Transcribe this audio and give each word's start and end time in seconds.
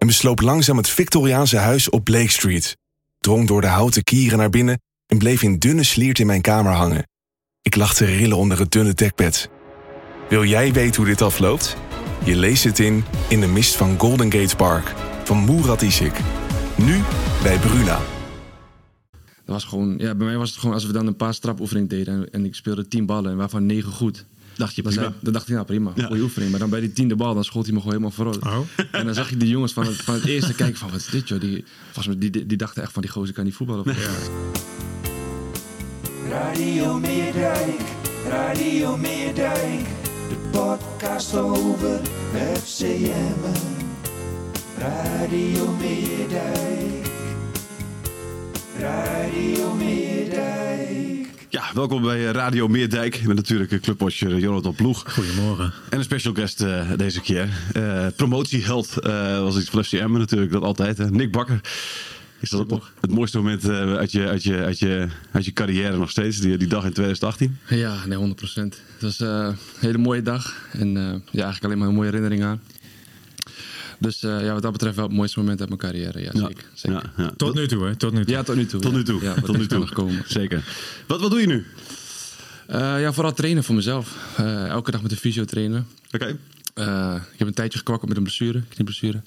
en 0.00 0.06
besloop 0.06 0.40
langzaam 0.40 0.76
het 0.76 0.88
Victoriaanse 0.88 1.56
huis 1.56 1.90
op 1.90 2.04
Blake 2.04 2.30
Street. 2.30 2.76
Drong 3.18 3.46
door 3.46 3.60
de 3.60 3.66
houten 3.66 4.04
kieren 4.04 4.38
naar 4.38 4.50
binnen 4.50 4.80
en 5.06 5.18
bleef 5.18 5.42
in 5.42 5.58
dunne 5.58 5.82
sliert 5.82 6.18
in 6.18 6.26
mijn 6.26 6.40
kamer 6.40 6.72
hangen. 6.72 7.08
Ik 7.62 7.76
lag 7.76 7.94
te 7.94 8.04
rillen 8.04 8.36
onder 8.36 8.58
het 8.58 8.70
dunne 8.70 8.94
dekbed. 8.94 9.50
Wil 10.28 10.44
jij 10.44 10.72
weten 10.72 10.96
hoe 10.96 11.10
dit 11.10 11.22
afloopt? 11.22 11.76
Je 12.24 12.36
leest 12.36 12.64
het 12.64 12.78
in 12.78 13.04
In 13.28 13.40
de 13.40 13.46
mist 13.46 13.76
van 13.76 13.98
Golden 13.98 14.32
Gate 14.32 14.56
Park 14.56 14.94
van 15.24 15.44
Murat 15.44 15.82
Isik. 15.82 16.20
Nu 16.76 17.00
bij 17.42 17.58
Bruna. 17.58 18.00
Dat 19.44 19.62
was 19.62 19.64
gewoon, 19.64 19.94
ja, 19.98 20.14
bij 20.14 20.26
mij 20.26 20.36
was 20.36 20.50
het 20.50 20.58
gewoon 20.58 20.74
als 20.74 20.86
we 20.86 20.92
dan 20.92 21.06
een 21.06 21.16
paar 21.16 21.34
strapoefeningen 21.34 21.88
deden 21.88 22.30
en, 22.30 22.44
ik 22.44 22.54
speelde 22.54 22.88
tien 22.88 23.06
ballen 23.06 23.30
en 23.30 23.36
waarvan 23.36 23.66
negen 23.66 23.92
goed. 23.92 24.26
Dacht 24.60 24.74
je 24.74 24.82
prima. 24.82 25.00
zei, 25.02 25.14
dan 25.20 25.32
dacht 25.32 25.48
ik, 25.48 25.54
nou 25.54 25.66
prima, 25.66 25.92
Ja. 25.94 26.06
goede 26.06 26.22
oefening. 26.22 26.50
Maar 26.50 26.60
dan 26.60 26.70
bij 26.70 26.80
die 26.80 26.92
tiende 26.92 27.16
bal, 27.16 27.34
dan 27.34 27.44
schoot 27.44 27.64
hij 27.64 27.72
me 27.74 27.80
gewoon 27.80 27.94
helemaal 27.94 28.14
vooruit. 28.16 28.44
Oh. 28.44 28.58
En 28.92 29.04
dan 29.04 29.14
zag 29.14 29.30
je 29.30 29.36
die 29.36 29.48
jongens 29.48 29.72
van 29.72 29.86
het, 29.86 29.96
van 29.96 30.14
het 30.14 30.24
eerste 30.24 30.54
kijken 30.54 30.78
van, 30.78 30.90
wat 30.90 31.00
is 31.00 31.06
dit 31.06 31.28
joh? 31.28 31.40
Die, 31.40 31.64
volgens 31.84 32.06
mij, 32.06 32.18
die, 32.18 32.30
die, 32.30 32.46
die 32.46 32.56
dachten 32.56 32.82
echt 32.82 32.92
van, 32.92 33.02
die 33.02 33.10
gozer 33.10 33.34
kan 33.34 33.44
niet 33.44 33.54
voetballen. 33.54 33.84
Of, 33.84 33.96
ja. 33.96 34.10
Radio 36.30 36.98
Meerdijk, 36.98 37.80
Radio 38.28 38.96
Meerdijk, 38.96 39.86
de 40.28 40.36
podcast 40.50 41.36
over 41.36 42.00
FCM. 42.62 43.40
Radio 44.78 45.74
Meerdijk, 45.80 46.99
welkom 51.74 52.02
bij 52.02 52.26
eh, 52.26 52.30
Radio 52.30 52.68
Meerdijk. 52.68 53.22
Met 53.26 53.36
natuurlijk 53.36 53.70
een 53.72 53.80
clubwatcher 53.80 54.38
Jonathan 54.38 54.74
Ploeg. 54.74 55.04
Goedemorgen. 55.12 55.72
En 55.90 55.98
een 55.98 56.04
special 56.04 56.34
guest 56.34 56.60
eh, 56.60 56.90
deze 56.96 57.20
keer. 57.20 57.48
Eh, 57.72 58.06
promotieheld 58.16 58.98
eh, 58.98 59.40
was 59.40 59.56
iets 59.56 59.70
van 59.70 59.84
FCM 59.84 60.12
natuurlijk, 60.12 60.52
dat 60.52 60.62
altijd. 60.62 60.98
hè. 60.98 61.10
Nick 61.10 61.32
Bakker. 61.32 61.60
Is 62.40 62.50
dat 62.50 62.70
het, 62.70 62.80
het 63.00 63.10
mooiste 63.10 63.36
moment 63.36 63.68
eh, 63.68 63.94
uit, 63.96 64.12
je, 64.12 64.26
uit, 64.28 64.42
je, 64.42 64.56
uit, 64.64 64.78
je, 64.78 65.08
uit 65.30 65.44
je 65.44 65.52
carrière 65.52 65.96
nog 65.98 66.10
steeds, 66.10 66.38
die, 66.38 66.56
die 66.56 66.68
dag 66.68 66.84
in 66.84 66.92
2018? 66.92 67.58
Ja, 67.68 68.06
nee, 68.06 68.16
100 68.16 68.36
procent. 68.38 68.80
Het 68.92 69.02
was 69.02 69.20
eh, 69.20 69.28
een 69.28 69.56
hele 69.80 69.98
mooie 69.98 70.22
dag. 70.22 70.66
En 70.72 70.96
eh, 70.96 71.02
ja, 71.30 71.42
eigenlijk 71.44 71.64
alleen 71.64 71.78
maar 71.78 71.88
een 71.88 71.94
mooie 71.94 72.06
herinnering 72.06 72.42
aan. 72.42 72.60
Dus 74.00 74.22
eh, 74.22 74.44
ja, 74.44 74.52
wat 74.52 74.62
dat 74.62 74.72
betreft 74.72 74.96
wel 74.96 75.04
het 75.04 75.14
mooiste 75.14 75.38
moment 75.38 75.60
uit 75.60 75.68
mijn 75.68 75.80
carrière. 75.80 76.20
Ja, 76.20 76.30
zeker. 76.32 76.64
zeker. 76.74 77.10
Ja, 77.16 77.24
ja. 77.24 77.32
Tot 77.36 77.54
nu 77.54 77.68
toe, 77.68 77.84
hè? 77.84 77.96
Tot 77.96 78.12
nu 78.12 78.24
toe. 78.24 78.34
Ja, 78.34 78.42
tot 78.42 78.56
nu 78.56 78.66
toe. 78.66 78.80
Tot 78.80 78.92
nu 78.92 79.02
toe. 79.02 79.20
Tot 79.44 79.58
nu 79.58 79.66
toe. 79.66 79.78
nog 79.78 79.92
komen. 79.92 80.22
Zeker. 80.26 80.64
Wat, 81.06 81.20
wat 81.20 81.30
doe 81.30 81.40
je 81.40 81.46
nu? 81.46 81.66
Eh, 82.70 83.00
ja, 83.00 83.12
vooral 83.12 83.32
trainen 83.32 83.64
voor 83.64 83.74
mezelf. 83.74 84.16
Eh, 84.36 84.66
elke 84.66 84.90
dag 84.90 85.02
met 85.02 85.10
de 85.10 85.16
fysio 85.16 85.44
trainen. 85.44 85.86
Oké. 86.12 86.36
Eh, 86.74 87.16
ik 87.32 87.38
heb 87.38 87.48
een 87.48 87.54
tijdje 87.54 87.78
gekwakkeld 87.78 88.08
met 88.08 88.16
een 88.16 88.22
blessure, 88.22 88.62
knieblessure. 88.68 89.22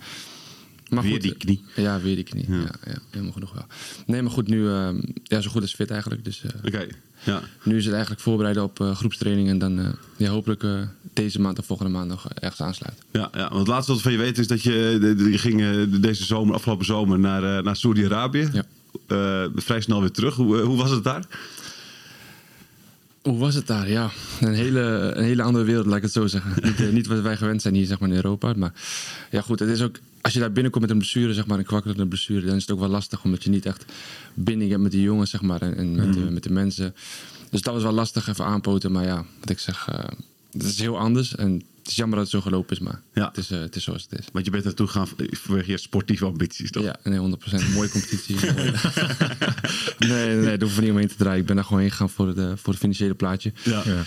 Maar 0.94 1.04
Weer 1.04 1.22
die 1.22 1.36
knie. 1.36 1.64
Ja, 1.76 2.00
weer 2.02 2.16
die 2.16 2.24
knie. 2.24 2.46
Ja. 2.50 2.56
Ja, 2.86 2.98
helemaal 3.10 3.34
genoeg 3.34 3.54
wel. 3.54 3.66
Nee, 4.06 4.22
maar 4.22 4.32
goed, 4.32 4.48
nu 4.48 4.68
eh, 4.70 4.90
ja, 5.24 5.42
zo 5.42 5.50
goed 5.50 5.62
als 5.62 5.74
fit 5.76 5.92
eigenlijk. 5.92 6.26
Dus 6.26 6.44
eh, 6.44 6.50
Oké. 6.66 6.88
Ja. 7.26 7.42
nu 7.64 7.78
is 7.78 7.84
het 7.84 7.94
eigenlijk 7.94 8.22
voorbereiden 8.24 8.64
op 8.64 8.80
eh, 8.80 8.96
groepstraining. 8.96 9.50
En 9.50 9.58
dan 9.58 9.80
eh, 9.80 9.86
ja, 10.18 10.30
hopelijk 10.30 10.64
eh, 10.64 10.82
deze 11.14 11.42
maand 11.42 11.60
of 11.60 11.66
volgende 11.66 11.92
maand 11.92 12.10
nog 12.10 12.30
ergens 12.30 12.62
aansluiten. 12.62 13.04
Ja, 13.12 13.30
ja, 13.34 13.48
want 13.48 13.60
het 13.60 13.68
laatste 13.68 13.92
wat 13.92 14.02
van 14.02 14.12
je 14.12 14.18
weten 14.18 14.42
is 14.42 14.48
dat 14.48 14.62
je, 14.62 14.72
je 15.32 15.38
ging 15.38 15.62
eh, 15.62 16.02
deze 16.02 16.26
zomer, 16.26 16.56
afgelopen 16.56 16.86
zomer 16.86 17.20
naar, 17.20 17.58
eh, 17.58 17.64
naar 17.64 17.76
Saudi-Arabië. 17.76 18.50
Ja. 18.54 18.64
Eh, 19.08 19.50
vrij 19.56 19.82
snel 19.82 20.00
weer 20.00 20.12
terug. 20.12 20.36
Hoe, 20.36 20.58
eh, 20.60 20.66
hoe 20.66 20.78
was 20.78 20.90
het 20.92 21.04
daar? 21.04 21.26
Hoe 23.24 23.38
was 23.38 23.56
het 23.56 23.68
daar? 23.68 23.90
Ja, 23.90 24.12
een 24.40 24.54
hele, 24.54 25.12
een 25.16 25.24
hele 25.24 25.44
andere 25.44 25.66
wereld, 25.66 25.86
laat 25.86 25.96
ik 25.96 26.04
het 26.04 26.12
zo 26.12 26.28
zeggen. 26.28 26.52
niet, 26.68 26.80
eh, 26.80 26.90
niet 26.90 27.08
wat 27.08 27.22
wij 27.22 27.38
gewend 27.38 27.62
zijn 27.62 27.74
hier 27.74 27.86
zeg 27.86 28.00
maar, 28.00 28.10
in 28.10 28.16
Europa. 28.16 28.54
Maar 28.56 28.74
ja, 29.32 29.42
goed, 29.42 29.60
het 29.60 29.70
is 29.70 29.82
ook, 29.82 30.00
als 30.22 30.34
je 30.34 30.40
daar 30.40 30.52
binnenkomt 30.52 30.84
met 30.84 30.94
een 30.94 30.98
blessure, 30.98 31.34
zeg 31.34 31.46
maar, 31.46 31.58
een 31.58 31.66
kwakkelende 31.66 32.08
blessure, 32.08 32.46
dan 32.46 32.56
is 32.56 32.62
het 32.62 32.72
ook 32.72 32.80
wel 32.80 32.90
lastig, 32.90 33.24
omdat 33.24 33.44
je 33.44 33.50
niet 33.50 33.66
echt 33.66 33.86
binding 34.34 34.70
hebt 34.72 34.84
met 34.84 34.92
die 34.92 35.02
jongens, 35.02 35.30
zeg 35.30 35.42
maar, 35.42 35.62
en, 35.62 35.76
en 35.76 35.96
met, 35.96 36.14
de, 36.14 36.20
met 36.20 36.44
de 36.44 36.52
mensen. 36.52 36.96
Dus 37.50 37.62
dat 37.62 37.74
was 37.74 37.84
wel 37.84 37.92
lastig 37.92 38.28
even 38.28 38.46
aanpoten. 38.46 38.92
Maar 38.92 39.06
ja, 39.06 39.26
wat 39.40 39.50
ik 39.50 39.60
zeg, 39.60 39.88
eh, 39.88 40.00
het 40.52 40.64
is 40.64 40.80
heel 40.80 41.00
anders. 41.00 41.36
En 41.36 41.62
het 41.84 41.92
is 41.92 41.96
jammer 41.98 42.18
dat 42.18 42.32
het 42.32 42.42
zo 42.42 42.50
gelopen 42.50 42.76
is, 42.76 42.82
maar 42.82 43.02
Ja. 43.14 43.28
het, 43.28 43.38
is, 43.38 43.52
eh, 43.52 43.60
het 43.60 43.76
is 43.76 43.84
zoals 43.84 44.08
het 44.10 44.20
is. 44.20 44.26
Want 44.34 44.46
je 44.46 44.52
bent 44.52 44.64
naartoe 44.64 44.88
gegaan 44.88 45.08
vanwege 45.32 45.72
je 45.72 45.78
sportieve 45.78 46.26
ambities, 46.26 46.72
toch? 46.72 46.84
Ja, 46.84 46.96
nee, 47.04 47.20
100%. 47.20 47.74
Mooie 47.74 47.90
competitie. 47.90 48.36
nee, 50.00 50.26
nee, 50.26 50.36
nee, 50.36 50.58
daar 50.58 50.68
hoef 50.68 50.76
ik 50.76 50.82
niet 50.82 50.92
omheen 50.92 51.08
te 51.08 51.16
draaien. 51.16 51.40
Ik 51.40 51.46
ben 51.46 51.56
daar 51.56 51.66
gewoon 51.66 51.82
heen 51.82 51.92
gegaan 51.92 52.10
voor 52.10 52.28
het, 52.28 52.38
eh, 52.38 52.52
voor 52.56 52.74
het 52.74 52.82
financiële 52.82 53.14
plaatje. 53.14 53.54
Ja. 53.64 53.82
Ja. 53.86 54.04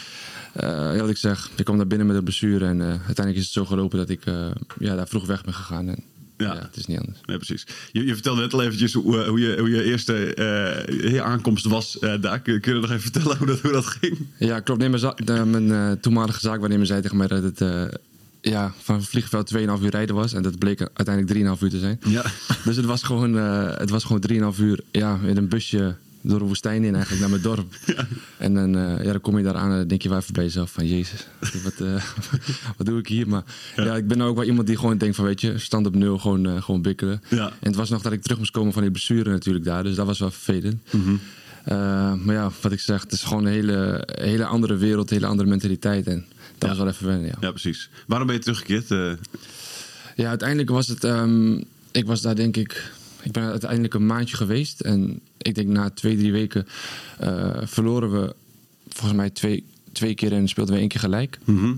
Eh, 0.52 0.68
ja, 0.94 1.00
wat 1.00 1.08
ik 1.10 1.16
zeg, 1.16 1.50
ik 1.56 1.64
kwam 1.64 1.76
daar 1.76 1.86
binnen 1.86 2.06
met 2.06 2.16
een 2.16 2.24
blessure 2.24 2.66
en 2.66 2.80
eh, 2.80 2.86
uiteindelijk 2.88 3.36
is 3.36 3.42
het 3.44 3.52
zo 3.52 3.64
gelopen 3.64 3.98
dat 3.98 4.08
ik 4.08 4.26
eh, 4.26 4.48
ja, 4.78 4.94
daar 4.96 5.08
vroeg 5.08 5.26
weg 5.26 5.44
ben 5.44 5.54
gegaan. 5.54 5.88
En, 5.88 6.02
Ja. 6.36 6.54
ja. 6.54 6.60
het 6.60 6.76
is 6.76 6.86
niet 6.86 6.98
anders. 6.98 7.18
Nee, 7.26 7.36
precies. 7.36 7.66
Je, 7.92 8.06
je 8.06 8.12
vertelde 8.12 8.40
net 8.40 8.52
al 8.52 8.62
eventjes 8.62 8.92
hoe, 8.92 9.22
eh, 9.22 9.28
hoe, 9.28 9.40
je, 9.40 9.56
hoe 9.58 9.70
je 9.70 9.82
eerste 9.82 10.34
eh, 10.34 11.22
aankomst 11.22 11.64
was 11.64 11.98
eh, 11.98 12.20
daar. 12.20 12.40
Kun, 12.40 12.60
kun 12.60 12.74
je 12.74 12.80
nog 12.80 12.90
even 12.90 13.02
vertellen 13.12 13.36
hoe 13.36 13.46
dat, 13.46 13.60
hoe 13.60 13.72
dat 13.72 13.86
ging? 13.86 14.18
Ja, 14.38 14.60
klopt. 14.60 14.80
Nee, 14.80 14.88
mijn, 14.88 15.50
mijn 15.50 15.72
eh, 15.72 15.92
toenmalige 16.00 16.40
zaakwaarnemer 16.40 16.86
zei 16.86 17.00
tegen 17.02 17.16
mij 17.16 17.26
dat 17.26 17.42
het 17.42 17.90
ja, 18.40 18.74
van 18.82 18.94
het 18.94 19.06
vliegveld 19.06 19.54
2,5 19.56 19.60
uur 19.60 19.90
rijden 19.90 20.14
was. 20.14 20.32
En 20.32 20.42
dat 20.42 20.58
bleek 20.58 20.88
uiteindelijk 20.92 21.56
3,5 21.56 21.62
uur 21.62 21.70
te 21.70 21.78
zijn. 21.78 22.00
Ja. 22.06 22.24
Dus 22.64 22.76
het 22.76 22.84
was 22.84 23.02
gewoon, 23.02 23.34
het 23.34 23.90
was 23.90 24.04
gewoon 24.04 24.52
3,5 24.54 24.60
uur 24.60 24.80
ja, 24.90 25.18
in 25.24 25.36
een 25.36 25.48
busje 25.48 25.96
door 26.28 26.38
de 26.38 26.44
woestijn 26.44 26.84
in 26.84 26.94
eigenlijk 26.94 27.20
naar 27.20 27.30
mijn 27.30 27.42
dorp. 27.42 27.74
En 28.36 28.54
dan, 28.54 28.76
eh, 28.76 29.04
ja, 29.04 29.10
dan 29.10 29.20
kom 29.20 29.38
je 29.38 29.44
daar 29.44 29.54
aan 29.54 29.70
en 29.70 29.76
dan 29.78 29.88
denk 29.88 30.02
je 30.02 30.08
wel 30.08 30.18
even 30.18 30.32
bij 30.32 30.44
jezelf 30.44 30.70
van... 30.70 30.86
Jezus, 30.86 31.26
wat, 31.62 31.80
eh, 31.80 32.04
wat 32.76 32.86
doe 32.86 32.98
ik 32.98 33.08
hier? 33.08 33.28
Maar 33.28 33.42
ja. 33.76 33.96
ik 33.96 34.08
ben 34.08 34.18
nou 34.18 34.30
ook 34.30 34.36
wel 34.36 34.44
iemand 34.44 34.66
die 34.66 34.76
gewoon 34.76 34.98
denkt 34.98 35.16
van... 35.16 35.24
Weet 35.24 35.40
je, 35.40 35.58
stand 35.58 35.86
op 35.86 35.94
nul, 35.94 36.18
gewoon, 36.18 36.46
eh, 36.46 36.62
gewoon 36.62 36.82
bikkelen. 36.82 37.22
Ja. 37.28 37.46
En 37.46 37.66
het 37.68 37.74
was 37.74 37.90
nog 37.90 38.02
dat 38.02 38.12
ik 38.12 38.22
terug 38.22 38.38
moest 38.38 38.50
komen 38.50 38.72
van 38.72 38.82
die 38.82 38.90
blessure 38.90 39.30
natuurlijk 39.30 39.64
daar. 39.64 39.82
Dus 39.82 39.94
dat 39.94 40.06
was 40.06 40.18
wel 40.18 40.30
vervelend. 40.30 40.82
Mhm. 40.90 41.16
Maar 42.24 42.34
ja, 42.34 42.50
wat 42.60 42.72
ik 42.72 42.80
zeg, 42.80 43.02
het 43.02 43.12
is 43.12 43.22
gewoon 43.22 43.44
een 43.44 43.52
hele, 43.52 44.08
hele 44.20 44.46
andere 44.46 44.76
wereld, 44.76 45.10
een 45.10 45.16
hele 45.16 45.28
andere 45.28 45.48
mentaliteit. 45.48 46.06
En 46.06 46.24
dat 46.58 46.68
was 46.68 46.78
wel 46.78 46.88
even 46.88 47.06
wennen, 47.06 47.26
ja. 47.26 47.36
Ja, 47.40 47.50
precies. 47.50 47.90
Waarom 48.06 48.26
ben 48.26 48.36
je 48.36 48.42
teruggekeerd? 48.42 49.18
Ja, 50.16 50.28
uiteindelijk 50.28 50.70
was 50.70 50.88
het. 50.88 51.04
ehm, 51.04 51.60
ik 51.92 52.06
was 52.06 52.20
daar 52.20 52.34
denk 52.34 52.56
ik. 52.56 52.92
Ik 53.26 53.32
ben 53.32 53.42
uiteindelijk 53.44 53.94
een 53.94 54.06
maandje 54.06 54.36
geweest. 54.36 54.80
En 54.80 55.20
ik 55.38 55.54
denk 55.54 55.68
na 55.68 55.90
twee, 55.90 56.16
drie 56.16 56.32
weken 56.32 56.66
eh, 57.18 57.56
verloren 57.64 58.10
we 58.12 58.34
volgens 58.88 59.16
mij 59.16 59.30
twee, 59.30 59.64
twee 59.92 60.14
keer 60.14 60.32
en 60.32 60.48
speelden 60.48 60.74
we 60.74 60.80
één 60.80 60.88
keer 60.88 61.00
gelijk. 61.00 61.38
mhm. 61.44 61.72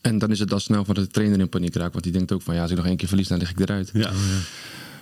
En 0.00 0.18
dan 0.18 0.30
is 0.30 0.38
het 0.38 0.52
al 0.52 0.60
snel 0.60 0.84
van 0.84 0.94
dat 0.94 1.04
de 1.04 1.10
trainer 1.10 1.38
in 1.40 1.48
paniek 1.48 1.74
raakt. 1.74 1.92
Want 1.92 2.04
die 2.04 2.12
denkt 2.12 2.32
ook 2.32 2.42
van 2.42 2.54
ja, 2.54 2.62
als 2.62 2.70
ik 2.70 2.76
nog 2.76 2.86
één 2.86 2.96
keer 2.96 3.08
verlies, 3.08 3.28
dan 3.28 3.38
lig 3.38 3.50
ik 3.50 3.60
eruit. 3.60 3.90
Ja. 3.92 4.12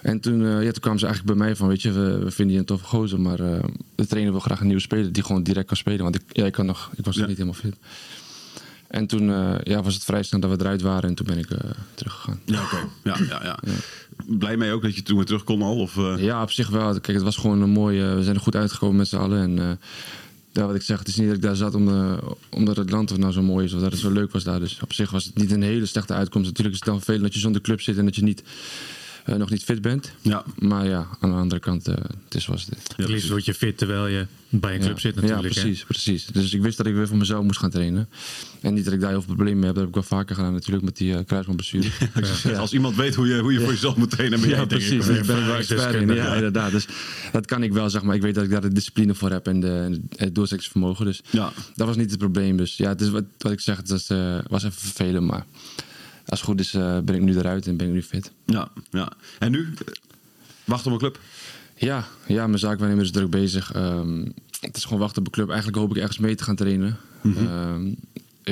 En 0.03 0.21
toen, 0.21 0.45
eh, 0.47 0.63
ja, 0.63 0.71
toen 0.71 0.81
kwamen 0.81 0.99
ze 1.01 1.07
eigenlijk 1.07 1.37
bij 1.39 1.47
mij 1.47 1.57
van, 1.57 1.69
weet 1.69 1.83
je, 1.83 1.93
we, 1.93 2.19
we 2.19 2.31
vinden 2.31 2.55
je 2.55 2.61
een 2.61 2.67
toffe 2.67 2.87
gozer, 2.87 3.21
maar 3.21 3.41
eh, 3.41 3.65
de 3.95 4.07
trainer 4.07 4.33
wil 4.33 4.41
graag 4.41 4.61
een 4.61 4.67
nieuwe 4.67 4.81
speler 4.83 5.13
die 5.13 5.23
gewoon 5.23 5.43
direct 5.43 5.67
kan 5.67 5.77
spelen. 5.77 6.03
Want 6.03 6.15
ik, 6.15 6.23
ja, 6.29 6.45
ik, 6.47 6.53
kan 6.53 6.67
nog, 6.67 6.91
ik 6.97 7.05
was 7.05 7.15
nog 7.17 7.25
Ja. 7.25 7.31
niet 7.31 7.39
helemaal 7.39 7.61
fit. 7.61 7.75
En 8.95 9.07
toen 9.07 9.31
eh, 9.31 9.55
ja, 9.63 9.83
was 9.83 9.95
het 9.95 10.05
vrij 10.05 10.23
snel 10.23 10.41
dat 10.41 10.51
we 10.51 10.57
eruit 10.61 10.83
waren 10.83 11.09
en 11.09 11.15
toen 11.15 11.27
ben 11.27 11.39
ik 11.39 11.51
eh, 11.51 11.71
teruggegaan. 11.95 12.41
Ja, 12.45 12.63
oké. 12.63 12.77
Ja, 13.03 13.17
ja, 13.29 13.41
ja. 13.43 13.59
Blij 14.27 14.57
mee 14.57 14.73
ook 14.73 14.83
dat 14.83 14.95
je 14.97 15.03
toen 15.03 15.17
weer 15.17 15.25
terug 15.27 15.45
kon 15.45 15.63
al? 15.63 15.77
Of, 15.77 15.97
eh, 15.97 16.15
Ja, 16.19 16.43
op 16.43 16.51
zich 16.51 16.69
wel. 16.69 16.93
Kijk, 17.01 17.07
het 17.17 17.23
was 17.23 17.37
gewoon 17.37 17.63
een 17.63 17.71
mooie... 17.71 18.15
We 18.15 18.23
zijn 18.23 18.35
er 18.37 18.41
goed 18.43 18.57
uitgekomen 18.57 18.97
met 18.97 19.09
z'n 19.09 19.17
allen. 19.17 19.43
En 19.59 19.79
ja, 20.53 20.67
wat 20.67 20.75
ik 20.75 20.83
zeg, 20.83 20.99
het 20.99 21.09
is 21.09 21.17
niet 21.17 21.27
dat 21.27 21.37
ik 21.37 21.43
daar 21.43 21.57
zat 21.57 21.75
om 21.75 21.87
de- 21.87 22.19
omdat 22.51 22.77
het 22.77 22.91
land 22.91 23.19
nou 23.19 23.33
zo 23.33 23.43
mooi 23.43 23.65
is... 23.67 23.73
of 23.73 23.81
dat 23.81 23.91
het 23.91 24.01
zo 24.01 24.11
leuk 24.11 24.33
was 24.33 24.45
daar. 24.45 24.61
Dus 24.61 24.79
op 24.83 24.93
zich 24.93 25.11
was 25.11 25.25
het 25.25 25.35
niet 25.39 25.51
een 25.51 25.63
hele 25.63 25.87
slechte 25.87 26.15
uitkomst. 26.15 26.47
Natuurlijk 26.49 26.75
is 26.75 26.81
het 26.81 26.89
dan 26.89 26.97
vervelend 26.99 27.23
dat 27.25 27.35
je 27.35 27.41
zonder 27.41 27.61
club 27.61 27.81
zit... 27.81 27.97
en 27.99 28.05
dat 28.05 28.17
je 28.17 28.23
niet, 28.23 28.43
eh, 29.25 29.35
nog 29.35 29.51
niet 29.51 29.65
fit 29.65 29.83
bent. 29.83 30.13
Ja. 30.21 30.45
Maar 30.59 30.87
ja, 30.87 31.07
aan 31.21 31.31
de 31.31 31.37
andere 31.37 31.61
kant, 31.61 31.89
eh, 31.89 31.95
het 32.25 32.35
is 32.35 32.45
zoals 32.45 32.65
het 32.65 32.75
is. 32.77 32.97
Het 32.97 33.09
liefst 33.09 33.29
word 33.29 33.45
je 33.45 33.55
fit 33.55 33.79
terwijl 33.79 34.07
je 34.07 34.27
bij 34.49 34.75
een 34.75 34.81
club 34.81 34.95
ja. 34.95 35.01
zit 35.01 35.15
natuurlijk. 35.15 35.43
Ja, 35.43 35.49
hè? 35.49 35.61
precies, 35.61 35.85
precies. 35.85 36.27
Dus 36.27 36.53
ik 36.53 36.63
wist 36.63 36.77
dat 36.77 36.87
ik 36.87 36.95
weer 36.95 37.09
voor 37.09 37.17
mezelf 37.17 37.45
moest 37.45 37.59
gaan 37.59 37.71
trainen. 37.71 38.09
En 38.61 38.75
niet 38.75 38.85
dat 38.85 38.95
ik 38.95 39.01
daar 39.01 39.11
heel 39.11 39.23
veel 39.23 39.35
problemen 39.35 39.59
mee 39.59 39.67
heb. 39.67 39.75
Dat 39.75 39.85
heb 39.85 39.95
ik 39.97 40.09
wel 40.09 40.19
vaker 40.19 40.35
gedaan 40.35 40.53
natuurlijk 40.53 40.85
met 40.85 40.97
die 40.97 41.13
uh, 41.13 41.19
kruisbandblessure. 41.27 41.89
Ja. 42.45 42.59
Als 42.59 42.73
iemand 42.73 42.97
weet 42.97 43.15
hoe 43.15 43.27
je, 43.27 43.41
hoe 43.41 43.53
je 43.53 43.61
voor 43.61 43.73
jezelf 43.73 43.97
moet 43.97 44.11
trainen, 44.11 44.41
ben 44.41 44.49
jij 44.49 44.59
Ja, 44.59 44.65
denk 44.65 44.81
ik. 44.83 44.89
precies. 44.89 45.07
Ben 45.27 45.39
ik 45.39 45.45
wel 45.47 45.55
expert 45.57 45.95
in. 45.95 46.15
Ja, 46.15 46.35
inderdaad. 46.35 46.71
Dus 46.71 46.87
dat 47.33 47.47
kan 47.47 47.63
ik 47.63 47.73
wel, 47.73 47.91
zeg 47.91 48.03
maar. 48.03 48.15
Ik 48.15 48.23
weet 48.23 48.35
dat 48.35 48.45
ik 48.45 48.51
daar 48.51 48.61
de 48.61 48.73
discipline 48.73 49.15
voor 49.15 49.31
heb 49.31 49.47
en, 49.47 49.61
de, 49.61 49.69
en 49.69 50.09
het 50.17 50.35
doorzettingsvermogen. 50.35 51.05
Dus 51.05 51.21
Ja. 51.31 51.53
dat 51.75 51.87
was 51.87 51.97
niet 51.97 52.11
het 52.11 52.19
probleem. 52.19 52.57
Dus 52.57 52.77
ja, 52.77 52.89
het 52.89 53.01
is 53.01 53.11
wat, 53.11 53.25
wat 53.39 53.53
ik 53.53 53.61
zeg, 53.61 53.77
het 53.77 53.89
was, 53.89 54.09
eh, 54.09 54.39
was 54.49 54.65
even 54.65 54.81
vervelend. 54.81 55.27
Maar 55.27 55.45
als 56.27 56.41
het 56.41 56.49
goed 56.49 56.61
is, 56.61 56.75
eh, 56.75 56.99
ben 56.99 57.15
ik 57.15 57.21
nu 57.23 57.37
eruit 57.37 57.67
en 57.67 57.77
ben 57.77 57.87
ik 57.87 57.93
nu 57.93 58.03
fit. 58.03 58.33
Ja, 58.47 58.69
ja. 58.91 59.13
En 59.39 59.51
nu? 59.51 59.75
Wacht 60.65 60.87
op 60.87 60.93
een 60.93 60.99
club. 60.99 61.19
Ja, 61.77 62.07
ja 62.27 62.47
mijn 62.47 62.59
zaakwaarnemer 62.59 63.05
is 63.05 63.11
druk 63.11 63.31
bezig. 63.31 63.73
Ehm, 63.73 64.25
het 64.61 64.77
is 64.77 64.85
gewoon 64.85 64.99
wachten 64.99 65.19
op 65.19 65.27
een 65.27 65.33
club. 65.33 65.49
Eigenlijk 65.49 65.79
hoop 65.79 65.91
ik 65.91 65.97
ergens 65.97 66.19
mee 66.19 66.35
te 66.35 66.45
gaan 66.45 66.57
trainen. 66.57 66.97
Ehm, 67.23 67.93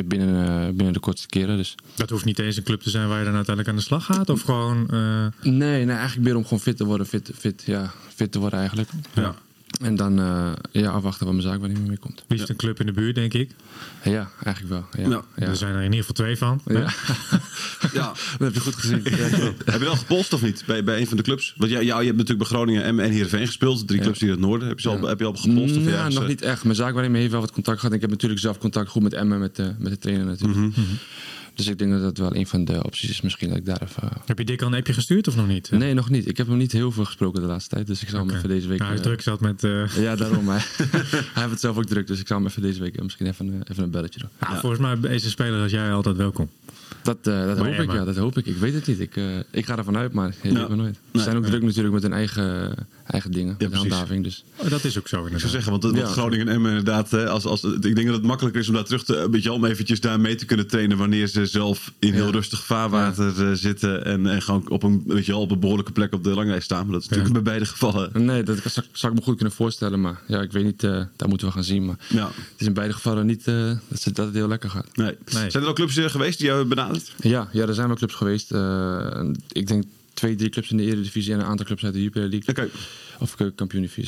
binnen, 0.06 0.48
eh, 0.48 0.66
binnen 0.66 0.92
de 0.92 1.00
kortste 1.00 1.26
keren. 1.28 1.56
Dus. 1.56 1.74
Dat 1.94 2.10
hoeft 2.10 2.24
niet 2.24 2.38
eens 2.38 2.56
een 2.56 2.62
club 2.62 2.80
te 2.80 2.90
zijn 2.90 3.08
waar 3.08 3.18
je 3.18 3.24
dan 3.24 3.34
uiteindelijk 3.34 3.68
aan 3.76 3.80
de 3.82 3.86
slag 3.88 4.04
gaat. 4.04 4.28
Of 4.28 4.42
gewoon... 4.42 4.88
eh, 4.90 5.26
Nee, 5.42 5.84
nee, 5.84 5.96
eigenlijk 5.96 6.26
meer 6.26 6.36
om 6.36 6.42
gewoon 6.42 6.60
fit 6.60 6.76
te 6.76 6.84
worden. 6.84 7.06
Fit, 7.06 7.30
fit, 7.34 7.62
ja, 7.66 7.92
fit 8.14 8.32
te 8.32 8.38
worden 8.38 8.58
eigenlijk. 8.58 8.88
Ja. 9.14 9.34
En 9.82 9.96
dan 9.96 10.18
eh, 10.18 10.52
ja, 10.70 10.90
afwachten 10.90 11.26
wat 11.26 11.34
mijn 11.34 11.46
zaakwaarnemer 11.46 11.88
mee 11.88 11.98
komt. 11.98 12.24
Wie 12.28 12.42
is 12.42 12.48
een 12.48 12.56
club 12.56 12.80
in 12.80 12.86
de 12.86 12.92
buurt, 12.92 13.14
denk 13.14 13.34
ik. 13.34 13.50
Ja, 14.04 14.30
eigenlijk 14.44 14.74
wel. 14.92 15.04
Ja. 15.04 15.10
Ja. 15.10 15.22
Ja. 15.36 15.46
Er 15.46 15.56
zijn 15.56 15.72
er 15.74 15.78
in 15.78 15.92
ieder 15.92 15.98
geval 15.98 16.14
twee 16.14 16.36
van. 16.36 16.60
Ja. 16.66 16.92
Ja. 17.92 18.12
dat 18.38 18.38
heb 18.38 18.54
je 18.54 18.60
goed 18.60 18.74
gezien. 18.74 19.02
Heb 19.64 19.78
je 19.80 19.84
wel 19.84 19.96
gepolst 19.96 20.32
of 20.32 20.42
niet 20.42 20.62
bij, 20.66 20.84
bij 20.84 21.00
een 21.00 21.06
van 21.06 21.16
de 21.16 21.22
clubs? 21.22 21.54
Want 21.56 21.70
ja, 21.70 21.80
ja, 21.80 21.98
je 21.98 22.06
hebt 22.06 22.18
natuurlijk 22.18 22.48
bij 22.48 22.58
Groningen 22.58 22.82
en, 22.82 23.00
en 23.00 23.10
Heerenveen 23.10 23.46
gespeeld. 23.46 23.86
Drie 23.86 23.98
Ja. 23.98 24.04
clubs 24.04 24.20
hier 24.20 24.28
in 24.28 24.34
het 24.34 24.44
noorden. 24.44 24.68
Heb 24.68 24.80
je, 24.80 24.88
al, 24.88 24.98
Ja. 25.00 25.06
heb 25.06 25.18
je 25.18 25.24
al 25.24 25.34
gepolst? 25.34 25.76
of 25.76 25.84
Ja, 25.84 25.90
ergens, 25.90 26.14
nog 26.14 26.22
eh, 26.22 26.28
niet 26.28 26.42
echt. 26.42 26.64
Mijn 26.64 26.76
zaakwaarnemer 26.76 27.18
heeft 27.20 27.32
wel 27.32 27.40
wat 27.40 27.52
contact 27.52 27.78
gehad. 27.78 27.94
Ik 27.94 28.00
heb 28.00 28.10
natuurlijk 28.10 28.40
zelf 28.40 28.58
contact 28.58 28.88
goed 28.88 29.02
met 29.02 29.12
Emmen, 29.12 29.38
met, 29.40 29.56
de 29.56 29.74
met 29.78 29.92
de 29.92 29.98
trainer 29.98 30.26
natuurlijk. 30.26 30.58
Mhm. 30.60 30.80
Dus 31.54 31.66
ik 31.66 31.78
denk 31.78 31.90
dat 31.90 32.00
dat 32.02 32.18
wel 32.18 32.36
een 32.36 32.46
van 32.46 32.64
de 32.64 32.84
opties 32.84 33.10
is. 33.10 33.20
Misschien 33.20 33.48
dat 33.48 33.58
ik 33.58 33.64
daar 33.64 33.82
even... 33.82 34.08
Heb 34.26 34.38
je 34.38 34.44
Dick 34.44 34.62
al 34.62 34.66
een 34.68 34.74
appje 34.74 34.92
gestuurd 34.92 35.28
of 35.28 35.36
nog 35.36 35.46
niet? 35.46 35.70
Nee, 35.70 35.94
nog 35.94 36.10
niet. 36.10 36.28
Ik 36.28 36.36
heb 36.36 36.46
hem 36.46 36.56
niet 36.56 36.72
heel 36.72 36.92
veel 36.92 37.04
gesproken 37.04 37.40
de 37.40 37.46
laatste 37.46 37.74
tijd. 37.74 37.86
Dus 37.86 38.02
ik 38.02 38.08
zal 38.08 38.18
hem 38.18 38.28
Oké. 38.28 38.36
even 38.36 38.48
deze 38.48 38.68
week... 38.68 38.78
Nou, 38.78 38.90
hij 38.90 38.98
eh, 39.00 39.04
druk 39.06 39.20
zat 39.20 39.40
met... 39.40 39.64
eh, 39.64 39.96
Ja, 39.96 40.16
daarom. 40.16 40.48
Hij, 40.52 40.60
heeft 41.34 41.50
het 41.50 41.60
zelf 41.60 41.76
ook 41.76 41.84
druk. 41.86 42.06
Dus 42.06 42.20
ik 42.20 42.26
zal 42.26 42.36
hem 42.36 42.46
even 42.46 42.62
deze 42.62 42.80
week 42.80 42.96
eh, 42.96 43.02
misschien 43.02 43.26
even, 43.26 43.46
een- 43.46 43.62
even 43.70 43.82
een 43.82 43.90
belletje 43.90 44.20
doen. 44.20 44.28
nou, 44.40 44.60
Volgens 44.60 44.80
mij 45.00 45.14
is 45.14 45.24
een 45.24 45.30
speler 45.30 45.62
als 45.62 45.70
jij 45.72 45.92
altijd 45.92 46.16
welkom. 46.16 46.50
Dat, 47.02 47.16
eh, 47.22 47.46
dat 47.46 47.58
hoop 47.58 47.66
ik, 47.66 47.92
ja. 47.92 48.04
Dat 48.04 48.16
hoop 48.16 48.38
ik. 48.38 48.46
Ik 48.46 48.56
weet 48.56 48.74
het 48.74 48.86
niet. 48.86 49.00
Ik, 49.00 49.16
eh, 49.16 49.24
ik 49.50 49.66
ga 49.66 49.76
ervan 49.78 49.96
uit, 49.96 50.12
maar 50.12 50.34
Ja. 50.42 50.52
weet 50.52 50.68
maar 50.68 50.76
nooit. 50.76 50.94
Ze 50.94 51.00
Nee. 51.12 51.22
zijn 51.22 51.36
ook 51.36 51.44
druk 51.46 51.62
natuurlijk 51.62 51.94
met 51.94 52.02
hun 52.02 52.12
eigen, 52.12 52.74
eigen 53.06 53.30
dingen. 53.30 53.54
met 53.58 53.70
precies. 53.70 53.78
handhaving. 53.88 54.24
Dus. 54.24 54.44
Oh, 54.56 54.70
dat 54.70 54.84
is 54.84 54.98
ook 54.98 55.08
zo 55.08 55.16
Ik 55.16 55.22
inderdaad. 55.24 55.40
zou 55.40 55.52
zeggen, 55.52 55.70
want, 55.70 55.82
want 55.82 55.96
Ja. 55.96 56.04
Groningen 56.06 56.48
en 56.48 56.54
Emmen 56.54 56.70
inderdaad, 56.70 57.12
als, 57.14 57.44
als, 57.44 57.64
ik 57.64 57.82
denk 57.94 58.06
dat 58.06 58.14
het 58.16 58.24
makkelijker 58.24 58.60
is 58.60 58.68
om 58.68 58.74
daar 58.74 58.84
terug 58.84 59.04
te, 59.04 59.16
een 59.16 59.30
beetje 59.30 59.52
om 59.52 59.64
eventjes 59.64 60.00
daar 60.00 60.20
mee 60.20 60.34
te 60.34 60.44
kunnen 60.44 60.66
trainen 60.66 60.96
wanneer 60.98 61.26
ze 61.26 61.46
zelf 61.46 61.92
in 61.98 62.12
heel 62.12 62.26
Ja. 62.26 62.30
rustig 62.32 62.64
vaarwater 62.64 63.46
eh, 63.48 63.52
zitten 63.52 64.04
en, 64.04 64.26
en 64.26 64.42
gewoon 64.42 64.68
op 64.70 64.82
een, 64.82 65.02
weet 65.06 65.26
je 65.26 65.32
wel, 65.32 65.40
op 65.40 65.50
een 65.50 65.60
behoorlijke 65.60 65.92
plek 65.92 66.12
op 66.14 66.24
de 66.24 66.30
langlijst 66.30 66.64
staan. 66.64 66.82
Maar 66.84 66.92
dat 66.92 67.02
is 67.02 67.08
natuurlijk 67.08 67.34
bij 67.34 67.42
beide 67.42 67.64
gevallen. 67.66 68.10
Nee, 68.24 68.42
dat 68.42 68.58
zou, 68.64 68.86
zou 68.92 69.12
ik 69.12 69.18
me 69.18 69.24
goed 69.24 69.36
kunnen 69.36 69.54
voorstellen. 69.54 70.00
Maar 70.00 70.20
ja, 70.26 70.40
ik 70.40 70.52
weet 70.52 70.64
niet. 70.64 70.82
eh, 70.84 70.90
daar 71.16 71.28
moeten 71.28 71.46
we 71.46 71.52
gaan 71.52 71.64
zien. 71.64 71.84
Maar 71.84 71.96
Ja. 72.08 72.26
het 72.26 72.60
is 72.60 72.66
in 72.66 72.72
beide 72.72 72.92
gevallen 72.92 73.26
niet 73.26 73.46
eh, 73.46 73.54
dat, 73.88 74.04
het, 74.04 74.14
dat 74.14 74.26
het 74.26 74.34
heel 74.34 74.48
lekker 74.48 74.70
gaat. 74.70 74.96
Nee. 74.96 75.16
Nee. 75.32 75.50
Zijn 75.50 75.62
er 75.62 75.68
ook 75.68 75.74
clubs 75.74 75.96
eh, 75.96 76.04
geweest 76.10 76.38
die 76.38 76.46
jou 76.46 76.58
hebben 76.58 76.76
Ja, 77.16 77.48
ja, 77.52 77.66
er 77.66 77.74
zijn 77.74 77.86
wel 77.86 77.96
clubs 77.96 78.14
geweest. 78.14 78.52
Eh, 78.52 79.24
ik 79.48 79.66
denk 79.66 79.84
twee, 80.14 80.34
drie 80.34 80.50
clubs 80.50 80.70
in 80.70 80.76
de 80.76 80.82
Eredivisie 80.82 81.32
en 81.32 81.38
een 81.38 81.46
aantal 81.46 81.66
clubs 81.66 81.84
uit 81.84 81.92
de 81.92 82.02
Jupiler 82.02 82.28
League. 82.28 82.48
Oké. 82.48 82.68
Of 83.22 83.40
is 83.40 83.46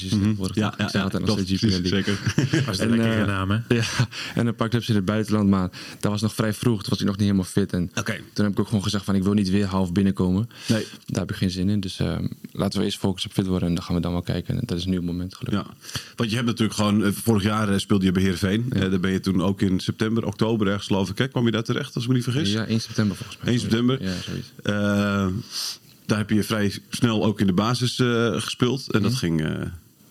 het 0.03 0.11
tegenwoordig. 0.11 0.57
Ja, 0.57 0.75
ja, 0.79 0.89
ja, 0.93 1.03
altijd 1.03 1.27
nog 1.27 1.39
steeds 1.39 1.61
Jupiler 1.61 1.81
League. 1.81 2.15
zeker. 2.35 2.35
Dat 2.65 2.75
is 2.75 2.77
de 2.77 2.83
En, 2.85 2.91
lekkere 2.91 3.21
eh, 3.21 3.27
naam, 3.27 3.51
hè? 3.51 3.59
Ja, 3.69 3.85
en 4.35 4.47
een 4.47 4.55
paar 4.55 4.69
clubs 4.69 4.89
in 4.89 4.95
het 4.95 5.05
buitenland, 5.05 5.49
maar 5.49 5.71
dat 6.01 6.11
was 6.11 6.23
nog 6.23 6.35
vrij 6.35 6.53
vroeg. 6.53 6.81
Toen 6.81 6.91
was 6.91 7.01
ik 7.01 7.07
nog 7.07 7.17
niet 7.17 7.25
helemaal 7.25 7.45
fit. 7.45 7.73
En 7.73 7.91
toen 8.33 8.45
heb 8.45 8.53
ik 8.53 8.59
ook 8.61 8.67
gewoon 8.67 8.83
gezegd 8.83 9.05
van 9.05 9.15
ik 9.15 9.23
wil 9.23 9.33
niet 9.33 9.51
weer 9.51 9.67
half 9.67 9.93
binnenkomen. 9.93 10.49
Nee. 10.69 10.87
Daar 11.07 11.21
heb 11.21 11.31
ik 11.31 11.37
geen 11.37 11.51
zin 11.51 11.69
in. 11.69 11.81
Dus 11.81 11.99
eh, 11.99 12.19
laten 12.53 12.79
we 12.79 12.85
eerst 12.85 12.99
focussen 12.99 13.31
op 13.31 13.37
fit 13.37 13.47
worden 13.47 13.69
en 13.69 13.75
dan 13.75 13.85
gaan 13.85 13.95
we 13.95 14.01
dan 14.01 14.13
wel 14.13 14.23
kijken. 14.23 14.55
En 14.55 14.63
dat 14.67 14.79
is 14.79 14.85
nu 14.85 14.97
het 14.97 15.05
moment 15.05 15.35
gelukkig. 15.35 15.67
Ja, 15.69 15.75
want 16.17 16.31
je 16.31 16.37
hebt 16.37 16.49
natuurlijk 16.49 16.79
gewoon, 16.79 17.05
eh, 17.05 17.13
vorig 17.13 17.43
jaar 17.43 17.81
speelde 17.81 18.05
je 18.05 18.13
bij 18.13 18.23
Heerenveen. 18.23 18.67
Eh, 18.73 18.81
daar 18.81 19.01
ben 19.01 19.11
je 19.11 19.21
toen 19.21 19.43
ook 19.43 19.61
in 19.61 19.81
september, 19.81 20.27
oktober 20.27 20.67
ergens 20.67 20.87
geloof 20.87 21.11
ik. 21.11 21.19
Hè? 21.19 21.29
Kwam 21.29 21.45
je 21.45 21.51
daar 21.51 21.63
terecht, 21.63 21.95
als 21.95 22.05
ik 22.05 22.09
me 22.11 22.15
niet 22.15 22.25
vergis? 22.25 22.53
Ja, 22.53 22.67
1 22.67 22.81
september 22.81 23.17
volgens 23.17 23.39
mij. 23.39 23.53
1 23.53 23.61
september. 23.61 24.03
Ja, 24.03 24.13
zoiets. 24.23 25.79
Daar 26.07 26.19
heb 26.19 26.31
je 26.31 26.43
vrij 26.43 26.79
snel 26.91 27.25
ook 27.25 27.41
in 27.41 27.47
de 27.47 27.53
basis 27.53 27.99
eh, 27.99 28.41
gespeeld. 28.41 28.93
En 28.93 29.03
dat 29.03 29.15
ging 29.15 29.45
eh, 29.45 29.63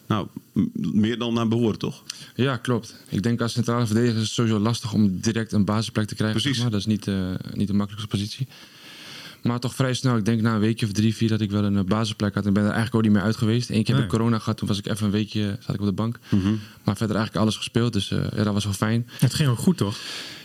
nou, 0.07 0.27
meer 0.73 1.17
dan 1.17 1.33
naar 1.33 1.47
behoren, 1.47 1.79
toch? 1.79 2.03
Ja, 2.35 2.57
klopt. 2.57 2.95
Ik 3.09 3.23
denk 3.23 3.41
als 3.41 3.53
centrale 3.53 3.85
verdediger 3.85 4.15
is 4.15 4.23
het 4.23 4.31
sowieso 4.31 4.59
lastig 4.59 4.93
om 4.93 5.19
direct 5.19 5.51
een 5.51 5.65
basisplek 5.65 6.07
te 6.07 6.15
krijgen. 6.15 6.41
Precies. 6.41 6.59
zeg 6.59 6.69
maar. 6.69 6.79
Dat 6.79 6.79
is 6.79 6.95
niet, 6.95 7.07
eh, 7.07 7.53
niet 7.53 7.67
de 7.67 7.73
makkelijkste 7.73 8.17
positie. 8.17 8.47
Maar 9.43 9.59
toch 9.59 9.75
vrij 9.75 9.93
snel, 9.93 10.17
ik 10.17 10.25
denk 10.25 10.41
na 10.41 10.53
een 10.53 10.59
weekje 10.59 10.85
of 10.85 10.91
drie, 10.91 11.15
vier, 11.15 11.29
dat 11.29 11.41
ik 11.41 11.51
wel 11.51 11.63
een 11.63 11.77
eh, 11.77 11.83
basisplek 11.83 12.33
had. 12.33 12.45
Ik 12.45 12.53
ben 12.53 12.63
er 12.63 12.67
eigenlijk 12.71 12.95
ook 12.95 13.01
niet 13.03 13.11
meer 13.11 13.21
uit 13.21 13.35
geweest. 13.37 13.69
Eén 13.69 13.83
keer 13.83 13.95
heb 13.95 14.03
ik 14.03 14.09
Nee. 14.11 14.19
corona 14.19 14.39
gehad, 14.39 14.57
toen 14.57 14.67
was 14.67 14.77
ik 14.77 14.87
even 14.87 15.05
een 15.05 15.11
weekje 15.11 15.57
zat 15.59 15.75
ik 15.75 15.81
op 15.81 15.87
de 15.87 15.93
bank. 15.93 16.19
Mhm. 16.29 16.47
Maar 16.83 16.97
verder 16.97 17.15
eigenlijk 17.15 17.45
alles 17.45 17.55
gespeeld, 17.57 17.93
dus 17.93 18.11
eh, 18.11 18.19
ja, 18.35 18.43
dat 18.43 18.53
was 18.53 18.63
wel 18.63 18.73
fijn. 18.73 19.07
Het 19.19 19.33
ging 19.33 19.49
ook 19.49 19.57
goed, 19.57 19.77
toch? 19.77 19.97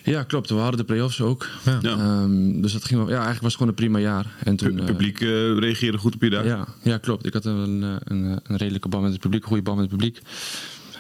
Ja, 0.04 0.22
klopt. 0.22 0.48
We 0.50 0.54
hadden 0.56 0.76
de 0.76 0.84
play-offs 0.84 1.20
ook. 1.20 1.46
Ja. 1.64 1.78
Ja. 1.82 1.90
Ehm, 1.96 2.60
dus 2.60 2.72
dat 2.72 2.84
ging 2.84 2.98
wel, 3.00 3.08
ja, 3.08 3.14
eigenlijk 3.14 3.42
was 3.42 3.52
het 3.52 3.60
gewoon 3.62 3.68
een 3.68 3.74
prima 3.90 3.98
jaar. 3.98 4.26
En 4.44 4.56
toen, 4.56 4.70
Het 4.70 4.80
eh, 4.80 4.86
publiek 4.86 5.20
eh, 5.20 5.28
reageerde 5.58 5.98
goed 5.98 6.14
op 6.14 6.22
je 6.22 6.30
daar. 6.30 6.46
ja, 6.46 6.66
ja, 6.82 6.98
klopt. 6.98 7.26
Ik 7.26 7.32
had 7.32 7.44
een, 7.44 7.56
een, 7.82 7.82
een, 8.04 8.40
een 8.42 8.56
redelijke 8.56 8.88
band 8.88 9.02
met 9.02 9.12
het 9.12 9.20
publiek, 9.20 9.42
een 9.42 9.48
goede 9.48 9.62
band 9.62 9.78
met 9.78 9.90
het 9.90 9.98
publiek. 9.98 10.20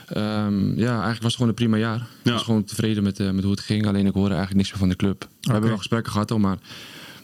Ehm, 0.08 0.68
ja, 0.78 0.90
eigenlijk 0.92 1.22
was 1.22 1.22
het 1.22 1.32
gewoon 1.34 1.48
een 1.48 1.54
prima 1.54 1.76
jaar. 1.76 2.06
Ik 2.24 2.32
was 2.32 2.42
gewoon 2.42 2.64
tevreden 2.64 3.02
met, 3.02 3.20
eh, 3.20 3.30
met 3.30 3.42
hoe 3.42 3.52
het 3.52 3.60
ging. 3.60 3.86
Alleen 3.86 4.06
ik 4.06 4.12
hoorde 4.14 4.34
eigenlijk 4.34 4.56
niks 4.56 4.68
meer 4.70 4.78
van 4.78 4.88
de 4.88 4.96
club. 4.96 5.28
We 5.40 5.50
hebben 5.50 5.68
wel 5.68 5.78
gesprekken 5.78 6.12
gehad, 6.12 6.30
al, 6.30 6.38
maar 6.38 6.58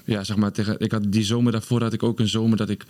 ja, 0.05 0.25
zeg 0.25 0.37
maar 0.37 0.53
tegen, 0.53 0.77
ik 0.79 0.93
had 0.93 1.03
die 1.13 1.25
zomer 1.25 1.53
daarvoor 1.53 1.83
had 1.83 1.93
ik 1.93 2.03
ook 2.03 2.21
een 2.21 2.29
zomer 2.29 2.57
dat 2.57 2.69
ik 2.69 2.85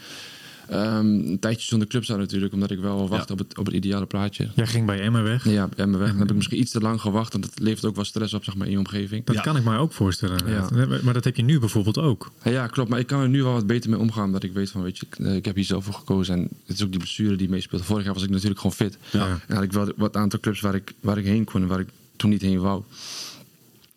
ehm, 0.69 1.06
een 1.06 1.37
tijdje 1.40 1.66
zonder 1.66 1.88
club 1.88 2.05
zat 2.05 2.19
natuurlijk, 2.19 2.52
omdat 2.52 2.70
ik 2.70 2.78
wel 2.78 3.08
wachtte 3.08 3.32
op, 3.32 3.38
het, 3.38 3.58
op 3.58 3.66
het 3.66 3.75
ideale 3.75 4.06
plaatje. 4.06 4.49
Jij 4.55 4.66
ging 4.66 4.87
bij 4.87 5.00
Emma 5.00 5.22
weg. 5.22 5.49
Ja, 5.49 5.69
en 5.76 5.90
me 5.90 5.96
weg. 5.96 6.08
Dan 6.11 6.19
heb 6.19 6.28
ik 6.31 6.34
misschien 6.37 6.58
iets 6.61 6.70
te 6.70 6.81
lang 6.81 7.00
gewacht, 7.00 7.32
want 7.32 7.44
het 7.44 7.58
levert 7.58 7.84
ook 7.84 7.94
wel 7.94 8.05
stress 8.05 8.34
op 8.34 8.44
zeg 8.44 8.55
maar, 8.56 8.66
in 8.66 8.72
je 8.72 8.78
omgeving. 8.78 9.25
Dat 9.25 9.34
Ja. 9.34 9.40
kan 9.40 9.56
ik 9.56 9.64
mij 9.64 9.76
ook 9.76 9.93
voorstellen. 9.93 10.38
inderdaad. 10.38 11.02
Maar 11.02 11.14
dat 11.14 11.25
heb 11.25 11.37
je 11.37 11.43
nu 11.43 11.58
bijvoorbeeld 11.58 11.99
ook. 11.99 12.32
Ja, 12.44 12.66
klopt. 12.66 12.90
Maar 12.90 12.99
ik 12.99 13.06
kan 13.06 13.20
er 13.20 13.28
nu 13.28 13.43
wel 13.43 13.52
wat 13.52 13.67
beter 13.67 13.90
mee 13.90 13.99
omgaan. 13.99 14.25
Omdat 14.25 14.43
ik 14.43 14.52
weet 14.52 14.70
van, 14.70 14.82
weet 14.82 14.99
je, 14.99 15.06
ik, 15.10 15.19
eh, 15.26 15.34
ik 15.34 15.44
heb 15.44 15.55
hier 15.55 15.64
zelf 15.64 15.84
voor 15.84 15.94
gekozen. 15.94 16.34
En 16.34 16.49
het 16.67 16.76
is 16.76 16.82
ook 16.82 16.90
die 16.90 16.99
blessure 17.00 17.37
die 17.37 17.49
meespeelt. 17.49 17.82
Vorig 17.84 18.05
jaar 18.05 18.14
was 18.14 18.22
ik 18.22 18.31
natuurlijk 18.31 18.60
gewoon 18.60 18.76
fit. 18.76 18.99
Ja. 19.10 19.38
En 19.46 19.55
had 19.55 19.64
ik 19.64 19.72
wel 19.72 19.93
wat 19.96 20.17
aantal 20.17 20.40
clubs 20.40 20.60
waar 20.60 20.75
ik, 20.75 20.93
waar 21.00 21.19
ik 21.19 21.25
heen 21.25 21.44
kon 21.44 21.62
en 21.62 21.69
waar 21.69 21.81
ik 21.81 21.88
toen 22.17 22.31
niet 22.31 22.43
heen 22.43 22.60
wou. 22.60 22.82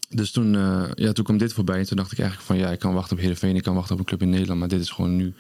Dus 0.10 0.32
toen, 0.32 0.56
eh, 0.56 0.84
ja, 0.94 1.12
toen 1.12 1.24
kwam 1.24 1.38
dit 1.38 1.54
voorbij. 1.54 1.80
En 1.80 1.86
toen 1.86 1.98
dacht 1.98 2.12
ik 2.12 2.20
eigenlijk 2.20 2.48
van, 2.50 2.58
ja, 2.58 2.70
ik 2.72 2.80
kan 2.80 2.94
wachten 2.94 3.16
op 3.16 3.22
Heerenveen. 3.22 3.56
Ik 3.56 3.64
kan 3.64 3.76
wachten 3.76 3.94
op 3.94 4.00
een 4.00 4.06
club 4.06 4.22
in 4.22 4.30
Nederland. 4.30 4.60
Maar 4.60 4.68
dit 4.70 4.82
is 4.82 4.90
gewoon 4.90 5.16
nu, 5.16 5.34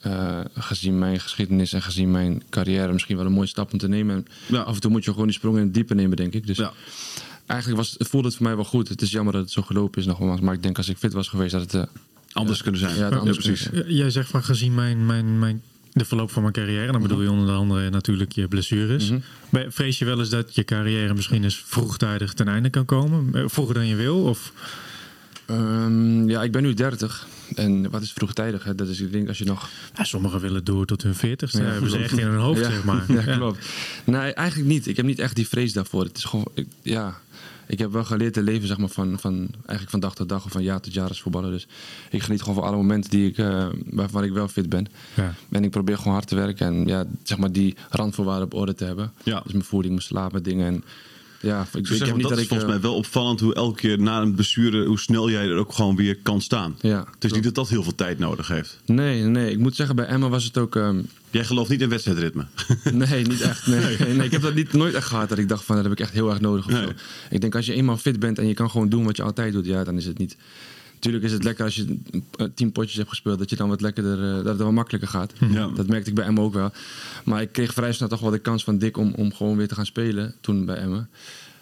eh, 0.00 0.40
gezien 0.54 0.98
mijn 0.98 1.20
geschiedenis 1.20 1.72
en 1.72 1.82
gezien 1.82 2.10
mijn 2.10 2.42
carrière... 2.50 2.92
misschien 2.92 3.16
wel 3.16 3.26
een 3.26 3.32
mooie 3.32 3.46
stap 3.46 3.72
om 3.72 3.78
te 3.78 3.88
nemen. 3.88 4.14
En 4.16 4.24
Ja. 4.46 4.60
af 4.60 4.74
en 4.74 4.80
toe 4.80 4.90
moet 4.90 5.04
je 5.04 5.10
gewoon 5.10 5.26
die 5.26 5.34
sprong 5.36 5.56
in 5.56 5.62
het 5.62 5.74
diepe 5.74 5.94
nemen, 5.94 6.16
denk 6.16 6.32
ik. 6.34 6.46
Dus 6.46 6.56
Ja. 6.56 6.72
eigenlijk 7.46 7.80
was, 7.80 7.94
het 7.98 8.08
voelde 8.08 8.26
het 8.28 8.36
voor 8.36 8.46
mij 8.46 8.54
wel 8.56 8.64
goed. 8.64 8.88
Het 8.88 9.02
is 9.02 9.10
jammer 9.10 9.32
dat 9.32 9.42
het 9.42 9.50
zo 9.50 9.62
gelopen 9.62 10.00
is 10.00 10.06
nogmaals. 10.06 10.40
Maar 10.40 10.54
ik 10.54 10.62
denk 10.62 10.76
als 10.76 10.88
ik 10.88 10.96
fit 10.96 11.12
was 11.12 11.28
geweest, 11.28 11.52
dat 11.52 11.60
het... 11.60 11.74
eh, 11.74 11.82
Anders 12.32 12.62
kunnen 12.62 12.80
zijn. 12.80 12.96
Ja, 12.96 13.08
precies. 13.08 13.68
kunnen 13.68 13.92
J- 13.94 13.96
Jij 13.96 14.10
zegt 14.10 14.30
van 14.30 14.42
gezien 14.44 14.74
mijn, 14.74 15.06
mijn, 15.06 15.38
mijn, 15.38 15.62
de 16.00 16.06
verloop 16.06 16.30
van 16.30 16.42
mijn 16.42 16.54
carrière, 16.54 16.92
dan 16.92 17.02
bedoel 17.02 17.22
je 17.22 17.30
onder 17.30 17.54
andere 17.54 17.90
natuurlijk 17.90 18.32
je 18.32 18.48
blessures. 18.48 19.10
Mhm. 19.10 19.20
Ben- 19.50 19.72
Vrees 19.72 19.98
je 19.98 20.04
wel 20.04 20.18
eens 20.18 20.28
dat 20.28 20.54
je 20.54 20.64
carrière 20.64 21.14
misschien 21.14 21.44
eens 21.44 21.62
vroegtijdig 21.66 22.32
ten 22.32 22.48
einde 22.48 22.70
kan 22.70 22.84
komen? 22.84 23.28
Eh, 23.34 23.42
Vroeger 23.46 23.74
dan 23.74 23.86
je 23.86 23.94
wil? 23.96 24.22
Of 24.22 24.52
Ehm, 25.46 26.28
ja, 26.28 26.42
ik 26.42 26.52
ben 26.52 26.62
nu 26.62 26.74
30. 26.74 27.26
En 27.54 27.90
wat 27.90 28.02
is 28.02 28.12
vroegtijdig? 28.12 28.64
Hè? 28.64 28.74
Dat 28.74 28.88
is, 28.88 29.00
ik 29.00 29.12
denk, 29.12 29.28
als 29.28 29.38
je 29.38 29.44
nog. 29.44 29.68
ja, 29.96 30.04
sommigen 30.04 30.40
willen 30.40 30.64
door 30.64 30.86
tot 30.86 31.02
hun 31.02 31.14
veertigste. 31.14 31.58
Ja, 31.58 31.64
Ja, 31.66 31.70
hebben 31.72 31.90
ze 31.90 31.98
echt 31.98 32.18
in 32.18 32.26
hun 32.26 32.38
hoofd, 32.38 32.60
ja, 32.60 32.70
zeg 32.70 32.84
maar. 32.84 33.04
Ja, 33.26 33.36
klopt. 33.36 33.66
Nee, 34.04 34.32
eigenlijk 34.32 34.68
niet. 34.68 34.86
Ik 34.86 34.96
heb 34.96 35.06
niet 35.06 35.18
echt 35.18 35.36
die 35.36 35.48
vrees 35.48 35.72
daarvoor. 35.72 36.04
Het 36.04 36.16
is 36.16 36.24
gewoon. 36.24 36.48
Ik, 36.54 36.66
ja. 36.82 37.20
Ik 37.70 37.78
heb 37.78 37.92
wel 37.92 38.04
geleerd 38.04 38.32
te 38.32 38.42
leven 38.42 38.68
zeg 38.68 38.78
maar, 38.78 38.88
van, 38.88 39.18
van, 39.18 39.48
eigenlijk 39.54 39.90
van 39.90 40.00
dag 40.00 40.14
tot 40.14 40.28
dag 40.28 40.44
of 40.44 40.52
van 40.52 40.62
jaar 40.62 40.80
tot 40.80 40.92
jaar 40.92 41.08
als 41.08 41.22
voetballer. 41.22 41.50
Dus 41.50 41.66
ik 42.10 42.22
geniet 42.22 42.40
gewoon 42.40 42.54
van 42.54 42.64
alle 42.64 42.76
momenten 42.76 43.10
die 43.10 43.28
ik, 43.28 43.38
eh, 43.38 43.66
waarvan 43.84 44.24
ik 44.24 44.32
wel 44.32 44.48
fit 44.48 44.68
ben. 44.68 44.86
Ja. 45.14 45.34
En 45.50 45.64
ik 45.64 45.70
probeer 45.70 45.96
gewoon 45.96 46.12
hard 46.12 46.26
te 46.28 46.34
werken 46.34 46.66
en 46.66 46.86
ja, 46.86 47.04
zeg 47.22 47.38
maar 47.38 47.52
die 47.52 47.76
randvoorwaarden 47.90 48.44
op 48.44 48.54
orde 48.54 48.74
te 48.74 48.84
hebben. 48.84 49.12
Ja. 49.22 49.40
Dus 49.40 49.52
mijn 49.52 49.64
voeding, 49.64 49.94
mijn 49.94 50.06
slaap, 50.06 50.32
mijn 50.32 50.44
dingen. 50.44 50.66
En, 50.66 50.84
ja, 51.40 51.60
ik, 51.72 51.88
Ik 51.88 51.88
ik 51.88 52.02
heb 52.06 52.12
niet 52.14 52.20
dat 52.22 52.30
dat 52.30 52.40
is 52.40 52.46
volgens 52.46 52.68
eh, 52.68 52.74
mij 52.74 52.80
wel 52.80 52.94
opvallend 52.96 53.40
hoe 53.40 53.54
elke 53.54 53.80
keer 53.80 53.98
na 54.00 54.20
een 54.20 54.34
blessure, 54.34 54.84
hoe 54.86 54.98
snel 54.98 55.30
jij 55.30 55.48
er 55.48 55.56
ook 55.56 55.72
gewoon 55.72 55.96
weer 55.96 56.16
kan 56.22 56.40
staan. 56.40 56.76
Ja, 56.80 57.06
het 57.14 57.24
is 57.24 57.32
niet 57.32 57.44
dat 57.44 57.54
dat 57.54 57.68
heel 57.68 57.82
veel 57.82 57.94
tijd 57.94 58.18
nodig 58.18 58.48
heeft. 58.48 58.80
Nee, 58.86 59.22
nee, 59.22 59.50
ik 59.50 59.58
moet 59.58 59.74
zeggen, 59.76 59.96
bij 59.96 60.06
Emma 60.06 60.28
was 60.28 60.44
het 60.44 60.58
ook... 60.58 60.76
ehm, 60.76 61.00
Jij 61.30 61.44
gelooft 61.44 61.70
niet 61.70 61.80
in 61.80 61.88
wedstrijdritme. 61.88 62.46
Nee, 62.92 63.24
niet 63.24 63.40
echt. 63.40 63.66
Nee. 63.66 63.96
Nee, 63.98 64.24
ik 64.26 64.30
heb 64.30 64.42
dat 64.42 64.54
niet, 64.54 64.72
nooit 64.72 64.94
echt 64.94 65.06
gehad. 65.06 65.28
Dat 65.28 65.38
ik 65.38 65.48
dacht 65.48 65.64
van, 65.64 65.74
dat 65.74 65.84
heb 65.84 65.92
ik 65.92 66.00
echt 66.00 66.12
heel 66.12 66.30
erg 66.30 66.40
nodig. 66.40 66.66
Of 66.66 66.72
Nee. 66.72 66.82
zo. 66.82 66.92
Ik 67.30 67.40
denk 67.40 67.54
als 67.54 67.66
je 67.66 67.74
eenmaal 67.74 67.96
fit 67.96 68.18
bent 68.20 68.38
en 68.38 68.46
je 68.46 68.54
kan 68.54 68.70
gewoon 68.70 68.88
doen 68.88 69.04
wat 69.04 69.16
je 69.16 69.22
altijd 69.22 69.52
doet. 69.52 69.66
Ja, 69.66 69.84
dan 69.84 69.96
is 69.96 70.06
het 70.06 70.18
niet... 70.18 70.36
Tuurlijk 71.00 71.24
is 71.24 71.32
het 71.32 71.44
lekker 71.44 71.64
als 71.64 71.74
je 71.74 71.98
tien 72.54 72.72
potjes 72.72 72.96
hebt 72.96 73.08
gespeeld. 73.08 73.38
Dat 73.38 73.50
je 73.50 73.56
dan 73.56 73.68
wat 73.68 73.80
lekkerder... 73.80 74.28
eh, 74.28 74.34
dat 74.36 74.44
het 74.44 74.56
wel 74.56 74.72
makkelijker 74.72 75.08
gaat. 75.10 75.32
Ja. 75.50 75.66
Dat 75.66 75.86
merkte 75.86 76.08
ik 76.08 76.14
bij 76.14 76.24
Emma 76.24 76.40
ook 76.40 76.54
wel. 76.54 76.72
Maar 77.24 77.42
ik 77.42 77.52
kreeg 77.52 77.72
vrij 77.72 77.92
snel 77.92 78.08
toch 78.08 78.20
wel 78.20 78.30
de 78.30 78.38
kans 78.38 78.64
van 78.64 78.78
Dick 78.78 78.96
om, 78.96 79.12
om 79.16 79.34
gewoon 79.34 79.56
weer 79.56 79.68
te 79.68 79.74
gaan 79.74 79.86
spelen. 79.86 80.34
Toen 80.40 80.64
bij 80.64 80.76
Emma. 80.76 81.08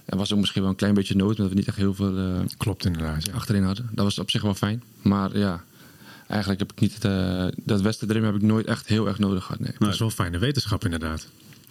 Er 0.04 0.16
was 0.16 0.32
ook 0.32 0.38
misschien 0.38 0.62
wel 0.62 0.70
een 0.70 0.76
klein 0.76 0.94
beetje 0.94 1.14
nood. 1.14 1.36
Omdat 1.36 1.48
we 1.48 1.54
niet 1.54 1.68
echt 1.68 1.76
heel 1.76 1.94
veel 1.94 2.16
eh, 2.16 2.40
Klopt 2.56 2.84
inderdaad. 2.84 3.26
Ja. 3.26 3.32
achterin 3.32 3.62
hadden. 3.62 3.88
Dat 3.92 4.04
was 4.04 4.18
op 4.18 4.30
zich 4.30 4.42
wel 4.42 4.54
fijn. 4.54 4.82
Maar 5.02 5.38
ja... 5.38 5.64
Eigenlijk 6.28 6.60
heb 6.60 6.72
ik 6.72 6.80
niet... 6.80 6.94
het, 6.94 7.04
eh, 7.04 7.46
dat 7.64 7.80
wedstrijdritme 7.80 8.26
heb 8.26 8.36
ik 8.36 8.42
nooit 8.42 8.66
echt 8.66 8.86
heel 8.86 9.06
erg 9.08 9.18
nodig 9.18 9.44
gehad. 9.44 9.60
Nee. 9.60 9.72
Dat 9.78 9.92
is 9.92 9.98
wel 9.98 10.10
fijne 10.10 10.38
wetenschap 10.38 10.84
inderdaad. 10.84 11.26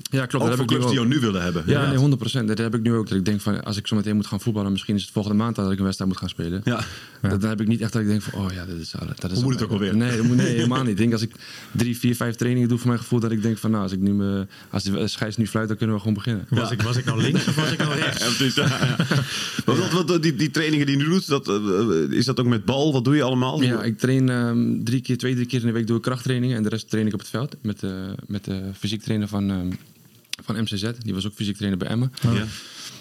Ja, 0.10 0.26
klopt. 0.26 0.46
Ook 0.46 0.50
dat 0.50 0.50
voor 0.50 0.50
heb 0.50 0.60
ik 0.60 0.68
clubs 0.68 0.86
die 0.86 0.96
jou 0.96 1.08
nu 1.08 1.20
willen 1.20 1.42
hebben. 1.42 1.64
Ja, 1.66 1.92
nee, 1.92 2.18
100%. 2.44 2.46
Dat 2.46 2.58
heb 2.58 2.76
ik 2.76 2.82
nu 2.82 2.94
ook. 2.94 3.10
Dat 3.10 3.18
ik 3.18 3.26
denk 3.26 3.42
van, 3.42 3.64
als 3.64 3.78
ik 3.78 3.88
zo 3.88 3.96
meteen 3.96 4.16
moet 4.16 4.28
gaan 4.28 4.42
voetballen, 4.42 4.72
misschien 4.72 4.96
is 4.96 5.02
het 5.02 5.12
volgende 5.12 5.38
maand 5.38 5.56
dat 5.56 5.72
ik 5.72 5.78
een 5.78 5.84
wedstrijd 5.84 6.12
moet 6.12 6.20
gaan 6.20 6.30
spelen. 6.30 6.62
Ja. 6.64 6.84
Dat, 7.22 7.42
dan 7.42 7.50
heb 7.50 7.62
ik 7.62 7.68
niet 7.68 7.82
echt 7.82 7.94
dat 7.94 8.02
ik 8.02 8.08
denk 8.08 8.22
van, 8.22 8.40
oh 8.40 8.52
ja, 8.54 8.66
dat 8.66 8.78
is, 8.78 8.94
dat 9.20 9.32
is 9.32 9.38
Hoe 9.38 9.44
moet 9.44 9.54
het 9.54 9.64
ook 9.64 9.72
alweer? 9.72 9.96
Nee, 9.96 10.18
dat 10.18 10.26
moet, 10.26 10.36
nee, 10.36 10.56
helemaal 10.62 10.82
niet. 10.82 10.90
Ik 10.92 10.98
denk 10.98 11.14
als 11.14 11.22
ik 11.22 11.32
drie, 11.72 11.98
vier, 11.98 12.16
vijf 12.16 12.36
trainingen 12.36 12.70
doe 12.70 12.78
voor 12.78 12.88
mijn 12.88 13.00
gevoel, 13.00 13.20
dat 13.20 13.32
ik 13.32 13.42
denk 13.42 13.58
van, 13.58 13.72
nou, 13.72 13.84
als 13.84 13.92
ik 13.92 14.00
nu 14.00 14.14
me, 14.14 14.48
als 14.70 14.84
de 14.84 15.08
scheids 15.08 15.38
nu 15.38 15.48
fluit, 15.48 15.68
dan 15.68 15.78
kunnen 15.78 15.96
we 15.96 16.02
gewoon 16.02 16.16
beginnen. 16.16 16.46
Was, 16.50 16.72
ik, 16.72 16.82
was 16.82 16.98
ik 16.98 17.06
nou 17.06 17.22
links 17.22 17.48
of 17.48 17.56
was 17.56 17.72
ik 17.72 17.78
nou 17.78 17.94
rechts? 17.94 18.16
Ja, 18.28 18.34
precies. 18.34 18.56
Ja, 18.56 18.66
ja. 18.66 18.96
Maar 19.66 19.76
wat, 19.76 20.10
wat, 20.10 20.24
die, 20.24 20.36
die 20.36 20.52
trainingen 20.52 20.86
die 20.86 20.98
je 20.98 21.04
nu 21.04 21.10
doet, 21.10 21.28
dat, 21.28 21.48
eh, 21.48 22.18
is 22.18 22.26
dat 22.26 22.40
ook 22.40 22.46
met 22.46 22.66
bal? 22.66 22.94
Wat 22.94 23.06
doe 23.06 23.16
je 23.16 23.24
allemaal? 23.24 23.62
Ja, 23.62 23.84
ik 23.84 23.98
train 23.98 24.30
ehm, 24.30 24.84
drie 24.84 25.02
keer, 25.02 25.18
twee, 25.18 25.34
drie 25.34 25.46
keer 25.46 25.60
in 25.60 25.68
de 25.68 25.72
week 25.72 25.88
doe 25.88 25.98
ik 25.98 26.02
krachttrainingen 26.04 26.58
en 26.58 26.64
de 26.64 26.70
rest 26.70 26.90
train 26.90 27.08
ik 27.08 27.14
op 27.14 27.20
het 27.20 27.30
veld 27.30 27.56
met, 27.62 27.84
eh, 27.84 27.92
met 28.28 28.44
de 28.44 28.62
fysiek 28.78 29.02
trainer 29.02 29.28
van, 29.28 29.50
ehm, 29.50 29.70
van 30.44 30.62
MCZ. 30.62 30.92
Die 31.00 31.14
was 31.14 31.26
ook 31.26 31.34
fysiek 31.34 31.56
trainer 31.56 31.80
bij 31.80 31.88
Emmen. 31.88 32.12
Ja. 32.22 32.46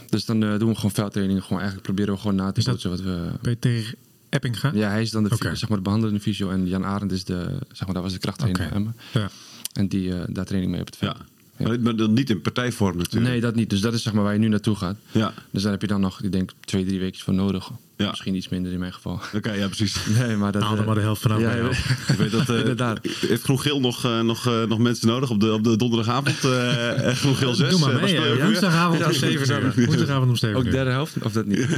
Dus 0.08 0.24
dan 0.24 0.42
eh, 0.42 0.58
doen 0.58 0.68
we 0.68 0.74
gewoon 0.74 0.90
veldtrainingen. 0.90 1.42
Gewoon 1.42 1.58
eigenlijk 1.58 1.86
proberen 1.86 2.14
we 2.14 2.20
gewoon 2.20 2.36
na 2.36 2.52
te 2.52 2.62
bootsen 2.64 2.90
wat 2.90 3.00
we... 3.00 3.30
Ben 3.42 3.50
je 3.50 3.58
tegen 3.58 3.94
Eppinga? 4.28 4.70
Ja, 4.74 4.88
hij 4.88 5.02
is 5.02 5.10
dan 5.10 5.22
de, 5.22 5.36
zeg 5.38 5.68
maar, 5.68 5.78
de 5.78 5.84
behandelende 5.84 6.20
fysio 6.20 6.50
en 6.50 6.66
Jan 6.66 6.84
Arend 6.84 7.12
is 7.12 7.24
de, 7.24 7.58
zeg 7.72 7.86
maar, 7.86 7.94
dat 7.94 8.02
was 8.02 8.12
de 8.12 8.18
krachttrainer 8.18 8.60
Oké. 8.60 8.68
van 8.68 8.78
Emmen. 8.78 8.96
Ja. 9.12 9.30
En 9.72 9.88
die, 9.88 10.14
eh, 10.14 10.24
daar 10.28 10.44
train 10.44 10.62
ik 10.62 10.68
mee 10.68 10.80
op 10.80 10.86
het 10.86 10.96
veld. 10.96 11.16
Ja. 11.16 11.24
Maar, 11.58 11.80
maar 11.80 11.96
dan 11.96 12.12
niet 12.12 12.30
in 12.30 12.40
partijvorm 12.40 12.96
natuurlijk. 12.96 13.30
Nee, 13.32 13.40
dat 13.40 13.54
niet. 13.54 13.70
Dus 13.70 13.80
dat 13.80 13.94
is 13.94 14.02
zeg 14.02 14.12
maar 14.12 14.22
waar 14.24 14.32
je 14.32 14.38
nu 14.38 14.48
naartoe 14.48 14.76
gaat. 14.76 14.96
Ja, 15.12 15.32
Dus 15.50 15.62
daar 15.62 15.72
heb 15.72 15.80
je 15.80 15.86
dan 15.86 16.00
nog, 16.00 16.22
ik 16.22 16.32
denk, 16.32 16.50
twee, 16.64 16.84
drie 16.84 16.98
weken 17.00 17.20
voor 17.20 17.34
nodig. 17.34 17.70
Ja. 17.96 18.08
Misschien 18.10 18.34
iets 18.34 18.48
minder 18.48 18.72
in 18.72 18.78
mijn 18.78 18.92
geval. 18.92 19.20
oké, 19.34 19.52
ja, 19.52 19.66
precies. 19.66 19.96
Nee, 20.18 20.36
maar 20.36 20.52
dat... 20.52 20.62
Haal 20.62 20.76
eh, 20.76 20.86
maar 20.86 20.94
de 20.94 21.00
helft 21.00 21.22
vanaf. 21.22 21.40
ja. 21.40 21.52
Ik 22.12 22.14
weet 22.18 22.30
dat, 22.30 22.48
eh, 22.48 22.58
Inderdaad. 22.58 22.98
Heeft 23.20 23.42
Groen 23.42 23.60
Geel 23.60 23.80
nog, 23.80 24.04
eh, 24.04 24.20
nog, 24.20 24.46
eh, 24.46 24.62
nog 24.64 24.78
mensen 24.78 25.08
nodig 25.08 25.30
op 25.30 25.40
de, 25.40 25.52
op 25.52 25.64
de 25.64 25.76
donderdagavond? 25.76 26.44
eh 26.44 27.12
Groen 27.14 27.36
Geel 27.36 27.54
6. 27.54 27.70
Doe 27.70 27.78
maar 27.80 28.00
mee. 28.02 28.42
Woensdagavond 28.42 29.04
om 29.04 29.06
Ja, 29.12 29.18
7 29.18 29.46
zeker. 29.46 29.72
uur. 29.78 29.86
Woensdagavond 29.86 30.30
om 30.30 30.36
7 30.36 30.56
Ook 30.56 30.70
derde 30.70 30.90
helft? 30.90 31.14
Of 31.22 31.32
dat 31.32 31.46
niet? 31.46 31.58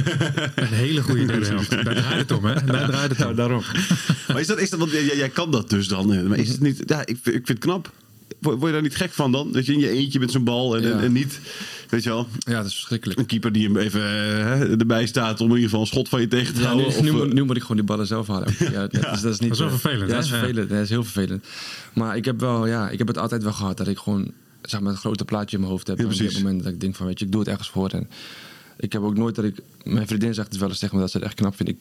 Een 0.55 0.65
hele 0.67 1.01
goede 1.01 1.25
derde 1.25 1.45
helft. 1.45 1.69
Daar 1.69 1.83
draait 1.95 2.19
het 2.29 2.31
om, 2.31 2.45
hè? 2.45 2.53
Daar 2.65 2.87
draait 2.87 3.17
het 3.17 3.25
om. 3.27 3.35
daarom. 3.35 3.61
Maar 4.27 4.39
is 4.39 4.47
dat, 4.47 4.59
is 4.59 4.69
dat 4.69 4.79
want 4.79 4.91
jij, 4.91 5.05
jij 5.17 5.29
kan 5.29 5.51
dat 5.51 5.69
dus 5.69 5.87
dan. 5.87 6.13
eh, 6.13 6.21
Maar 6.23 6.37
is 6.37 6.49
het 6.49 6.59
niet, 6.61 6.83
ja, 6.85 6.99
ik, 7.01 7.07
ik 7.09 7.19
vind 7.23 7.47
het 7.47 7.59
knap. 7.59 7.91
Word, 8.39 8.61
je 8.61 8.71
daar 8.71 8.81
niet 8.81 8.95
gek 8.95 9.11
van 9.11 9.31
dan? 9.31 9.51
Dat 9.51 9.65
je 9.65 9.73
in 9.73 9.79
je 9.79 9.89
eentje 9.89 10.19
met 10.19 10.31
zo'n 10.31 10.43
bal 10.43 10.75
en, 10.75 10.81
Ja. 10.81 10.89
en, 10.91 10.99
en 10.99 11.11
niet, 11.11 11.39
weet 11.89 12.03
je 12.03 12.09
wel, 12.09 12.27
Ja, 12.39 12.55
dat 12.57 12.65
is 12.65 12.73
verschrikkelijk. 12.73 13.19
een 13.19 13.25
keeper 13.25 13.51
die 13.51 13.63
hem 13.67 13.77
even 13.77 14.01
erbij 14.79 15.05
staat 15.05 15.39
om 15.41 15.45
in 15.47 15.53
ieder 15.53 15.63
geval 15.69 15.81
een 15.81 15.87
schot 15.87 16.09
van 16.09 16.21
je 16.21 16.27
tegen 16.27 16.53
te 16.53 16.61
Ja, 16.61 16.73
nu, 16.73 16.81
houden. 16.81 16.99
of, 16.99 17.01
nu, 17.03 17.11
moet, 17.11 17.33
nu 17.33 17.43
moet 17.43 17.55
ik 17.55 17.61
gewoon 17.61 17.77
die 17.77 17.85
ballen 17.85 18.07
zelf 18.07 18.27
halen. 18.27 18.53
Ja, 18.59 18.87
dat, 18.87 18.93
is, 18.93 19.21
dat 19.21 19.33
is 19.33 19.39
niet 19.39 19.49
Dat 19.49 19.51
is 19.51 19.59
wel 19.59 19.69
vervelend, 19.69 20.09
Ja, 20.09 20.15
dat 20.15 20.23
is 20.23 20.29
vervelend. 20.29 20.69
Dat 20.69 20.79
is 20.79 20.89
heel 20.89 21.03
vervelend. 21.03 21.45
Maar 21.93 22.15
ik 22.17 22.25
heb 22.25 22.39
wel, 22.39 22.67
ja, 22.67 22.89
ik 22.89 22.97
heb 22.97 23.07
het 23.07 23.17
altijd 23.17 23.43
wel 23.43 23.53
gehad 23.53 23.77
dat 23.77 23.87
ik 23.87 23.97
gewoon, 23.97 24.31
zeg 24.61 24.79
maar, 24.79 24.91
een 24.91 24.97
grote 24.97 25.25
plaatje 25.25 25.55
in 25.55 25.61
mijn 25.61 25.71
hoofd 25.73 25.87
heb. 25.87 26.03
Op 26.05 26.13
dit 26.17 26.33
moment 26.33 26.63
dat 26.63 26.73
ik 26.73 26.79
denk 26.81 26.95
van, 26.95 27.05
weet 27.05 27.19
je, 27.19 27.25
ik 27.25 27.31
doe 27.31 27.39
het 27.39 27.49
ergens 27.49 27.69
voor. 27.69 27.89
En 27.89 28.09
ik 28.79 28.93
heb 28.93 29.01
ook 29.01 29.17
nooit 29.17 29.35
dat 29.35 29.45
ik, 29.45 29.55
mijn 29.83 30.07
vriendin 30.07 30.33
zegt 30.33 30.47
het 30.51 30.59
wel 30.59 30.69
eens 30.69 30.79
tegen 30.79 30.95
me 30.95 31.01
dat 31.01 31.11
ze 31.11 31.17
het 31.17 31.25
echt 31.25 31.35
knap 31.35 31.55
vindt. 31.55 31.71
Ik 31.71 31.77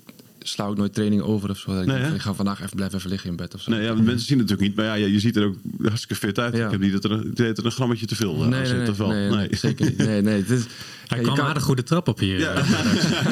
sla 0.48 0.64
ook 0.64 0.76
nooit 0.76 0.94
training 0.94 1.22
over 1.22 1.50
of 1.50 1.58
zo. 1.58 1.72
Dat 1.72 1.82
ik 1.82 1.88
denk 1.88 2.14
ik 2.14 2.20
ga 2.20 2.34
vandaag 2.34 2.60
even 2.62 2.76
blijven 2.76 2.98
even 2.98 3.10
liggen 3.10 3.30
in 3.30 3.36
bed 3.36 3.54
of 3.54 3.60
zo. 3.60 3.70
Nee, 3.70 3.82
ja, 3.82 3.94
mensen 3.94 4.26
zien 4.26 4.38
het 4.38 4.48
natuurlijk 4.48 4.60
niet. 4.60 4.74
Maar 4.76 4.98
ja, 4.98 5.06
je, 5.06 5.20
ziet 5.20 5.36
er 5.36 5.44
ook 5.44 5.56
hartstikke 5.82 6.14
fit 6.14 6.38
uit. 6.38 6.56
Ja. 6.56 6.64
Ik 6.64 6.70
heb 6.70 6.80
niet 6.80 6.92
dat 6.92 7.04
er, 7.04 7.10
een- 7.12 7.30
dat 7.34 7.58
er 7.58 7.64
een 7.64 7.72
grammetje 7.72 8.06
te 8.06 8.14
veel 8.14 8.42
eh, 8.42 8.48
nee, 8.48 8.66
zit. 8.66 8.98
nee, 8.98 9.08
nee, 9.08 9.30
nee, 9.30 9.48
zeker 9.50 9.84
niet. 9.86 9.96
Nee, 9.98 10.22
nee, 10.22 10.36
het 10.40 10.50
is, 10.50 10.62
Hij 11.06 11.18
kwam 11.20 11.34
kan- 11.36 11.46
aardig 11.46 11.62
goede 11.62 11.82
trap 11.82 12.08
op 12.08 12.18
hier. 12.18 12.38
Ja. 12.38 12.52
eh, 12.54 12.70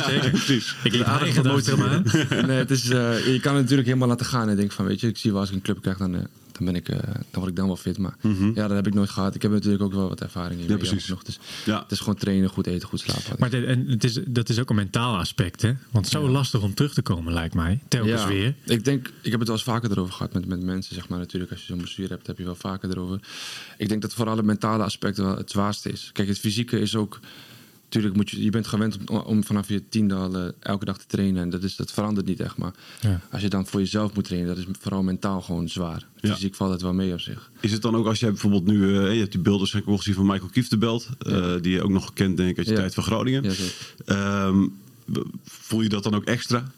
Zeker. 0.08 0.30
Precies. 0.30 0.74
Ik 0.82 0.92
liep 0.92 1.02
aardig 1.02 1.34
promotie. 1.34 1.72
aan. 1.82 2.02
nee, 2.46 2.58
het 2.58 2.70
is, 2.70 2.88
eh, 2.90 3.26
je 3.32 3.40
kan 3.40 3.52
het 3.52 3.62
natuurlijk 3.62 3.88
helemaal 3.88 4.08
laten 4.08 4.26
gaan 4.26 4.48
en 4.48 4.56
denk 4.56 4.72
van, 4.72 4.84
weet 4.86 5.00
je, 5.00 5.08
ik 5.08 5.16
zie 5.18 5.30
wel 5.30 5.40
als 5.40 5.48
ik 5.48 5.54
een 5.54 5.62
club 5.62 5.80
krijg, 5.82 5.96
dan, 5.96 6.14
eh, 6.14 6.20
dan, 6.56 6.66
ben 6.66 6.74
ik, 6.74 6.88
eh, 6.88 6.98
dan 7.14 7.24
word 7.32 7.48
ik 7.48 7.56
dan 7.56 7.66
wel 7.66 7.76
fit. 7.76 7.98
Maar 7.98 8.14
ja, 8.54 8.66
dat 8.66 8.76
heb 8.76 8.86
ik 8.86 8.94
nooit 8.94 9.10
gehad. 9.10 9.34
Ik 9.34 9.42
heb 9.42 9.50
natuurlijk 9.50 9.82
ook 9.82 9.92
wel 9.92 10.08
wat 10.08 10.20
ervaring 10.20 10.60
in. 10.60 10.68
Ja, 10.68 10.76
precies. 10.76 11.04
genoeg. 11.04 11.22
Dus 11.22 11.38
Ja. 11.64 11.82
het 11.82 11.90
is 11.92 11.98
gewoon 11.98 12.14
trainen, 12.14 12.48
goed 12.48 12.66
eten, 12.66 12.88
goed 12.88 13.00
slapen. 13.00 13.36
Maar 13.38 13.50
dit- 13.50 13.64
en 13.64 13.86
het 13.88 14.04
is, 14.04 14.18
dat 14.26 14.48
is 14.48 14.58
ook 14.58 14.70
een 14.70 14.76
mentaal 14.76 15.16
aspect, 15.18 15.62
hè? 15.62 15.72
Want 15.90 16.08
zo 16.08 16.28
lastig 16.28 16.62
om 16.62 16.74
terug 16.74 16.94
te 16.94 17.02
komen, 17.02 17.32
lijkt 17.32 17.54
mij. 17.54 17.80
Telkens 17.88 18.22
ja, 18.22 18.28
weer. 18.28 18.54
ik 18.64 18.84
denk, 18.84 19.06
ik 19.22 19.30
heb 19.30 19.38
het 19.38 19.48
wel 19.48 19.56
eens 19.56 19.64
vaker 19.66 19.90
erover 19.90 20.12
gehad 20.12 20.32
met, 20.32 20.46
met 20.46 20.62
mensen, 20.62 20.94
zeg 20.94 21.08
maar. 21.08 21.18
Natuurlijk, 21.18 21.50
als 21.52 21.60
je 21.60 21.66
zo'n 21.66 21.76
blessure 21.78 22.08
hebt, 22.08 22.26
heb 22.26 22.38
je 22.38 22.44
wel 22.44 22.54
vaker 22.54 22.90
erover. 22.90 23.20
Ik 23.78 23.88
denk 23.88 24.02
dat 24.02 24.14
vooral 24.14 24.36
het 24.36 24.46
mentale 24.46 24.82
aspect 24.84 25.16
wel 25.16 25.36
het 25.36 25.50
zwaarste 25.50 25.90
is. 25.90 26.10
Kijk, 26.12 26.28
het 26.28 26.38
fysieke 26.38 26.80
is 26.80 26.96
ook... 26.96 27.20
Natuurlijk, 27.86 28.16
moet 28.16 28.30
je, 28.30 28.42
je 28.44 28.50
bent 28.50 28.66
gewend 28.66 28.98
om, 29.10 29.16
om 29.16 29.44
vanaf 29.44 29.68
je 29.68 29.88
tiende 29.88 30.14
al 30.14 30.36
eh, 30.36 30.48
elke 30.60 30.84
dag 30.84 30.98
te 30.98 31.04
trainen. 31.06 31.42
En 31.42 31.50
dat, 31.50 31.62
is, 31.62 31.76
dat 31.76 31.92
verandert 31.92 32.26
niet 32.26 32.40
echt. 32.40 32.56
Maar 32.56 32.72
Ja. 33.00 33.20
als 33.30 33.42
je 33.42 33.48
dan 33.48 33.66
voor 33.66 33.80
jezelf 33.80 34.14
moet 34.14 34.24
trainen, 34.24 34.48
dat 34.48 34.58
is 34.58 34.64
vooral 34.80 35.02
mentaal 35.02 35.40
gewoon 35.42 35.68
zwaar. 35.68 36.06
Ja. 36.20 36.32
Fysiek 36.34 36.54
valt 36.54 36.72
het 36.72 36.82
wel 36.82 36.92
mee 36.94 37.12
op 37.12 37.20
zich. 37.20 37.50
Is 37.60 37.72
het 37.72 37.82
dan 37.82 37.96
ook 37.96 38.06
als 38.06 38.20
jij 38.20 38.30
bijvoorbeeld 38.30 38.64
nu, 38.66 38.96
eh, 38.98 39.12
je 39.12 39.18
hebt 39.18 39.32
die 39.32 39.40
beelden 39.40 39.82
wel 39.86 39.96
gezien 39.96 40.14
van 40.14 40.26
Michael 40.26 40.50
Kieftenbelt, 40.50 41.08
eh, 41.18 41.54
die 41.60 41.72
je 41.72 41.82
ook 41.82 41.90
nog 41.90 42.12
kent 42.12 42.36
denk 42.36 42.50
ik 42.50 42.58
uit 42.58 42.66
je 42.66 42.72
Ja. 42.72 42.78
tijd 42.78 42.94
van 42.94 43.04
Groningen. 43.04 43.52
Ehm, 44.04 44.66
voel 45.44 45.80
je 45.82 45.88
dat 45.88 46.02
dan 46.02 46.14
ook 46.14 46.24
extra? 46.24 46.70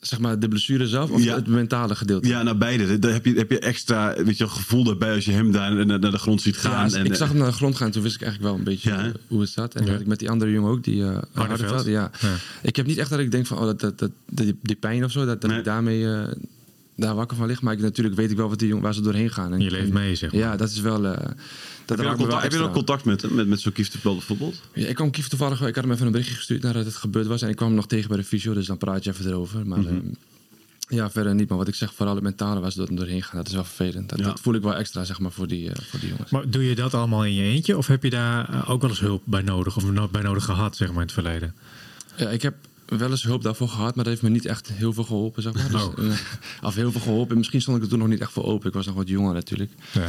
Zeg 0.00 0.18
maar 0.18 0.38
de 0.38 0.48
blessure 0.48 0.88
zelf 0.88 1.10
of 1.10 1.22
Ja. 1.22 1.34
het 1.34 1.46
mentale 1.46 1.94
gedeelte? 1.94 2.28
Ja, 2.28 2.42
naar 2.42 2.56
beide. 2.58 2.98
Daar 2.98 3.12
heb 3.12 3.24
je, 3.24 3.34
heb 3.34 3.50
je 3.50 3.58
extra 3.58 4.14
weet 4.24 4.36
je, 4.38 4.48
gevoel 4.48 4.84
daarbij 4.84 5.14
als 5.14 5.24
je 5.24 5.32
hem 5.32 5.52
daar 5.52 5.74
naar, 5.86 5.98
naar 5.98 6.10
de 6.10 6.18
grond 6.18 6.42
ziet 6.42 6.56
gaan. 6.56 6.90
Ja, 6.90 6.96
en, 6.96 7.04
ik 7.04 7.10
eh, 7.10 7.16
zag 7.16 7.28
hem 7.28 7.36
naar 7.36 7.46
de 7.46 7.52
grond 7.52 7.76
gaan, 7.76 7.90
toen 7.90 8.02
wist 8.02 8.14
ik 8.14 8.22
eigenlijk 8.22 8.50
wel 8.52 8.58
een 8.60 8.64
beetje 8.72 8.90
Ja, 8.90 9.04
eh, 9.04 9.10
hoe 9.28 9.40
het 9.40 9.50
zat. 9.50 9.74
En 9.74 10.00
ik 10.00 10.06
met 10.06 10.18
die 10.18 10.30
andere 10.30 10.50
jongen 10.50 10.70
ook, 10.70 10.84
die 10.84 10.96
uh, 10.96 11.18
Hardenveld. 11.32 11.86
Ja. 11.86 12.10
Ja. 12.20 12.34
Ik 12.62 12.76
heb 12.76 12.86
niet 12.86 12.98
echt 12.98 13.10
dat 13.10 13.18
ik 13.18 13.30
denk 13.30 13.46
van, 13.46 13.58
oh, 13.58 13.64
dat, 13.64 13.80
dat, 13.80 13.98
dat, 13.98 14.10
die, 14.26 14.58
die 14.62 14.76
pijn 14.76 15.04
of 15.04 15.10
zo, 15.10 15.24
dat, 15.24 15.40
dat 15.40 15.50
Nee. 15.50 15.58
ik 15.58 15.64
daarmee 15.64 16.06
eh, 16.12 16.22
daar 17.00 17.14
wakker 17.14 17.36
van 17.36 17.46
lig. 17.46 17.62
Maar 17.62 17.72
ik, 17.74 17.80
natuurlijk 17.80 18.16
weet 18.16 18.30
ik 18.30 18.36
wel 18.36 18.48
wat 18.48 18.58
die 18.58 18.68
jongen, 18.68 18.84
waar 18.84 18.94
ze 18.94 19.00
doorheen 19.00 19.30
gaan. 19.30 19.52
En, 19.52 19.60
Je 19.60 19.70
leeft 19.70 19.92
mee, 19.92 20.14
zeg 20.14 20.32
maar. 20.32 20.40
Ja, 20.40 20.56
dat 20.56 20.70
is 20.70 20.80
wel... 20.80 21.06
eh 21.06 21.12
dat 21.86 21.98
heb, 21.98 21.98
je 21.98 22.04
wel 22.04 22.26
contact, 22.26 22.42
heb 22.42 22.52
je 22.52 22.58
ook 22.66 22.72
contact 22.72 23.04
met 23.04 23.22
hem, 23.22 23.34
met, 23.34 23.48
met 23.48 23.60
zo'n 23.60 23.72
Kieftenbelt 23.72 24.16
bijvoorbeeld? 24.16 24.60
Ja, 24.74 24.86
ik 24.86 24.94
kwam 24.94 25.10
Kief 25.10 25.28
toevallig, 25.28 25.60
ik 25.66 25.74
had 25.74 25.84
hem 25.84 25.92
even 25.92 26.06
een 26.06 26.12
berichtje 26.12 26.34
gestuurd 26.36 26.62
nadat 26.62 26.84
het 26.84 26.96
gebeurd 26.96 27.26
was. 27.26 27.42
En 27.42 27.48
ik 27.48 27.56
kwam 27.56 27.68
hem 27.68 27.76
nog 27.76 27.86
tegen 27.86 28.08
bij 28.08 28.16
de 28.16 28.24
fysio, 28.24 28.54
dus 28.54 28.66
dan 28.66 28.78
praat 28.78 29.04
je 29.04 29.10
even 29.10 29.26
erover. 29.26 29.66
Maar 29.66 29.78
Mhm. 29.78 29.88
ehm, 29.88 29.96
ja, 30.88 31.10
verder 31.10 31.34
niet. 31.34 31.48
Maar 31.48 31.58
wat 31.58 31.68
ik 31.68 31.74
zeg, 31.74 31.94
vooral 31.94 32.14
het 32.14 32.24
mentale 32.24 32.60
waar 32.60 32.72
ze 32.72 32.78
door- 32.78 32.94
doorheen 32.96 33.22
gaan, 33.22 33.36
dat 33.36 33.46
is 33.48 33.54
wel 33.54 33.64
vervelend. 33.64 34.08
Dat, 34.08 34.18
Ja. 34.18 34.24
dat 34.24 34.40
voel 34.40 34.54
ik 34.54 34.62
wel 34.62 34.74
extra, 34.74 35.04
zeg 35.04 35.18
maar, 35.20 35.32
voor 35.32 35.46
die, 35.46 35.68
eh, 35.72 35.76
voor 35.88 36.00
die 36.00 36.08
jongens. 36.08 36.30
Maar 36.30 36.50
doe 36.50 36.64
je 36.64 36.74
dat 36.74 36.94
allemaal 36.94 37.24
in 37.24 37.34
je 37.34 37.42
eentje? 37.42 37.76
Of 37.76 37.86
heb 37.86 38.02
je 38.02 38.10
daar 38.10 38.48
eh, 38.48 38.70
ook 38.70 38.80
wel 38.80 38.90
eens 38.90 39.00
hulp 39.00 39.22
bij 39.24 39.42
nodig? 39.42 39.76
Of 39.76 40.10
bij 40.10 40.22
nodig 40.22 40.44
gehad, 40.44 40.76
zeg 40.76 40.88
maar, 40.88 40.96
in 40.96 41.02
het 41.02 41.12
verleden? 41.12 41.54
Ja, 42.16 42.28
ik 42.28 42.42
heb 42.42 42.54
wel 42.98 43.10
eens 43.10 43.22
hulp 43.22 43.42
daarvoor 43.42 43.68
gehad, 43.68 43.94
maar 43.94 44.04
dat 44.04 44.12
heeft 44.12 44.22
me 44.22 44.28
niet 44.28 44.46
echt 44.46 44.68
heel 44.72 44.92
veel 44.92 45.04
geholpen, 45.04 45.42
zeg 45.42 45.52
maar. 45.54 45.68
Dus, 45.70 45.82
Oh. 45.82 45.98
eh, 45.98 46.12
of 46.62 46.74
heel 46.74 46.92
veel 46.92 47.00
geholpen. 47.00 47.36
Misschien 47.36 47.60
stond 47.60 47.76
ik 47.76 47.82
er 47.82 47.88
toen 47.88 47.98
nog 47.98 48.08
niet 48.08 48.20
echt 48.20 48.32
voor 48.32 48.44
open. 48.44 48.68
Ik 48.68 48.74
was 48.74 48.86
nog 48.86 48.94
wat 48.94 49.08
jonger 49.08 49.34
natuurlijk. 49.34 49.72
Ja. 49.92 50.08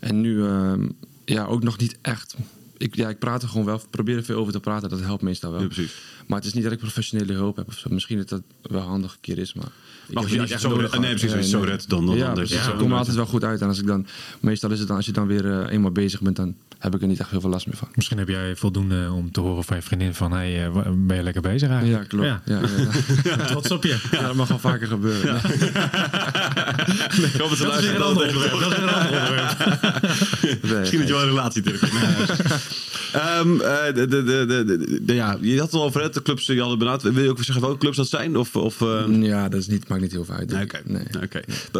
En 0.00 0.20
nu, 0.20 0.44
ehm, 0.44 0.88
ja, 1.24 1.44
ook 1.44 1.62
nog 1.62 1.78
niet 1.78 1.98
echt. 2.02 2.34
Ik, 2.76 2.94
ja, 2.96 3.08
ik 3.08 3.18
praat 3.18 3.42
er 3.42 3.48
gewoon 3.48 3.66
wel, 3.66 3.80
probeer 3.90 4.16
er 4.16 4.24
veel 4.24 4.38
over 4.38 4.52
te 4.52 4.60
praten. 4.60 4.88
Dat 4.88 5.00
helpt 5.00 5.22
meestal 5.22 5.50
wel. 5.52 5.60
Ja, 5.60 5.66
precies. 5.66 5.94
Maar 6.26 6.38
het 6.38 6.46
is 6.46 6.52
niet 6.52 6.62
dat 6.62 6.72
ik 6.72 6.78
professionele 6.78 7.32
hulp 7.32 7.56
heb 7.56 7.66
of 7.68 7.78
zo. 7.78 7.88
Misschien 7.90 8.16
dat 8.18 8.28
dat 8.28 8.42
wel 8.62 8.80
handig 8.80 9.12
een 9.12 9.18
keer 9.20 9.38
is, 9.38 9.54
maar... 9.54 9.68
ik 10.08 10.16
als 10.16 10.30
je- 10.30 10.40
als 10.40 10.50
zo 10.60 10.76
nee, 10.76 10.88
precies, 10.88 11.32
als 11.32 11.44
je 11.44 11.50
zo 11.50 11.60
redt, 11.60 11.88
dan- 11.88 12.06
dan- 12.06 12.16
ja, 12.16 12.24
dan 12.24 12.34
precies. 12.34 12.50
is 12.54 12.56
het 12.60 12.66
ik 12.66 12.72
zo 12.72 12.78
kom 12.78 12.86
er 12.86 12.90
uit. 12.90 12.98
altijd 12.98 13.16
wel 13.16 13.26
goed 13.26 13.44
uit. 13.44 13.60
En 13.60 13.68
als 13.68 13.78
ik 13.78 13.86
dan... 13.86 14.06
Meestal 14.40 14.70
is 14.70 14.78
het 14.78 14.88
dan, 14.88 14.96
als 14.96 15.06
je 15.06 15.12
dan 15.12 15.26
weer 15.26 15.60
eh, 15.60 15.72
eenmaal 15.72 15.90
bezig 15.90 16.20
bent, 16.20 16.36
dan 16.36 16.54
heb 16.78 16.94
ik 16.94 17.00
er 17.02 17.06
niet 17.08 17.20
echt 17.20 17.30
heel 17.30 17.40
veel 17.40 17.50
last 17.50 17.66
meer 17.66 17.76
van. 17.76 17.88
Misschien 17.94 18.18
heb 18.18 18.28
jij 18.28 18.56
voldoende 18.56 19.10
om 19.12 19.32
te 19.32 19.40
horen 19.40 19.64
van 19.64 19.76
je 19.76 19.82
vriendin 19.82 20.14
van... 20.14 20.32
Hey, 20.32 20.64
eh, 20.66 20.72
ben 20.96 21.16
je 21.16 21.22
lekker 21.22 21.42
bezig 21.42 21.68
Ja, 21.68 21.76
eigenlijk? 21.78 22.08
klopt. 22.08 22.26
Ja. 22.26 22.42
Ja, 22.44 22.60
ja. 23.24 23.36
Trots 23.44 23.70
op 23.70 23.84
je. 23.84 23.96
Ja, 24.10 24.20
dat 24.22 24.34
mag 24.34 24.48
wel 24.48 24.58
vaker 24.58 24.86
gebeuren. 24.86 25.34
Ik 25.36 25.42
hoop 27.40 27.48
dat 27.48 27.58
ze 27.58 27.64
Dat 27.64 27.78
is 27.78 27.84
weer 27.86 27.94
een 27.94 28.02
ander 28.02 28.26
onderwerp. 28.26 28.60
Dat 28.60 28.72
is 28.72 28.78
een 28.78 28.88
ander 28.88 29.20
onderwerp. 29.20 29.56
Nee, 30.62 30.78
Misschien 30.78 30.98
dat 30.98 31.08
je 31.08 31.14
wel 31.14 31.22
een 31.22 31.28
relatie 31.28 31.62
tegen 31.62 31.88
Ehm, 33.12 33.60
eh, 33.60 33.94
de, 33.94 34.06
de, 34.06 34.22
de, 34.24 34.44
de, 34.46 34.64
de- 34.64 35.04
de- 35.04 35.14
ja, 35.14 35.36
Je 35.40 35.58
had 35.58 35.70
het 35.70 35.80
al 35.80 35.84
over 35.86 36.02
hè, 36.02 36.10
de 36.10 36.22
clubs 36.22 36.46
die 36.46 36.54
je 36.54 36.60
hadden 36.60 36.78
benaderd. 36.78 37.14
Wil 37.14 37.22
je 37.24 37.30
ook 37.30 37.42
zeggen 37.42 37.60
welke 37.64 37.78
clubs 37.78 37.96
dat 37.96 38.08
zijn? 38.08 38.36
Of, 38.36 38.56
of, 38.56 38.80
eh, 38.80 39.04
Ja, 39.08 39.48
dat 39.48 39.60
is 39.60 39.66
niet, 39.66 39.88
maakt 39.88 40.02
niet 40.02 40.12
heel 40.12 40.24
veel 40.24 40.34
uit. 40.34 40.50
Nee. 40.50 40.62
Oké. 40.62 40.80
Nee. 40.84 41.04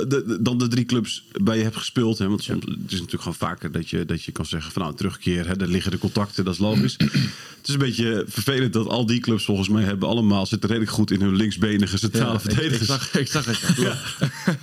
De- 0.09 0.39
Dan 0.41 0.59
de 0.59 0.69
drie 0.69 0.85
clubs 0.85 1.25
waar 1.33 1.57
je 1.57 1.63
hebt 1.63 1.77
gespeeld. 1.77 2.19
Hè? 2.19 2.29
Want 2.29 2.43
soms, 2.43 2.65
het 2.65 2.75
is 2.87 2.93
natuurlijk 2.93 3.23
gewoon 3.23 3.35
vaker 3.35 3.73
dat 3.73 3.91
je, 3.91 4.05
dat 4.05 4.23
je 4.23 4.33
kan 4.33 4.47
zeggen 4.47 4.73
van 4.73 4.83
nou 4.83 4.94
terugkeer. 4.97 5.47
Hè? 5.47 5.57
Daar 5.57 5.69
liggen 5.69 5.91
de 5.91 5.99
contacten, 5.99 6.45
dat 6.45 6.55
is 6.55 6.61
logisch. 6.61 6.95
het 7.59 7.69
is 7.69 7.73
een 7.73 7.79
beetje 7.79 8.25
vervelend 8.29 8.73
dat 8.73 8.87
al 8.89 9.07
die 9.07 9.21
clubs 9.21 9.45
volgens 9.45 9.69
mij 9.69 9.83
hebben 9.85 10.09
allemaal 10.09 10.47
zitten 10.47 10.69
redelijk 10.69 10.93
goed 10.93 11.11
in 11.11 11.21
hun 11.21 11.37
linksbenige 11.37 11.99
centrale 11.99 12.27
Ja, 12.33 12.35
ik, 12.35 12.45
ik, 12.45 12.51
verdedigers. 12.53 12.87
zag, 12.89 13.15
ik 13.15 13.29
zag 13.29 13.45
het. 13.45 13.59
Ja, 13.77 13.97
klopt. 14.45 14.59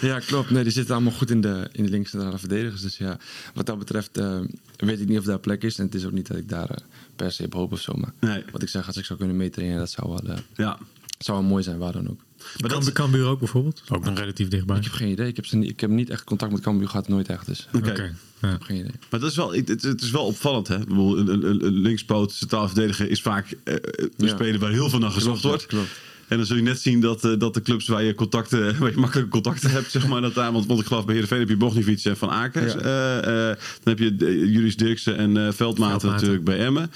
Ja, 0.00 0.18
klopt. 0.18 0.50
Nee, 0.50 0.62
die 0.62 0.72
zitten 0.72 0.94
allemaal 0.94 1.12
goed 1.12 1.30
in 1.30 1.40
de, 1.40 1.68
in 1.72 1.84
de 1.84 1.90
linkscentrale 1.90 2.38
verdedigers. 2.38 2.80
Dus 2.80 2.96
ja, 2.96 3.18
wat 3.54 3.66
dat 3.66 3.78
betreft 3.78 4.18
eh, 4.18 4.40
weet 4.76 5.00
ik 5.00 5.08
niet 5.08 5.18
of 5.18 5.24
daar 5.24 5.38
plek 5.38 5.62
is. 5.62 5.78
En 5.78 5.84
het 5.84 5.94
is 5.94 6.04
ook 6.04 6.12
niet 6.12 6.26
dat 6.26 6.36
ik 6.36 6.48
daar 6.48 6.70
eh, 6.70 6.76
per 7.16 7.32
se 7.32 7.44
op 7.44 7.52
hoop 7.52 7.72
of 7.72 7.80
zo. 7.80 7.92
Maar 7.94 8.12
Nee. 8.20 8.44
wat 8.52 8.62
ik 8.62 8.68
zeg, 8.68 8.86
als 8.86 8.96
ik 8.96 9.04
zou 9.04 9.18
kunnen 9.18 9.36
meetrainen, 9.36 9.78
dat 9.78 9.90
zou 9.90 10.08
wel, 10.08 10.22
eh, 10.34 10.38
Ja. 10.56 10.78
Zou 11.24 11.38
wel 11.38 11.48
mooi 11.48 11.62
zijn, 11.62 11.78
waar 11.78 11.92
dan 11.92 12.08
ook. 12.10 12.20
Maar 12.38 12.48
dat, 12.58 12.70
Cambuur- 12.70 12.92
Cambuur 12.92 13.26
ook 13.26 13.38
bijvoorbeeld? 13.38 13.82
Ook 13.88 14.04
nog 14.04 14.18
relatief 14.18 14.48
dichtbij. 14.48 14.76
Ik 14.76 14.84
heb 14.84 14.92
geen 14.92 15.10
idee. 15.10 15.26
Ik 15.26 15.36
heb, 15.36 15.46
ze 15.46 15.56
niet, 15.56 15.70
ik 15.70 15.80
heb 15.80 15.90
niet 15.90 16.10
echt 16.10 16.24
contact 16.24 16.52
met 16.52 16.60
Cambuur 16.60 16.88
gehad, 16.88 17.08
nooit 17.08 17.28
echt. 17.28 17.46
Dus 17.46 17.68
Oké. 17.72 18.12
Ja. 18.40 18.48
heb 18.48 18.62
geen 18.62 18.76
idee. 18.78 18.90
Maar 19.10 19.20
dat 19.20 19.30
is 19.30 19.36
wel, 19.36 19.52
het, 19.54 19.68
het- 19.68 20.00
is 20.02 20.10
wel 20.10 20.24
opvallend. 20.24 20.68
Hè? 20.68 20.76
Ik 20.80 20.88
bedoel, 20.88 21.18
Een, 21.18 21.28
een, 21.44 21.64
een 21.66 21.72
linkspoot, 21.72 22.32
centraal 22.32 22.66
verdediger 22.68 23.10
is 23.10 23.22
vaak 23.22 23.46
eh, 23.64 23.74
een 23.74 24.10
Ja. 24.16 24.28
speler 24.28 24.60
waar 24.60 24.70
heel 24.70 24.88
veel 24.90 24.98
naar 24.98 25.10
gezocht 25.10 25.40
Klopt, 25.40 25.56
wordt. 25.56 25.66
klopt. 25.66 25.90
En 26.28 26.36
dan 26.36 26.46
zul 26.46 26.56
je 26.56 26.62
net 26.62 26.80
zien 26.80 27.00
dat, 27.00 27.24
eh, 27.24 27.38
dat 27.38 27.54
de 27.54 27.62
clubs 27.62 27.86
waar 27.88 28.02
je, 28.02 28.14
contacten, 28.14 28.60
waar 28.78 28.90
je 28.90 28.96
makkelijke 28.96 29.30
contacten 29.30 29.70
hebt, 29.70 29.90
zeg 29.90 30.06
maar, 30.08 30.20
dat 30.20 30.34
daar, 30.34 30.52
want, 30.52 30.66
want 30.66 30.80
ik 30.80 30.86
geloof 30.86 31.04
bij 31.04 31.14
Heerenveen 31.14 31.38
heb 31.38 31.48
je 31.48 32.10
en 32.10 32.16
Van 32.16 32.30
Akers. 32.30 32.72
Ja. 32.72 32.78
Eh, 32.80 33.50
eh, 33.50 33.56
dan 33.82 33.96
heb 33.96 33.98
je 33.98 34.14
eh, 34.26 34.28
Julius 34.52 34.76
Dirksen 34.76 35.16
en 35.16 35.36
eh 35.36 35.42
Veldmaten 35.52 35.56
Veldmaten. 35.56 36.10
natuurlijk 36.10 36.44
bij 36.44 36.58
Emmen. 36.58 36.90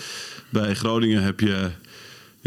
Bij 0.49 0.75
Groningen 0.75 1.23
heb 1.23 1.40
je 1.40 1.71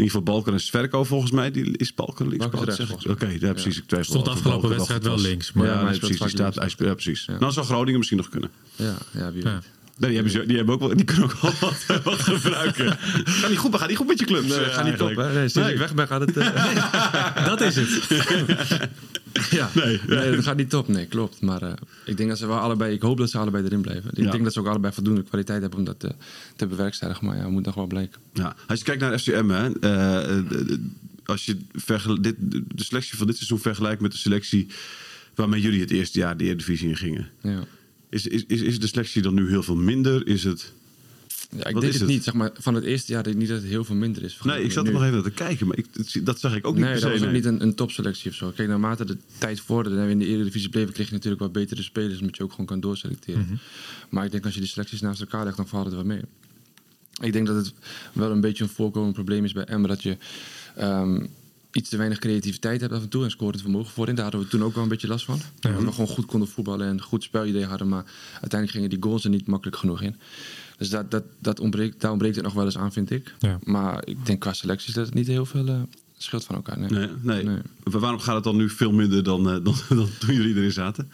ieder 0.04 0.16
geval 0.18 0.34
Balken 0.34 0.52
en 0.52 0.60
Sverko 0.60 1.04
volgens 1.04 1.30
mij. 1.30 1.50
Die, 1.50 1.76
is 1.76 1.94
Balken 1.94 2.28
links? 2.28 2.48
Balken 2.48 2.64
rechts, 2.74 3.04
ik- 3.04 3.10
Oké, 3.10 3.26
ja, 3.40 3.52
precies. 3.52 3.76
Ik 3.78 3.84
twijfel 3.86 4.10
Stond 4.12 4.28
afgelopen 4.28 4.60
Balken 4.60 4.76
wedstrijd 4.76 5.06
goed 5.06 5.20
wel 5.20 5.30
links, 5.30 5.52
maar- 5.52 5.66
ja, 5.66 5.72
Ja, 5.72 5.76
nee, 5.82 5.98
precies. 5.98 6.18
Die 6.18 6.28
staat, 6.28 6.56
links. 6.56 6.74
ja, 6.78 6.92
precies. 6.94 7.24
Ja. 7.26 7.38
Nou 7.38 7.52
zou 7.52 7.66
Groningen 7.66 7.96
misschien 7.98 8.18
nog 8.18 8.28
kunnen. 8.28 8.50
Ja, 8.76 8.94
ja 9.10 9.32
wie 9.32 9.42
Ja. 9.44 9.52
weet. 9.52 9.62
Nee, 9.96 10.08
die, 10.10 10.18
hebben, 10.20 10.32
ze- 10.40 10.46
die, 10.46 10.56
hebben 10.56 10.74
ook 10.74 10.80
wel, 10.80 10.96
die 10.96 11.04
kunnen 11.04 11.24
ook 11.24 11.40
wel 11.40 11.52
wat, 11.60 11.84
wat 12.04 12.20
gebruiken. 12.20 12.98
Ga 13.40 13.48
niet 13.48 13.58
goed, 13.58 13.70
maar 13.70 13.80
ga 13.80 13.86
niet 13.86 13.96
goed 13.96 14.06
met 14.06 14.18
je 14.18 14.24
clubs. 14.24 14.46
Nee, 14.48 14.58
ga 14.64 14.82
niet 14.82 15.00
op, 15.00 15.06
eigenlijk. 15.06 15.28
hè? 15.32 15.38
Nee, 15.38 15.48
sinds 15.48 15.54
Nee. 15.68 15.72
ik 15.72 15.78
weg 15.78 15.94
ben 15.94 16.06
gaat 16.06 16.20
het... 16.20 16.36
eh, 16.36 17.44
Dat 17.50 17.60
is 17.60 17.76
het. 17.76 18.88
Ja. 19.60 19.84
Nee, 19.84 20.00
Nee, 20.06 20.34
dat 20.34 20.44
gaat 20.44 20.56
niet 20.56 20.70
top. 20.70 20.88
Nee, 20.88 21.06
klopt. 21.06 21.40
Maar 21.40 21.62
eh, 21.62 21.72
ik 22.04 22.16
denk 22.16 22.28
dat 22.28 22.38
ze 22.38 22.46
wel 22.46 22.58
allebei... 22.58 22.94
Ik 22.94 23.02
hoop 23.02 23.18
dat 23.18 23.30
ze 23.30 23.38
allebei 23.38 23.64
erin 23.64 23.80
blijven. 23.80 24.10
Ik 24.10 24.24
Ja. 24.24 24.30
denk 24.30 24.44
dat 24.44 24.52
ze 24.52 24.60
ook 24.60 24.66
allebei 24.66 24.94
voldoende 24.94 25.22
kwaliteit 25.22 25.60
hebben 25.60 25.78
om 25.78 25.84
dat 25.84 26.04
eh, 26.04 26.10
te 26.56 26.66
bewerkstelligen. 26.66 27.26
Maar 27.26 27.36
ja, 27.36 27.48
moet 27.48 27.64
nog 27.64 27.74
wel 27.74 27.86
blijken. 27.86 28.20
Ja, 28.32 28.56
als 28.66 28.78
je 28.78 28.84
kijkt 28.84 29.00
naar 29.00 29.18
FCM, 29.18 29.48
hè, 29.48 29.78
eh, 29.80 30.42
als 31.24 31.46
je 31.46 31.56
dit, 32.20 32.34
de 32.74 32.84
selectie 32.84 33.16
van 33.18 33.26
dit 33.26 33.36
seizoen 33.36 33.58
vergelijkt 33.58 34.00
met 34.00 34.12
de 34.12 34.18
selectie 34.18 34.66
waarmee 35.34 35.60
jullie 35.60 35.80
het 35.80 35.90
eerste 35.90 36.18
jaar 36.18 36.36
de 36.36 36.44
Eredivisie 36.44 36.88
in 36.88 36.96
gingen. 36.96 37.28
Ja. 37.42 37.64
Is, 38.10 38.26
is, 38.26 38.44
is, 38.46 38.60
is 38.60 38.80
de 38.80 38.86
selectie 38.86 39.22
dan 39.22 39.34
nu 39.34 39.48
heel 39.48 39.62
veel 39.62 39.76
minder? 39.76 40.26
Is 40.26 40.44
het... 40.44 40.72
Ja, 41.56 41.66
ik 41.66 41.72
Wat 41.72 41.82
denk 41.82 41.92
het 41.92 42.02
het? 42.02 42.10
niet. 42.10 42.24
Zeg 42.24 42.34
maar, 42.34 42.50
van 42.54 42.74
het 42.74 42.84
eerste 42.84 43.12
jaar 43.12 43.22
denk 43.22 43.34
ik 43.34 43.40
niet 43.40 43.50
dat 43.50 43.60
het 43.60 43.70
heel 43.70 43.84
veel 43.84 43.94
minder 43.94 44.22
is. 44.22 44.38
Nee, 44.42 44.62
ik 44.62 44.72
zat 44.72 44.86
er 44.86 44.92
nog 44.92 45.04
even 45.04 45.22
te 45.22 45.30
kijken, 45.30 45.66
maar 45.66 45.78
ik, 45.78 45.86
dat 46.26 46.40
zag 46.40 46.56
ik 46.56 46.66
ook 46.66 46.74
niet 46.74 46.84
Nee, 46.84 46.92
per 46.92 47.00
dat 47.00 47.10
se. 47.10 47.18
was 47.18 47.26
ook 47.26 47.32
nee. 47.32 47.42
niet 47.42 47.52
een, 47.52 47.62
een 47.62 47.74
topselectie 47.74 48.30
of 48.30 48.36
zo. 48.36 48.50
Kijk, 48.50 48.68
naarmate 48.68 49.04
de 49.04 49.16
tijd 49.38 49.60
vorderde 49.60 49.98
en 49.98 50.04
we 50.04 50.10
in 50.10 50.18
de 50.18 50.26
Eredivisie 50.26 50.68
bleven... 50.68 50.92
kreeg 50.92 51.06
je 51.06 51.12
natuurlijk 51.12 51.42
wat 51.42 51.52
betere 51.52 51.82
spelers... 51.82 52.20
omdat 52.20 52.36
je 52.36 52.42
ook 52.42 52.50
gewoon 52.50 52.66
kan 52.66 52.80
doorselecteren. 52.80 53.44
Mhm. 53.44 53.54
Maar 54.08 54.24
ik 54.24 54.30
denk 54.30 54.44
als 54.44 54.54
je 54.54 54.60
die 54.60 54.68
selecties 54.68 55.00
naast 55.00 55.20
elkaar 55.20 55.44
legt... 55.44 55.56
dan 55.56 55.68
valt 55.68 55.84
het 55.84 55.94
wel 55.94 56.04
mee. 56.04 56.20
Ik 57.22 57.32
denk 57.32 57.46
dat 57.46 57.56
het 57.56 57.72
wel 58.12 58.30
een 58.30 58.40
beetje 58.40 58.64
een 58.64 58.70
voorkomend 58.70 59.14
probleem 59.14 59.44
is 59.44 59.52
bij 59.52 59.64
Emmen... 59.64 59.88
dat 59.88 60.02
je 60.02 60.16
ehm, 60.76 61.26
iets 61.72 61.88
te 61.88 61.96
weinig 61.96 62.18
creativiteit 62.18 62.80
hebt 62.80 62.92
af 62.92 63.02
en 63.02 63.08
toe... 63.08 63.24
en 63.24 63.30
scoort 63.30 63.54
het 63.54 63.62
vermogen 63.62 63.92
voorin. 63.92 64.14
Daar 64.14 64.24
hadden 64.24 64.42
we 64.42 64.48
toen 64.48 64.62
ook 64.64 64.74
wel 64.74 64.82
een 64.82 64.88
beetje 64.88 65.08
last 65.08 65.24
van. 65.24 65.40
Dat 65.60 65.72
we 65.82 65.92
gewoon 65.92 66.06
goed 66.08 66.26
konden 66.26 66.48
voetballen 66.48 66.86
en 66.86 66.92
een 66.92 67.02
goed 67.02 67.22
spelidee 67.22 67.64
hadden... 67.64 67.88
maar 67.88 68.04
uiteindelijk 68.32 68.70
gingen 68.70 68.90
die 68.90 69.02
goals 69.02 69.24
er 69.24 69.30
niet 69.30 69.46
makkelijk 69.46 69.76
genoeg 69.76 70.02
in. 70.02 70.16
Dus 70.80 70.90
dat, 70.90 71.10
dat, 71.10 71.22
dat 71.38 71.60
ontbreekt, 71.60 72.00
daar 72.00 72.10
ontbreekt 72.10 72.34
het 72.36 72.44
nog 72.44 72.54
wel 72.54 72.64
eens 72.64 72.78
aan, 72.78 72.92
vind 72.92 73.10
ik. 73.10 73.34
Ja. 73.38 73.58
Maar 73.64 74.02
ik 74.04 74.26
denk 74.26 74.40
qua 74.40 74.52
selecties 74.52 74.94
dat 74.94 75.06
het 75.06 75.14
niet 75.14 75.26
heel 75.26 75.46
veel 75.46 75.66
eh, 75.66 75.74
scheelt 76.18 76.44
van 76.44 76.54
elkaar. 76.54 76.78
Nee. 76.78 76.90
Nee, 76.90 77.08
nee. 77.22 77.44
Nee. 77.44 77.58
Maar 77.84 78.00
Waarom 78.00 78.20
gaat 78.20 78.34
het 78.34 78.44
dan 78.44 78.56
nu 78.56 78.70
veel 78.70 78.92
minder 78.92 79.22
dan, 79.22 79.50
eh, 79.50 79.54
dan, 79.64 79.74
dan 79.88 80.08
toen 80.18 80.34
jullie 80.34 80.54
erin 80.56 80.72
zaten? 80.72 81.10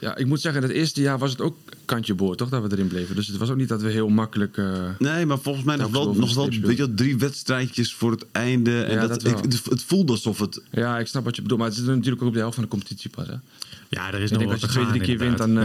Ja, 0.00 0.16
ik 0.16 0.26
moet 0.26 0.40
zeggen, 0.40 0.62
in 0.62 0.68
het 0.68 0.76
eerste 0.76 1.00
jaar 1.00 1.18
was 1.18 1.30
het 1.30 1.40
ook 1.40 1.56
kantje 1.84 2.14
boord, 2.14 2.38
toch? 2.38 2.48
Dat 2.48 2.62
we 2.62 2.72
erin 2.72 2.88
bleven. 2.88 3.14
Dus 3.16 3.26
het 3.26 3.36
was 3.36 3.50
ook 3.50 3.56
niet 3.56 3.68
dat 3.68 3.82
we 3.82 3.90
heel 3.90 4.08
makkelijk... 4.08 4.56
eh, 4.56 4.88
Nee, 4.98 5.26
maar 5.26 5.38
volgens 5.38 5.64
mij 5.64 5.76
nog 5.76 5.90
wel, 5.90 6.14
nog 6.14 6.34
wel 6.34 6.48
weet 6.48 6.62
je, 6.62 6.76
wel, 6.76 6.94
drie 6.94 7.18
wedstrijdjes 7.18 7.94
voor 7.94 8.10
het 8.10 8.26
einde. 8.32 8.82
En 8.82 8.94
Ja, 8.94 9.00
dat, 9.00 9.08
dat 9.08 9.22
wel. 9.22 9.44
ik, 9.44 9.52
het, 9.68 9.82
voelde 9.82 10.12
alsof 10.12 10.38
het... 10.38 10.62
Ja, 10.70 10.98
ik 10.98 11.06
snap 11.06 11.24
wat 11.24 11.36
je 11.36 11.42
bedoelt. 11.42 11.60
Maar 11.60 11.68
het 11.68 11.78
zit 11.78 11.86
natuurlijk 11.86 12.22
ook 12.22 12.28
op 12.28 12.34
de 12.34 12.40
helft 12.40 12.54
van 12.54 12.64
de 12.64 12.70
competitie 12.70 13.10
pas. 13.10 13.26
Hè? 13.26 13.34
Ja, 13.88 14.12
er 14.12 14.20
is 14.20 14.30
Ik 14.30 14.30
nog 14.30 14.38
denk 14.38 14.52
wat 14.52 14.62
als 14.62 14.72
je 14.72 14.78
twee, 14.80 14.86
drie 14.86 15.00
keer 15.00 15.18
wint, 15.18 15.38
dan... 15.38 15.58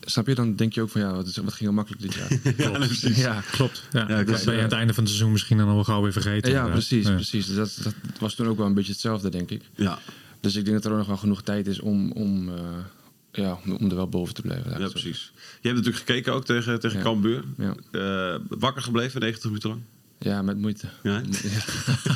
Snap 0.00 0.26
je? 0.26 0.34
Dan 0.34 0.56
denk 0.56 0.72
je 0.72 0.82
ook 0.82 0.90
van, 0.90 1.00
ja, 1.00 1.14
wat, 1.14 1.26
is, 1.26 1.36
wat 1.36 1.52
ging 1.52 1.58
heel 1.58 1.72
makkelijk 1.72 2.02
dit 2.02 2.14
jaar. 2.14 2.28
Ja, 2.70 2.78
precies. 2.78 3.16
ja, 3.16 3.40
Klopt. 3.50 3.82
Ja, 3.92 4.04
Ja, 4.08 4.24
dat 4.24 4.44
ben 4.44 4.54
je 4.54 4.58
aan 4.58 4.64
het 4.64 4.72
einde 4.72 4.94
van 4.94 5.02
het 5.02 5.12
seizoen 5.12 5.32
misschien 5.32 5.56
dan 5.58 5.68
al 5.68 5.74
wel 5.74 5.84
gauw 5.84 6.02
weer 6.02 6.12
vergeten. 6.12 6.52
ja 6.52 6.68
precies. 6.68 7.06
Ja. 7.06 7.14
precies. 7.14 7.46
Dus 7.46 7.56
dat, 7.56 7.78
dat 7.82 7.94
was 8.18 8.34
toen 8.34 8.46
ook 8.46 8.56
wel 8.56 8.66
een 8.66 8.74
beetje 8.74 8.92
hetzelfde, 8.92 9.28
denk 9.30 9.50
ik. 9.50 9.62
Ja, 9.74 9.98
Dus 10.40 10.56
ik 10.56 10.64
denk 10.64 10.76
dat 10.76 10.84
er 10.84 10.90
ook 10.90 10.98
nog 10.98 11.06
wel 11.06 11.16
genoeg 11.16 11.42
tijd 11.42 11.66
is 11.66 11.80
om, 11.80 12.12
om, 12.12 12.48
eh, 12.48 12.64
ja, 13.32 13.58
om, 13.78 13.90
er 13.90 13.96
wel 13.96 14.08
boven 14.08 14.34
te 14.34 14.42
blijven. 14.42 14.80
ja, 14.80 14.88
precies. 14.88 15.32
Je 15.36 15.68
hebt 15.68 15.76
natuurlijk 15.76 16.06
gekeken 16.06 16.32
ook 16.34 16.44
tegen, 16.44 16.80
tegen 16.80 16.98
Ja. 16.98 17.04
Cambuur. 17.04 17.44
Ja. 17.58 17.74
Eh, 17.90 18.40
wakker 18.48 18.82
gebleven 18.82 19.20
90 19.20 19.44
minuten 19.44 19.68
lang. 19.68 19.82
Ja, 20.22 20.42
met 20.42 20.58
moeite. 20.58 20.88
Ja, 21.02 21.12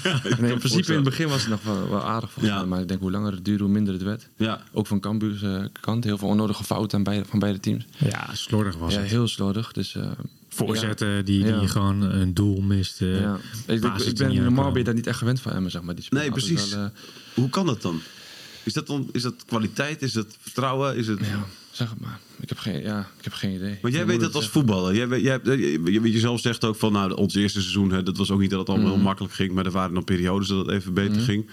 Ja. 0.05 0.21
Nee, 0.41 0.53
in 0.53 0.59
principe 0.59 0.89
in 0.89 0.95
het 0.95 1.05
begin 1.05 1.29
was 1.29 1.41
het 1.41 1.51
nog 1.51 1.63
wel, 1.63 1.89
wel 1.89 2.03
aardig 2.03 2.31
volgens 2.33 2.55
Ja. 2.55 2.61
mij. 2.61 2.69
Maar 2.69 2.81
ik 2.81 2.89
denk 2.89 3.01
hoe 3.01 3.11
langer 3.11 3.33
het 3.33 3.45
duurde, 3.45 3.63
hoe 3.65 3.73
minder 3.73 3.93
het 3.95 4.03
werd. 4.03 4.29
Ja, 4.37 4.63
Ook 4.73 4.87
van 4.87 5.01
Cambuur's 5.01 5.43
eh, 5.43 5.65
kant. 5.81 6.05
Heel 6.05 6.19
veel 6.19 6.29
onnodige 6.29 6.65
fouten 6.65 6.99
aan 6.99 7.05
beide, 7.05 7.25
van 7.25 7.39
beide 7.39 7.61
teams. 7.61 7.85
Ja, 7.99 8.35
slordig 8.35 8.77
was 8.77 8.93
Ja, 8.95 9.01
het. 9.01 9.09
heel 9.11 9.29
slordig. 9.29 9.73
Dus, 9.73 9.95
eh, 9.95 10.11
Voorzetten 10.49 11.25
die, 11.25 11.45
die 11.45 11.53
Ja. 11.55 11.67
gewoon 11.67 12.01
een 12.03 12.35
doel 12.35 12.61
miste. 12.61 13.07
ja. 13.07 13.39
Ik, 13.67 13.81
denk, 13.83 13.99
ik 13.99 14.17
ben, 14.17 14.43
normaal 14.43 14.69
ben 14.71 14.79
je 14.79 14.85
daar 14.85 14.95
niet 14.95 15.07
echt 15.07 15.19
gewend 15.19 15.41
van 15.41 15.53
Emmen, 15.53 15.71
zeg 15.71 15.83
maar. 15.83 15.95
Die 15.95 16.05
spelen 16.05 16.23
Nee, 16.23 16.33
precies. 16.33 16.71
Wel, 16.75 16.85
eh, 16.85 16.91
hoe 17.35 17.49
kan 17.51 17.67
dat 17.67 17.83
dan? 17.83 18.01
Is 18.63 18.73
dat, 18.73 18.87
dan, 18.87 19.09
is 19.13 19.23
dat 19.23 19.35
kwaliteit? 19.47 20.03
Is 20.03 20.13
dat 20.13 20.37
vertrouwen? 20.41 20.97
Is 20.97 21.07
het... 21.07 21.19
ja, 21.21 21.45
zeg 21.77 21.91
het 21.91 22.01
maar. 22.01 22.19
Ik 22.41 22.49
heb 22.49 22.59
geen, 22.59 22.83
ja, 22.83 23.01
ik 23.19 23.25
heb 23.25 23.33
geen 23.33 23.55
idee. 23.55 23.79
Maar 23.83 23.91
jij 23.91 24.07
weet 24.07 24.21
dat 24.21 24.35
als 24.35 24.49
voetballer. 24.49 24.95
Jij, 24.95 25.09
weet- 25.09 25.23
jij, 25.23 25.31
hebt- 25.33 25.47
je, 25.47 25.81
je, 25.85 26.13
je 26.13 26.19
zelf 26.19 26.41
zegt 26.41 26.65
ook 26.65 26.77
van, 26.77 26.93
nou, 26.93 27.13
ons 27.15 27.35
eerste 27.35 27.61
seizoen, 27.61 27.91
hè, 27.91 28.03
dat 28.03 28.17
was 28.17 28.31
ook 28.31 28.41
niet 28.41 28.51
dat 28.51 28.59
het 28.59 28.69
allemaal 28.69 28.87
Mhm. 28.87 28.95
heel 28.97 29.05
makkelijk 29.05 29.35
ging, 29.35 29.53
maar 29.53 29.65
er 29.67 29.71
waren 29.71 29.95
dan 29.95 30.05
periodes 30.05 30.49
dat 30.49 30.67
het 30.67 30.75
even 30.75 30.95
beter 30.95 31.21
ging. 31.21 31.47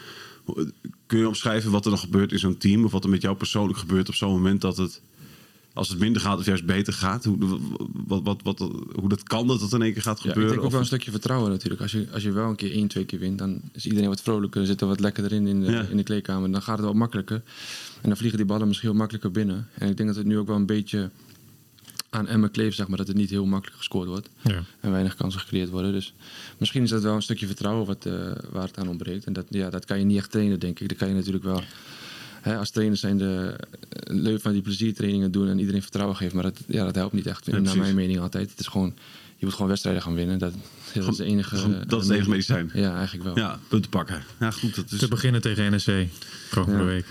Hoe- 0.44 0.72
Kun 1.06 1.20
je 1.20 1.28
omschrijven 1.28 1.72
wat 1.72 1.84
er 1.86 1.92
dan 1.92 2.00
gebeurt 2.00 2.32
in 2.32 2.40
zo'n 2.40 2.58
team, 2.58 2.86
of 2.86 2.92
wat 2.92 3.04
er 3.04 3.10
met 3.10 3.22
jou 3.22 3.36
persoonlijk 3.36 3.80
gebeurt 3.80 4.08
op 4.10 4.16
zo'n 4.16 4.32
moment 4.32 4.62
dat 4.62 4.78
het, 4.78 5.02
als 5.74 5.90
het 5.90 6.00
minder 6.00 6.22
gaat 6.22 6.40
of 6.40 6.46
juist 6.46 6.66
beter 6.66 6.94
gaat, 6.94 7.24
hoe, 7.24 7.60
wat, 8.08 8.24
wat, 8.24 8.42
wat, 8.44 8.60
hoe 8.96 9.10
dat 9.10 9.24
kan 9.24 9.48
dat 9.48 9.62
het 9.62 9.72
in 9.72 9.82
één 9.82 9.94
keer 9.94 10.02
gaat 10.02 10.18
Ja, 10.18 10.24
ik 10.24 10.30
gebeuren? 10.30 10.52
denk 10.54 10.66
ook 10.66 10.72
wel 10.72 10.80
een 10.80 10.86
stukje 10.86 11.12
vertrouwen 11.12 11.52
natuurlijk. 11.52 11.82
Als 11.82 11.92
je, 11.92 12.08
als 12.14 12.24
je 12.24 12.32
wel 12.32 12.50
een 12.50 12.56
keer 12.56 12.72
één, 12.72 12.88
twee 12.88 13.06
keer 13.06 13.20
wint, 13.20 13.38
dan 13.38 13.62
is 13.74 13.86
iedereen 13.86 14.10
wat 14.10 14.22
vrolijker. 14.22 14.66
Zit 14.66 14.82
er 14.82 14.88
wat 14.88 15.00
lekkerder 15.00 15.32
in 15.32 15.48
in 15.48 15.60
de, 15.62 15.72
Ja. 15.72 15.82
in 15.84 15.98
de 15.98 16.04
kleedkamer. 16.04 16.52
Dan 16.52 16.62
gaat 16.62 16.76
het 16.78 16.86
wel 16.86 16.94
makkelijker. 16.96 17.42
En 18.02 18.10
dan 18.10 18.18
vliegen 18.18 18.38
die 18.38 18.48
ballen 18.48 18.68
misschien 18.68 18.90
heel 18.90 18.98
makkelijker 18.98 19.32
binnen. 19.32 19.68
En 19.74 19.90
ik 19.90 19.98
denk 19.98 20.10
dat 20.10 20.18
het 20.18 20.28
nu 20.28 20.38
ook 20.38 20.48
wel 20.48 20.56
een 20.56 20.66
beetje 20.66 21.10
aan 22.10 22.28
Emmen 22.28 22.52
kleeft, 22.52 22.76
zeg 22.76 22.88
maar. 22.88 22.98
Dat 22.98 23.08
het 23.08 23.16
niet 23.18 23.30
heel 23.30 23.46
makkelijk 23.46 23.78
gescoord 23.78 24.08
wordt. 24.08 24.30
Ja. 24.42 24.64
En 24.80 24.92
weinig 24.92 25.16
kansen 25.16 25.40
gecreëerd 25.40 25.70
worden. 25.70 25.92
Dus 25.92 26.14
misschien 26.58 26.84
is 26.84 26.90
dat 26.90 27.04
wel 27.04 27.16
een 27.16 27.22
stukje 27.22 27.46
vertrouwen 27.48 27.86
wat, 27.86 28.06
eh, 28.06 28.14
waar 28.52 28.68
het 28.68 28.78
aan 28.78 28.88
ontbreekt. 28.90 29.26
En 29.26 29.34
dat, 29.34 29.46
ja, 29.50 29.70
dat 29.70 29.86
kan 29.86 30.00
je 30.00 30.06
niet 30.06 30.18
echt 30.18 30.32
trainen, 30.32 30.60
denk 30.60 30.80
ik. 30.80 30.90
Dat 30.90 30.98
kan 30.98 31.08
je 31.08 31.14
natuurlijk 31.14 31.44
wel... 31.44 31.64
Hè, 32.42 32.58
als 32.58 32.70
trainers 32.70 33.00
zijn 33.00 33.18
de 33.18 33.56
eh, 33.90 34.16
leuk 34.16 34.42
van 34.42 34.52
die 34.52 34.62
pleziertrainingen 34.62 35.32
doen 35.32 35.48
en 35.48 35.60
iedereen 35.60 35.82
vertrouwen 35.82 36.16
geven. 36.16 36.36
Maar 36.36 36.44
dat, 36.44 36.58
ja, 36.68 36.86
dat 36.86 36.96
helpt 36.96 37.14
niet 37.14 37.26
echt, 37.28 37.46
Ja, 37.46 37.60
naar 37.60 37.78
mijn 37.78 37.96
mening 37.96 38.20
altijd. 38.20 38.50
Het 38.50 38.60
is 38.60 38.68
gewoon, 38.68 38.94
je 39.38 39.46
moet 39.46 39.54
gewoon 39.54 39.68
wedstrijden 39.68 40.02
gaan 40.02 40.16
winnen. 40.16 40.38
Dat, 40.40 40.54
is 40.94 41.18
de 41.18 41.24
enige... 41.24 41.56
Dat 41.88 42.02
is 42.02 42.08
het 42.08 42.16
enige 42.16 42.30
medicijn. 42.30 42.70
Ja, 42.74 42.96
eigenlijk 42.96 43.24
wel. 43.24 43.38
Ja, 43.38 43.60
punten 43.68 43.90
pakken. 43.90 44.24
Ja, 44.40 44.52
goed. 44.52 44.76
Dat 44.76 44.92
is, 44.92 45.00
Te 45.00 45.08
beginnen 45.08 45.42
tegen 45.42 45.72
NEC 45.72 46.08
volgende 46.50 46.80
Ja. 46.80 46.86
week. 46.86 47.06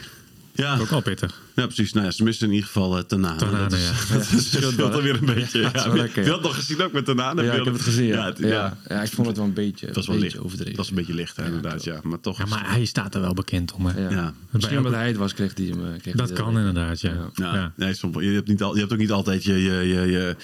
Ja, 0.60 0.78
Ook 0.78 0.90
al 0.90 1.00
pittig. 1.02 1.40
ja, 1.54 1.64
precies. 1.66 1.92
Nou 1.92 2.06
ja, 2.06 2.12
ze 2.12 2.22
missen 2.22 2.46
in 2.46 2.52
ieder 2.52 2.66
geval 2.66 2.96
uh, 2.98 3.02
Tanane. 3.02 3.38
Tanane, 3.38 3.58
dat 3.68 3.72
is, 3.72 3.88
ja. 4.08 4.14
dat 4.14 4.32
is, 4.32 4.50
scheelt 4.50 4.74
wel, 4.74 4.88
hè? 4.88 4.94
alweer 4.94 5.14
een 5.14 5.34
beetje. 5.34 5.60
Ja, 5.60 5.70
Ja, 5.74 5.88
lekker, 5.94 6.24
je 6.24 6.30
had 6.30 6.42
nog 6.42 6.54
gezien 6.54 6.82
ook 6.82 6.92
met 6.92 7.04
Tanane. 7.04 7.42
Ja, 7.42 7.52
ik 7.52 7.64
heb 7.64 7.72
het 7.72 7.82
gezien. 7.82 8.06
Ja, 8.06 8.24
het- 8.24 8.38
ja, 8.38 8.76
ja. 8.88 9.02
ik 9.02 9.10
vond 9.12 9.26
het 9.26 9.36
wel 9.36 9.46
een 9.46 9.52
beetje, 9.52 9.86
Dat 9.86 9.94
was 9.94 10.06
wel 10.06 10.16
licht. 10.16 10.26
beetje 10.32 10.44
overdreven. 10.44 10.74
Dat 10.76 10.84
is 10.84 10.90
een 10.90 10.96
beetje 10.96 11.14
licht, 11.14 11.36
hè, 11.36 11.44
inderdaad. 11.44 11.84
Ja, 11.84 12.00
maar 12.02 12.20
toch. 12.20 12.38
Ja, 12.38 12.46
maar 12.46 12.70
hij 12.70 12.84
staat 12.84 13.14
er 13.14 13.20
wel 13.20 13.34
bekend 13.34 13.72
om. 13.72 13.86
Hè. 13.86 14.02
Ja. 14.02 14.10
Ja. 14.10 14.34
Misschien 14.50 14.76
omdat 14.76 14.92
hij 14.92 15.06
het 15.08 15.16
was, 15.16 15.34
kreeg 15.34 15.52
hij 15.56 15.66
hem. 15.66 15.86
eh, 15.94 16.00
kreeg 16.00 16.14
Dat 16.14 16.28
hij 16.28 16.36
kan 16.38 16.52
de- 16.54 16.58
inderdaad, 16.58 17.00
ja. 17.00 17.12
Ja. 17.12 17.30
Ja, 17.34 17.54
Ja. 17.54 17.72
Nee, 17.76 17.94
soms, 17.94 18.16
je, 18.20 18.30
hebt 18.30 18.48
niet 18.48 18.62
al, 18.62 18.74
je 18.74 18.80
hebt 18.80 18.92
ook 18.92 18.98
niet 18.98 19.12
altijd 19.12 19.44
je. 19.44 19.62
je, 19.62 19.72
je, 19.72 20.00
je 20.10 20.36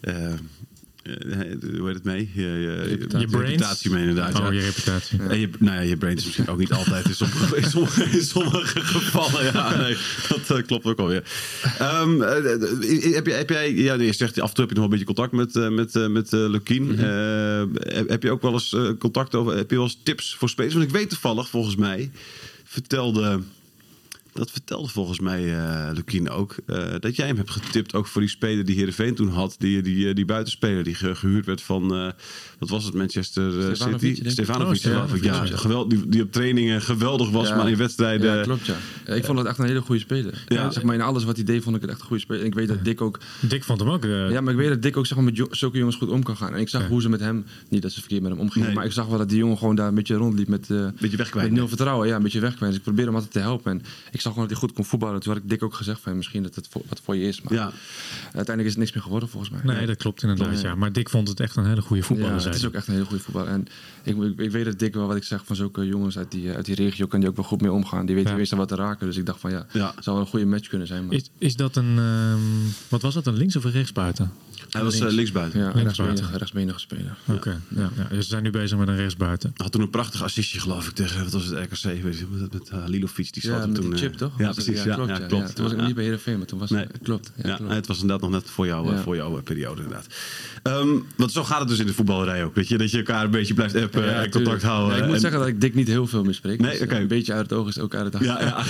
eh, 0.00 0.32
eh, 1.02 1.78
hoe 1.78 1.86
heet 1.86 1.94
het 1.94 2.04
mee? 2.04 2.30
Je, 2.34 2.42
je, 2.42 2.82
Reputatie. 2.82 3.18
Je 3.18 3.26
brains? 3.26 3.50
reputatie 3.50 3.90
mee, 3.90 4.00
inderdaad. 4.00 4.40
Oh, 4.40 4.44
ja. 4.44 4.50
je 4.50 4.60
reputatie. 4.60 5.22
En 5.22 5.40
je, 5.40 5.48
nou 5.58 5.76
ja, 5.76 5.80
je 5.80 5.96
brain 5.96 6.16
is 6.16 6.24
misschien 6.24 6.48
ook 6.48 6.58
niet 6.58 6.72
altijd 6.72 7.06
in 7.06 7.14
sommige, 7.14 7.56
in 7.56 7.70
sommige, 7.70 8.04
in 8.04 8.22
sommige 8.24 8.80
gevallen. 8.80 9.44
Ja, 9.44 9.76
nee, 9.76 9.96
dat 10.28 10.58
eh, 10.58 10.66
klopt 10.66 10.84
ook 10.84 10.98
alweer. 10.98 11.22
Eh, 11.78 12.06
heb, 13.14 13.26
je, 13.26 13.32
heb 13.32 13.48
jij, 13.48 13.74
ja, 13.74 13.94
nee, 13.94 14.06
je 14.06 14.12
zegt 14.12 14.40
af 14.40 14.48
en 14.48 14.54
toe 14.54 14.64
heb 14.64 14.74
je 14.74 14.80
nog 14.80 14.88
wel 14.88 14.98
een 14.98 15.06
beetje 15.06 15.14
contact 15.14 15.32
met, 15.32 15.70
met, 15.70 16.08
met 16.10 16.32
Lukien. 16.32 16.84
Mhm. 16.84 17.00
Heb, 17.74 18.08
heb 18.08 18.22
je 18.22 18.30
ook 18.30 18.42
wel 18.42 18.52
eens 18.52 18.76
contact 18.98 19.34
over, 19.34 19.56
heb 19.56 19.70
je 19.70 19.76
wel 19.76 19.84
eens 19.84 20.00
tips 20.02 20.34
voor 20.34 20.48
spelers? 20.48 20.74
Want 20.74 20.86
ik 20.86 20.92
weet 20.92 21.08
toevallig, 21.08 21.48
volgens 21.48 21.76
mij, 21.76 22.10
vertelde, 22.64 23.40
dat 24.32 24.50
vertelde 24.50 24.88
volgens 24.88 25.20
mij 25.20 25.54
eh 25.58 25.90
Lukien 25.94 26.30
ook, 26.30 26.56
eh, 26.66 26.84
dat 27.00 27.16
jij 27.16 27.26
hem 27.26 27.36
hebt 27.36 27.50
getipt 27.50 27.94
ook 27.94 28.06
voor 28.06 28.20
die 28.20 28.30
speler 28.30 28.64
die 28.64 28.76
Heerenveen 28.76 29.14
toen 29.14 29.28
had. 29.28 29.54
Die, 29.58 29.82
die, 29.82 30.14
die 30.14 30.24
buitenspeler 30.24 30.84
die 30.84 30.94
ge- 30.94 31.14
gehuurd 31.14 31.46
werd 31.46 31.62
van, 31.62 31.94
eh, 31.94 32.10
wat 32.58 32.68
was 32.68 32.84
het, 32.84 32.94
Manchester 32.94 33.68
eh, 33.68 33.74
City? 33.74 34.28
Stefanovic, 34.28 34.68
Oh. 34.68 34.74
Ja, 34.74 35.06
Stefanovic, 35.10 35.24
ja. 35.24 35.46
geweld, 35.46 35.90
die, 35.90 36.08
die 36.08 36.22
op 36.22 36.32
trainingen 36.32 36.82
geweldig 36.82 37.30
was, 37.30 37.48
Ja. 37.48 37.56
maar 37.56 37.68
in 37.68 37.76
wedstrijden... 37.76 38.36
Ja, 38.36 38.42
klopt 38.42 38.66
ja. 38.66 38.76
Ja, 39.06 39.12
Ik 39.14 39.24
vond 39.24 39.38
het 39.38 39.46
echt 39.46 39.58
een 39.58 39.64
hele 39.66 39.80
goede 39.80 40.00
speler. 40.00 40.44
Ja. 40.48 40.62
Ja. 40.62 40.70
Zeg 40.70 40.82
maar 40.82 40.94
in 40.94 41.00
alles 41.00 41.24
wat 41.24 41.36
hij 41.36 41.44
deed 41.44 41.62
vond 41.62 41.76
ik 41.76 41.82
het 41.82 41.90
echt 41.90 42.00
een 42.00 42.06
goede 42.06 42.22
speler. 42.22 42.40
En 42.42 42.46
ik 42.46 42.54
weet 42.54 42.68
dat 42.68 42.84
Dick 42.84 43.00
ook... 43.00 43.18
Dick 43.40 43.64
vond 43.64 43.80
hem 43.80 43.88
ook... 43.90 44.04
eh, 44.04 44.30
Ja, 44.30 44.40
maar 44.40 44.52
ik 44.52 44.58
weet 44.58 44.68
dat 44.68 44.82
Dick 44.82 44.96
ook 44.96 45.06
zeg 45.06 45.16
maar, 45.16 45.26
met 45.26 45.36
jo- 45.36 45.48
zulke 45.50 45.78
jongens 45.78 45.96
goed 45.96 46.08
om 46.08 46.22
kan 46.22 46.36
gaan. 46.36 46.54
En 46.54 46.60
ik 46.60 46.68
zag 46.68 46.82
Ja. 46.82 46.88
hoe 46.88 47.02
ze 47.02 47.08
met 47.08 47.20
hem... 47.20 47.44
Niet 47.68 47.82
dat 47.82 47.92
ze 47.92 48.00
verkeerd 48.00 48.22
met 48.22 48.30
hem 48.30 48.40
omgingen. 48.40 48.66
Nee. 48.66 48.76
Maar 48.76 48.84
ik 48.84 48.92
zag 48.92 49.06
wel 49.06 49.18
dat 49.18 49.28
die 49.28 49.38
jongen 49.38 49.58
gewoon 49.58 49.74
daar 49.74 49.88
een 49.88 49.94
beetje 49.94 50.14
rondliep 50.14 50.48
met... 50.48 50.70
eh 50.70 50.86
Beetje 51.00 51.16
wegkwijt. 51.16 51.48
Met 51.48 51.56
nul 51.58 51.68
vertrouwen. 51.68 52.08
Ja, 52.08 52.16
een 52.16 52.22
beetje 52.22 52.40
wegkwijt. 52.40 52.70
Dus 52.70 52.76
ik 52.78 52.82
probeerde 52.86 53.06
hem 53.10 53.14
altijd 53.14 53.32
te 53.34 53.40
helpen. 53.40 53.70
En 53.72 53.82
ik 54.12 54.20
zag 54.22 54.32
gewoon 54.32 54.48
dat 54.48 54.58
hij 54.58 54.66
goed 54.68 54.76
kon 54.76 54.84
voetballen. 54.84 55.20
Toen 55.20 55.32
had 55.32 55.42
ik 55.42 55.48
Dick 55.48 55.62
ook 55.62 55.74
gezegd 55.74 56.00
van 56.00 56.16
misschien 56.16 56.42
dat 56.42 56.54
het 56.54 56.68
voor, 56.70 56.82
wat 56.88 57.00
voor 57.04 57.16
je 57.16 57.26
is. 57.28 57.40
Maar 57.42 57.52
Ja. 57.52 57.72
uiteindelijk 58.24 58.64
is 58.64 58.70
het 58.70 58.78
niks 58.78 58.92
meer 58.92 59.02
geworden 59.02 59.28
volgens 59.28 59.50
mij. 59.52 59.74
Nee, 59.76 59.86
dat 59.86 59.96
klopt 59.96 60.22
inderdaad. 60.22 60.60
Ja. 60.60 60.68
Ja. 60.68 60.74
Maar 60.74 60.92
Dick 60.92 61.10
vond 61.10 61.28
het 61.28 61.40
echt 61.40 61.56
een 61.56 61.66
hele 61.66 61.80
goede 61.82 62.02
voetballer. 62.02 62.38
Ja, 62.40 62.44
het 62.44 62.54
is 62.54 62.66
ook 62.66 62.72
echt 62.74 62.86
een 62.86 62.92
hele 62.94 63.04
goede 63.06 63.22
voetballer. 63.22 63.48
En 63.48 63.66
ik, 64.02 64.16
ik, 64.16 64.38
ik 64.40 64.50
weet 64.50 64.64
dat 64.64 64.78
Dick 64.78 64.94
wel 64.94 65.06
wat 65.06 65.16
ik 65.16 65.24
zeg 65.24 65.44
van 65.44 65.56
zulke 65.56 65.86
jongens 65.86 66.18
uit 66.18 66.30
die, 66.30 66.50
uit 66.52 66.64
die 66.64 66.74
regio 66.74 67.06
kan 67.06 67.20
die 67.20 67.28
ook 67.28 67.36
wel 67.36 67.44
goed 67.44 67.60
mee 67.60 67.72
omgaan. 67.72 68.06
Die 68.06 68.14
weten 68.14 68.30
Ja. 68.30 68.36
meestal 68.36 68.58
wat 68.58 68.68
te 68.68 68.74
raken. 68.74 69.06
Dus 69.06 69.16
ik 69.16 69.26
dacht 69.26 69.40
van 69.40 69.50
ja, 69.50 69.66
zou 69.72 69.94
wel 70.04 70.18
een 70.18 70.26
goede 70.26 70.46
match 70.46 70.68
kunnen 70.68 70.86
zijn. 70.86 71.06
Maar, 71.06 71.14
Is, 71.14 71.30
is 71.38 71.56
dat 71.56 71.76
een, 71.76 71.98
ehm, 71.98 72.40
wat 72.88 73.02
was 73.02 73.14
dat, 73.14 73.26
een 73.26 73.36
links 73.36 73.56
of 73.56 73.64
een 73.64 73.70
rechtsbuiten? 73.70 74.32
Hij 74.72 74.82
was 74.82 75.00
eh, 75.00 75.08
linksbuiten. 75.10 75.60
ja, 75.60 75.72
linksbuiten. 75.74 76.26
rechtsbenige, 76.32 76.78
speler. 76.78 77.16
Oké, 77.26 77.60
ja. 77.68 77.90
Ja, 77.96 78.06
Dus 78.10 78.24
ze 78.24 78.30
zijn 78.30 78.42
nu 78.42 78.50
bezig 78.50 78.78
met 78.78 78.88
een 78.88 78.96
rechtsbuiten. 78.96 79.48
Hij 79.54 79.62
had 79.64 79.72
toen 79.72 79.80
een 79.82 79.90
prachtig 79.90 80.22
assistje, 80.22 80.60
geloof 80.60 80.86
ik, 80.88 80.94
tegen 80.94 81.22
wat 81.22 81.32
was 81.32 81.44
het 81.44 81.52
RKC, 81.58 82.02
weet 82.02 82.18
je, 82.18 82.24
met, 82.30 82.52
met 82.52 82.70
uh, 82.74 82.78
Lilovic. 82.86 83.32
Die 83.32 83.42
Ja, 83.42 83.48
schoot 83.48 83.60
hem 83.60 83.70
met 83.72 83.80
toen. 83.80 83.90
die 83.90 83.94
eh, 84.00 84.06
chip 84.06 84.14
toch? 84.14 84.32
Ja, 84.38 84.46
Was 84.46 84.56
het- 84.56 84.64
precies. 84.64 84.84
Ja, 84.84 84.94
klopt. 84.94 85.26
klopt. 85.26 85.48
Ja, 85.48 85.54
toen 85.54 85.64
was 85.64 85.72
ik 85.72 85.78
Ja, 85.80 85.86
niet 85.86 85.94
bij 85.94 86.04
Heerenveen, 86.04 86.38
maar 86.38 86.46
toen 86.46 86.58
was 86.58 86.70
Nee. 86.70 86.82
het... 86.84 86.98
Klopt. 87.02 87.32
Ja, 87.36 87.48
Ja, 87.48 87.54
klopt. 87.54 87.68
nee, 87.70 87.78
het 87.78 87.86
was 87.86 88.00
inderdaad 88.00 88.30
nog 88.30 88.40
net 88.40 88.50
voor, 88.50 88.66
jou, 88.66 88.90
Ja. 88.94 89.02
voor 89.02 89.16
jouw 89.16 89.36
eh, 89.36 89.42
periode 89.42 89.82
inderdaad. 89.82 90.06
Ehm, 90.62 90.88
want 91.16 91.32
zo 91.32 91.44
gaat 91.44 91.60
het 91.60 91.68
dus 91.68 91.78
in 91.78 91.86
de 91.86 91.94
voetballerij 91.94 92.44
ook. 92.44 92.54
Weet 92.54 92.68
je, 92.68 92.78
dat 92.78 92.90
je 92.90 92.96
elkaar 92.96 93.24
een 93.24 93.30
beetje 93.30 93.54
blijft 93.54 93.74
appen 93.76 94.00
Ja, 94.02 94.06
en 94.08 94.12
tuurlijk. 94.14 94.32
contact 94.32 94.62
houden. 94.62 94.90
Ja, 94.96 94.96
ik 95.00 95.06
moet 95.06 95.14
en- 95.14 95.20
zeggen 95.20 95.38
dat 95.40 95.48
ik 95.48 95.60
Dick 95.60 95.74
niet 95.74 95.88
heel 95.88 96.06
veel 96.06 96.24
meer 96.24 96.34
spreek. 96.34 96.60
Nee, 96.60 96.70
Dus, 96.72 96.80
oké. 96.80 96.96
Een 96.96 97.08
beetje 97.08 97.32
uit 97.32 97.50
het 97.50 97.58
oog 97.58 97.68
is 97.68 97.78
ook 97.78 97.94
uit 97.94 98.04
het 98.04 98.26
hart. 98.26 98.40
Ja, 98.40 98.40
ja. 98.46 98.64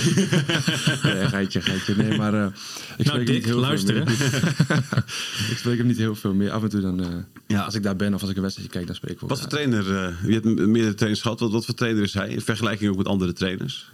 nee, 1.13 1.27
geitje, 1.27 1.61
geitje. 1.61 1.95
Nee, 1.95 2.17
maar 2.17 2.33
ik 2.45 2.51
spreek 2.93 3.05
Nou, 3.07 3.23
Dick, 3.23 3.35
niet 3.35 3.45
heel 3.45 3.59
luister, 3.59 3.95
veel 3.95 4.03
meer. 4.05 4.83
ik 5.51 5.57
spreek 5.57 5.77
hem 5.77 5.87
niet 5.87 5.92
heel 5.97 6.15
veel 6.15 6.33
meer. 6.33 6.51
Af 6.51 6.63
en 6.63 6.69
toe 6.69 6.81
dan, 6.81 6.99
uh, 7.01 7.07
Ja. 7.47 7.61
als 7.63 7.75
ik 7.75 7.83
daar 7.83 7.95
ben 7.95 8.13
of 8.13 8.21
als 8.21 8.29
ik 8.29 8.35
een 8.35 8.41
wedstrijd 8.41 8.69
kijk, 8.71 8.85
dan 8.85 8.95
spreek 8.95 9.11
ik 9.15 9.23
ook. 9.23 9.29
Wat 9.29 9.39
voor 9.39 9.49
trainer, 9.49 9.87
uh, 9.87 10.25
je 10.27 10.33
hebt 10.33 10.45
meerdere 10.45 10.93
trainers 10.93 11.21
gehad, 11.21 11.39
wat, 11.39 11.51
wat 11.51 11.65
voor 11.65 11.75
trainer 11.75 12.03
is 12.03 12.13
hij? 12.13 12.29
In 12.29 12.41
vergelijking 12.41 12.91
ook 12.91 12.97
met 12.97 13.07
andere 13.07 13.33
trainers? 13.33 13.91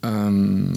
Um, 0.00 0.72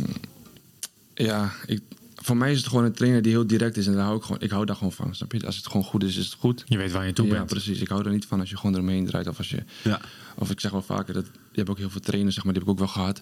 ja, 1.14 1.52
ik, 1.66 1.82
voor 2.16 2.38
mij 2.38 2.52
is 2.52 2.58
het 2.58 2.68
gewoon 2.68 2.84
een 2.84 2.92
trainer 2.94 3.22
die 3.22 3.32
heel 3.32 3.48
direct 3.48 3.78
is. 3.78 3.88
En 3.88 3.94
daar 3.94 4.04
hou 4.04 4.18
ik, 4.18 4.24
gewoon, 4.24 4.42
ik 4.42 4.50
hou 4.50 4.66
daar 4.66 4.76
gewoon 4.76 4.92
van. 4.92 5.16
Snap 5.16 5.32
je? 5.32 5.46
Als 5.46 5.56
het 5.56 5.68
gewoon 5.68 5.84
goed 5.84 6.04
is, 6.04 6.18
is 6.18 6.26
het 6.26 6.34
goed. 6.34 6.64
Je 6.66 6.78
weet 6.78 6.92
waar 6.92 7.06
je 7.06 7.14
toe 7.14 7.28
ja, 7.28 7.34
bent. 7.34 7.46
precies. 7.46 7.80
Ik 7.80 7.88
hou 7.88 8.06
er 8.06 8.12
niet 8.12 8.26
van 8.26 8.40
als 8.40 8.50
je 8.50 8.58
gewoon 8.58 8.74
eromheen 8.74 9.06
draait. 9.06 9.28
Of 9.28 9.38
als 9.38 9.50
je. 9.50 9.64
Ja. 9.84 10.02
Of 10.36 10.52
ik 10.52 10.60
zeg 10.60 10.72
wel 10.72 10.82
vaker 10.82 11.14
dat. 11.14 11.26
Je 11.26 11.58
hebt 11.58 11.70
ook 11.70 11.78
heel 11.78 11.90
veel 11.90 12.02
trainers, 12.02 12.36
zeg 12.36 12.44
maar, 12.44 12.54
die 12.54 12.62
heb 12.64 12.72
ik 12.72 12.80
ook 12.80 12.86
wel 12.86 12.94
gehad. 12.96 13.22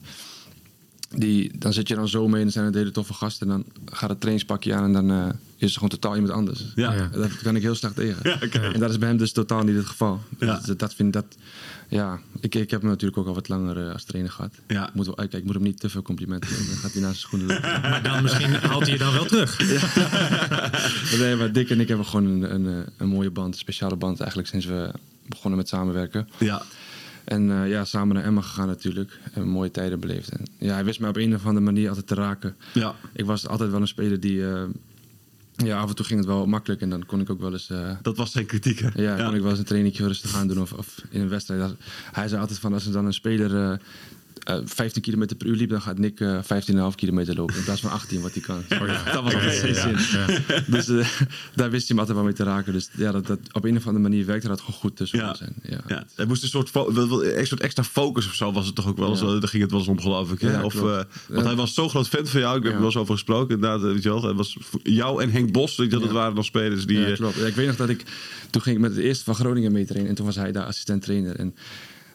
Die, 1.09 1.57
dan 1.57 1.73
zit 1.73 1.87
je 1.87 1.95
dan 1.95 2.07
zo 2.07 2.27
mee 2.27 2.35
en 2.35 2.41
dan 2.43 2.51
zijn 2.51 2.65
het 2.65 2.75
hele 2.75 2.91
toffe 2.91 3.13
gasten. 3.13 3.49
En 3.49 3.53
dan 3.53 3.65
gaat 3.93 4.09
het 4.09 4.19
trainingspakje 4.19 4.73
aan 4.73 4.83
en 4.83 4.93
dan 4.93 5.11
uh, 5.11 5.29
is 5.57 5.73
gewoon 5.73 5.89
totaal 5.89 6.15
iemand 6.15 6.33
anders. 6.33 6.63
Ja. 6.75 6.93
Ja. 6.93 7.07
Dat 7.07 7.41
kan 7.41 7.55
ik 7.55 7.61
heel 7.61 7.75
slecht 7.75 7.95
tegen. 7.95 8.17
Ja. 8.23 8.71
En 8.73 8.79
dat 8.79 8.89
is 8.89 8.97
bij 8.97 9.07
hem 9.07 9.17
dus 9.17 9.31
totaal 9.31 9.63
niet 9.63 9.75
het 9.75 9.85
geval. 9.85 10.21
Ja. 10.39 10.59
Dat, 10.65 10.79
dat 10.79 10.93
vind 10.93 11.13
dat. 11.13 11.25
Ja, 11.89 12.19
ik, 12.39 12.55
ik 12.55 12.71
heb 12.71 12.81
hem 12.81 12.89
natuurlijk 12.89 13.19
ook 13.19 13.27
al 13.27 13.33
wat 13.33 13.47
langer 13.47 13.77
uh, 13.77 13.93
als 13.93 14.03
trainer 14.03 14.31
gehad. 14.31 14.53
Ja. 14.67 14.87
Ik 14.87 14.93
moet 14.93 15.05
wel 15.05 15.17
uitkijken, 15.17 15.39
ik 15.39 15.45
moet 15.45 15.63
hem 15.63 15.71
niet 15.71 15.79
te 15.79 15.89
veel 15.89 16.01
complimenten 16.01 16.49
geven. 16.49 16.65
Dan 16.65 16.75
gaat 16.75 16.93
hij 16.93 17.01
naast 17.01 17.19
zijn 17.19 17.43
schoenen 17.43 17.47
lopen. 17.47 17.81
Maar 17.91 18.03
dan 18.03 18.23
misschien 18.23 18.53
haalt 18.53 18.81
hij 18.81 18.91
je 18.91 18.97
dan 18.97 19.13
wel 19.13 19.25
terug. 19.25 19.59
nee, 21.19 21.35
maar 21.35 21.51
Dick 21.51 21.69
en 21.69 21.79
ik 21.79 21.87
hebben 21.87 22.05
gewoon 22.05 22.25
een, 22.25 22.53
een, 22.53 22.85
een 22.97 23.07
mooie 23.07 23.31
band, 23.31 23.53
een 23.53 23.59
speciale 23.59 23.95
band 23.95 24.19
eigenlijk 24.19 24.49
sinds 24.49 24.65
we 24.65 24.91
begonnen 25.27 25.59
met 25.59 25.67
samenwerken. 25.67 26.29
Ja. 26.37 26.61
En 27.23 27.49
uh, 27.49 27.69
ja, 27.69 27.85
samen 27.85 28.15
naar 28.15 28.23
Emma 28.23 28.41
gegaan 28.41 28.67
natuurlijk. 28.67 29.19
En 29.33 29.47
mooie 29.47 29.71
tijden 29.71 29.99
beleefd. 29.99 30.29
En 30.29 30.45
ja, 30.57 30.73
hij 30.73 30.85
wist 30.85 30.99
mij 30.99 31.09
op 31.09 31.15
een 31.15 31.35
of 31.35 31.45
andere 31.45 31.65
manier 31.65 31.87
altijd 31.89 32.07
te 32.07 32.15
raken. 32.15 32.55
Ja. 32.73 32.95
Ik 33.13 33.25
was 33.25 33.47
altijd 33.47 33.71
wel 33.71 33.81
een 33.81 33.87
speler 33.87 34.19
die... 34.19 34.37
Uh, 34.37 34.63
ja, 35.55 35.79
af 35.79 35.89
en 35.89 35.95
toe 35.95 36.05
ging 36.05 36.19
het 36.19 36.29
wel 36.29 36.45
makkelijk. 36.45 36.81
En 36.81 36.89
dan 36.89 37.05
kon 37.05 37.19
ik 37.19 37.29
ook 37.29 37.39
wel 37.39 37.53
eens... 37.53 37.69
Uh, 37.69 37.91
dat 38.01 38.17
was 38.17 38.31
zijn 38.31 38.45
kritiek, 38.45 38.79
hè? 38.79 38.89
Ja, 38.93 39.25
kon 39.25 39.35
ik 39.35 39.41
wel 39.41 39.49
eens 39.49 39.59
een 39.59 39.65
trainingje 39.65 40.07
rustig 40.07 40.35
aan 40.35 40.47
doen. 40.47 40.61
Of, 40.61 40.73
of 40.73 41.01
in 41.09 41.21
een 41.21 41.29
wedstrijd. 41.29 41.75
Hij 42.11 42.27
zei 42.27 42.41
altijd 42.41 42.59
van, 42.59 42.73
als 42.73 42.85
er 42.85 42.91
dan 42.91 43.05
een 43.05 43.13
speler... 43.13 43.79
Uh, 44.49 44.57
15 44.65 45.01
km 45.01 45.35
per 45.37 45.47
uur 45.47 45.55
liep, 45.55 45.69
dan 45.69 45.81
gaat 45.81 45.97
Nick 45.97 46.19
uh, 46.19 46.39
15,5 46.43 46.95
kilometer 46.95 47.35
lopen. 47.35 47.55
In 47.55 47.63
plaats 47.63 47.81
van 47.81 47.91
18, 47.91 48.21
wat 48.21 48.33
hij 48.33 48.41
kan. 48.41 48.57
Oh, 48.81 48.87
ja. 48.87 49.03
Dat 49.03 49.23
was 49.23 49.33
altijd 49.33 49.75
ja, 49.75 50.27
ja. 50.47 50.61
Dus 50.67 50.87
uh, 50.89 51.07
daar 51.55 51.69
wist 51.69 51.87
hij 51.87 51.95
me 51.95 51.99
altijd 51.99 52.17
wel 52.17 52.25
mee 52.25 52.35
te 52.35 52.43
raken. 52.43 52.73
Dus 52.73 52.89
ja, 52.91 53.11
dat, 53.11 53.27
dat, 53.27 53.39
op 53.51 53.63
een 53.63 53.77
of 53.77 53.87
andere 53.87 54.03
manier 54.03 54.25
werkte 54.25 54.47
dat 54.47 54.59
gewoon 54.59 54.75
goed 54.75 54.95
tussen 54.95 55.19
ja. 55.19 55.29
ons. 55.29 55.41
Ja. 55.63 55.79
ja. 55.87 56.05
Er 56.15 56.27
moest 56.27 56.43
een 56.43 56.49
soort, 56.49 56.75
een 56.75 57.47
soort 57.47 57.61
extra 57.61 57.83
focus 57.83 58.27
of 58.27 58.33
zo 58.33 58.51
was 58.51 58.65
het 58.65 58.75
toch 58.75 58.87
ook 58.87 58.97
wel 58.97 59.09
eens. 59.09 59.19
Daar 59.19 59.47
ging 59.47 59.61
het 59.61 59.71
wel 59.71 59.79
eens 59.79 59.89
om, 59.89 60.01
geloof 60.01 60.31
ik. 60.31 60.63
Of, 60.63 60.73
want 61.27 61.45
hij 61.45 61.55
was 61.55 61.73
zo'n 61.73 61.89
groot 61.89 62.07
fan 62.07 62.27
van 62.27 62.39
jou. 62.39 62.57
Ik 62.57 62.63
heb 62.63 62.71
er 62.71 62.77
wel 62.77 62.87
eens 62.87 62.97
over 62.97 63.13
gesproken. 63.13 63.55
Inderdaad, 63.55 63.81
weet 63.81 64.03
je 64.03 64.09
wel. 64.09 64.23
Hij 64.23 64.33
was 64.33 64.57
jou 64.83 65.23
en 65.23 65.31
Henk 65.31 65.51
Bos, 65.51 65.75
dat 65.75 66.11
waren 66.11 66.35
nog 66.35 66.45
spelers 66.45 66.85
die... 66.85 66.99
Ja, 66.99 67.15
klopt. 67.15 67.41
ik 67.41 67.55
weet 67.55 67.67
nog 67.67 67.75
dat 67.75 67.89
ik... 67.89 68.03
Toen 68.49 68.61
ging 68.61 68.75
ik 68.75 68.81
met 68.81 68.95
het 68.95 69.03
eerste 69.05 69.23
van 69.23 69.35
Groningen 69.35 69.71
mee 69.71 69.85
trainen. 69.85 70.09
En 70.09 70.15
toen 70.15 70.25
was 70.25 70.35
hij 70.35 70.51
daar 70.51 70.65
assistent 70.65 71.01
trainer. 71.01 71.35
En 71.35 71.55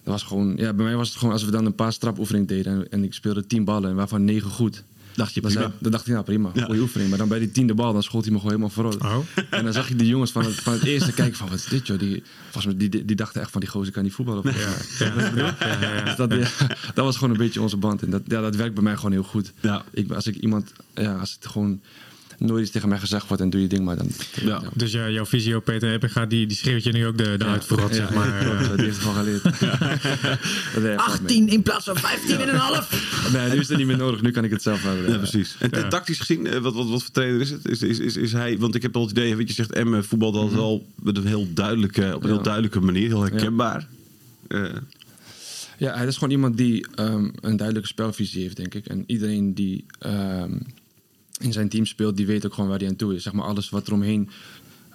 dat 0.02 0.12
was 0.12 0.22
gewoon, 0.22 0.56
ja, 0.56 0.72
bij 0.72 0.84
mij 0.84 0.96
was 0.96 1.08
het 1.08 1.18
gewoon 1.18 1.32
als 1.32 1.44
we 1.44 1.50
dan 1.50 1.66
een 1.66 1.74
paar 1.74 1.92
strapoefeningen 1.92 2.46
deden 2.46 2.72
en, 2.72 2.90
en 2.90 3.04
ik 3.04 3.14
speelde 3.14 3.46
tien 3.46 3.64
ballen 3.64 3.90
en 3.90 3.96
waarvan 3.96 4.24
negen 4.24 4.50
goed. 4.50 4.82
Dacht 5.14 5.34
je 5.34 5.40
dan, 5.40 5.50
prima. 5.50 5.66
zei, 5.66 5.78
dan 5.80 5.90
dacht 5.90 6.06
ik, 6.06 6.12
nou 6.12 6.24
prima, 6.24 6.50
Ja. 6.54 6.64
goede 6.64 6.80
oefening. 6.80 7.08
Maar 7.10 7.18
dan 7.18 7.28
bij 7.28 7.38
die 7.38 7.50
tiende 7.50 7.74
bal, 7.74 7.92
dan 7.92 8.02
schoot 8.02 8.22
hij 8.24 8.32
me 8.32 8.38
gewoon 8.38 8.52
helemaal 8.52 8.74
vooruit. 8.74 9.02
Oh. 9.02 9.46
En 9.50 9.64
dan 9.64 9.72
zag 9.72 9.88
je 9.88 9.96
die 9.96 10.06
jongens 10.06 10.32
van 10.32 10.44
het, 10.44 10.54
van 10.54 10.72
het 10.72 10.84
eerste 10.84 11.12
kijken 11.12 11.36
van, 11.36 11.48
wat 11.48 11.58
is 11.58 11.64
dit 11.64 11.86
joh? 11.86 11.98
Die, 11.98 12.22
volgens 12.42 12.64
mij, 12.64 12.88
die, 12.88 13.04
die, 13.04 13.16
dachten 13.16 13.40
echt 13.40 13.50
van, 13.50 13.60
die 13.60 13.70
gozer 13.70 13.92
kan 13.92 14.02
niet 14.02 14.12
voetballen. 14.12 14.42
Ja. 14.98 15.14
Ja. 15.70 16.04
Dus 16.04 16.16
dat, 16.16 16.30
dat 16.94 17.04
was 17.04 17.16
gewoon 17.16 17.30
een 17.30 17.36
beetje 17.36 17.60
onze 17.60 17.76
band. 17.76 18.02
En 18.02 18.10
dat, 18.10 18.22
ja, 18.26 18.40
dat 18.40 18.56
werkt 18.56 18.74
bij 18.74 18.82
mij 18.82 18.96
gewoon 18.96 19.12
heel 19.12 19.22
goed. 19.22 19.52
Ja. 19.60 19.84
Ik, 19.90 20.12
als 20.12 20.26
ik 20.26 20.36
iemand, 20.36 20.72
ja, 20.94 21.16
als 21.16 21.32
het 21.40 21.46
gewoon 21.46 21.80
nooit 22.40 22.62
iets 22.62 22.70
tegen 22.70 22.88
mij 22.88 22.98
gezegd 22.98 23.26
wordt 23.28 23.42
en 23.42 23.50
doe 23.50 23.60
je 23.60 23.66
ding, 23.66 23.84
maar 23.84 23.96
dan... 23.96 24.06
Ja. 24.44 24.62
Dus 24.74 24.92
ja, 24.92 25.08
jouw 25.10 25.26
visio 25.26 25.60
Peter 25.60 25.92
Ebbinga, 25.92 26.26
die, 26.26 26.46
die 26.46 26.56
schreeuwt 26.56 26.84
je 26.84 26.92
nu 26.92 27.06
ook 27.06 27.18
de, 27.18 27.36
de 27.36 27.44
Ja, 27.44 27.50
uitverrot, 27.50 27.94
zeg 27.94 28.14
maar. 28.14 28.46
ja, 28.62 28.74
die 28.76 28.84
heeft 28.84 28.96
ervan 28.96 29.14
geleerd. 29.14 29.42
Nee, 30.82 30.98
valt 30.98 31.22
mee. 31.22 31.44
in 31.46 31.62
plaats 31.62 31.84
van 31.84 31.96
15 31.96 32.36
en 32.40 32.48
een 32.48 32.54
half. 32.54 33.32
Nee, 33.32 33.50
nu 33.50 33.58
is 33.58 33.68
het 33.68 33.78
niet 33.78 33.86
meer 33.86 33.96
nodig. 33.96 34.22
Nu 34.22 34.30
kan 34.30 34.44
ik 34.44 34.50
het 34.50 34.62
zelf 34.62 34.82
hebben. 34.82 35.10
Ja, 35.12 35.16
precies. 35.16 35.56
En 35.58 35.68
Ja. 35.72 35.88
tactisch 35.88 36.18
gezien, 36.18 36.46
eh, 36.46 36.58
wat, 36.58 36.74
wat, 36.74 36.88
wat 36.88 37.02
voor 37.02 37.12
trainer 37.12 37.40
is 37.40 37.50
het? 37.50 37.68
Is, 37.68 37.82
is, 37.82 37.98
is, 37.98 38.16
is 38.16 38.32
hij, 38.32 38.58
want 38.58 38.74
ik 38.74 38.82
heb 38.82 38.96
al 38.96 39.02
het 39.02 39.10
idee, 39.10 39.36
weet 39.36 39.48
je 39.48 39.54
zegt 39.54 39.84
M 39.84 40.00
voetbal 40.02 40.34
al 40.36 40.52
wel 40.54 40.86
met 41.02 41.16
een 41.16 41.26
heel 41.26 41.46
duidelijke, 41.54 42.12
op 42.14 42.22
een 42.22 42.28
heel 42.28 42.36
Ja. 42.36 42.42
duidelijke 42.42 42.80
manier, 42.80 43.06
heel 43.08 43.22
herkenbaar. 43.22 43.86
Eh, 44.48 44.64
Ja, 45.78 45.94
hij 45.96 46.06
is 46.06 46.14
gewoon 46.14 46.30
iemand 46.30 46.56
die 46.56 46.86
ehm, 46.94 47.28
een 47.40 47.56
duidelijke 47.56 47.88
spelvisie 47.88 48.42
heeft, 48.42 48.56
denk 48.56 48.74
ik. 48.74 48.86
En 48.86 49.04
iedereen 49.06 49.54
die 49.54 49.84
ehm, 49.98 50.52
in 51.40 51.52
zijn 51.52 51.68
team 51.68 51.86
speelt, 51.86 52.16
die 52.16 52.26
weet 52.26 52.46
ook 52.46 52.54
gewoon 52.54 52.70
waar 52.70 52.78
hij 52.78 52.88
aan 52.88 52.96
toe 52.96 53.14
is. 53.14 53.22
Zeg 53.22 53.32
maar, 53.32 53.44
alles 53.44 53.70
wat 53.70 53.86
er 53.86 53.92
omheen 53.92 54.28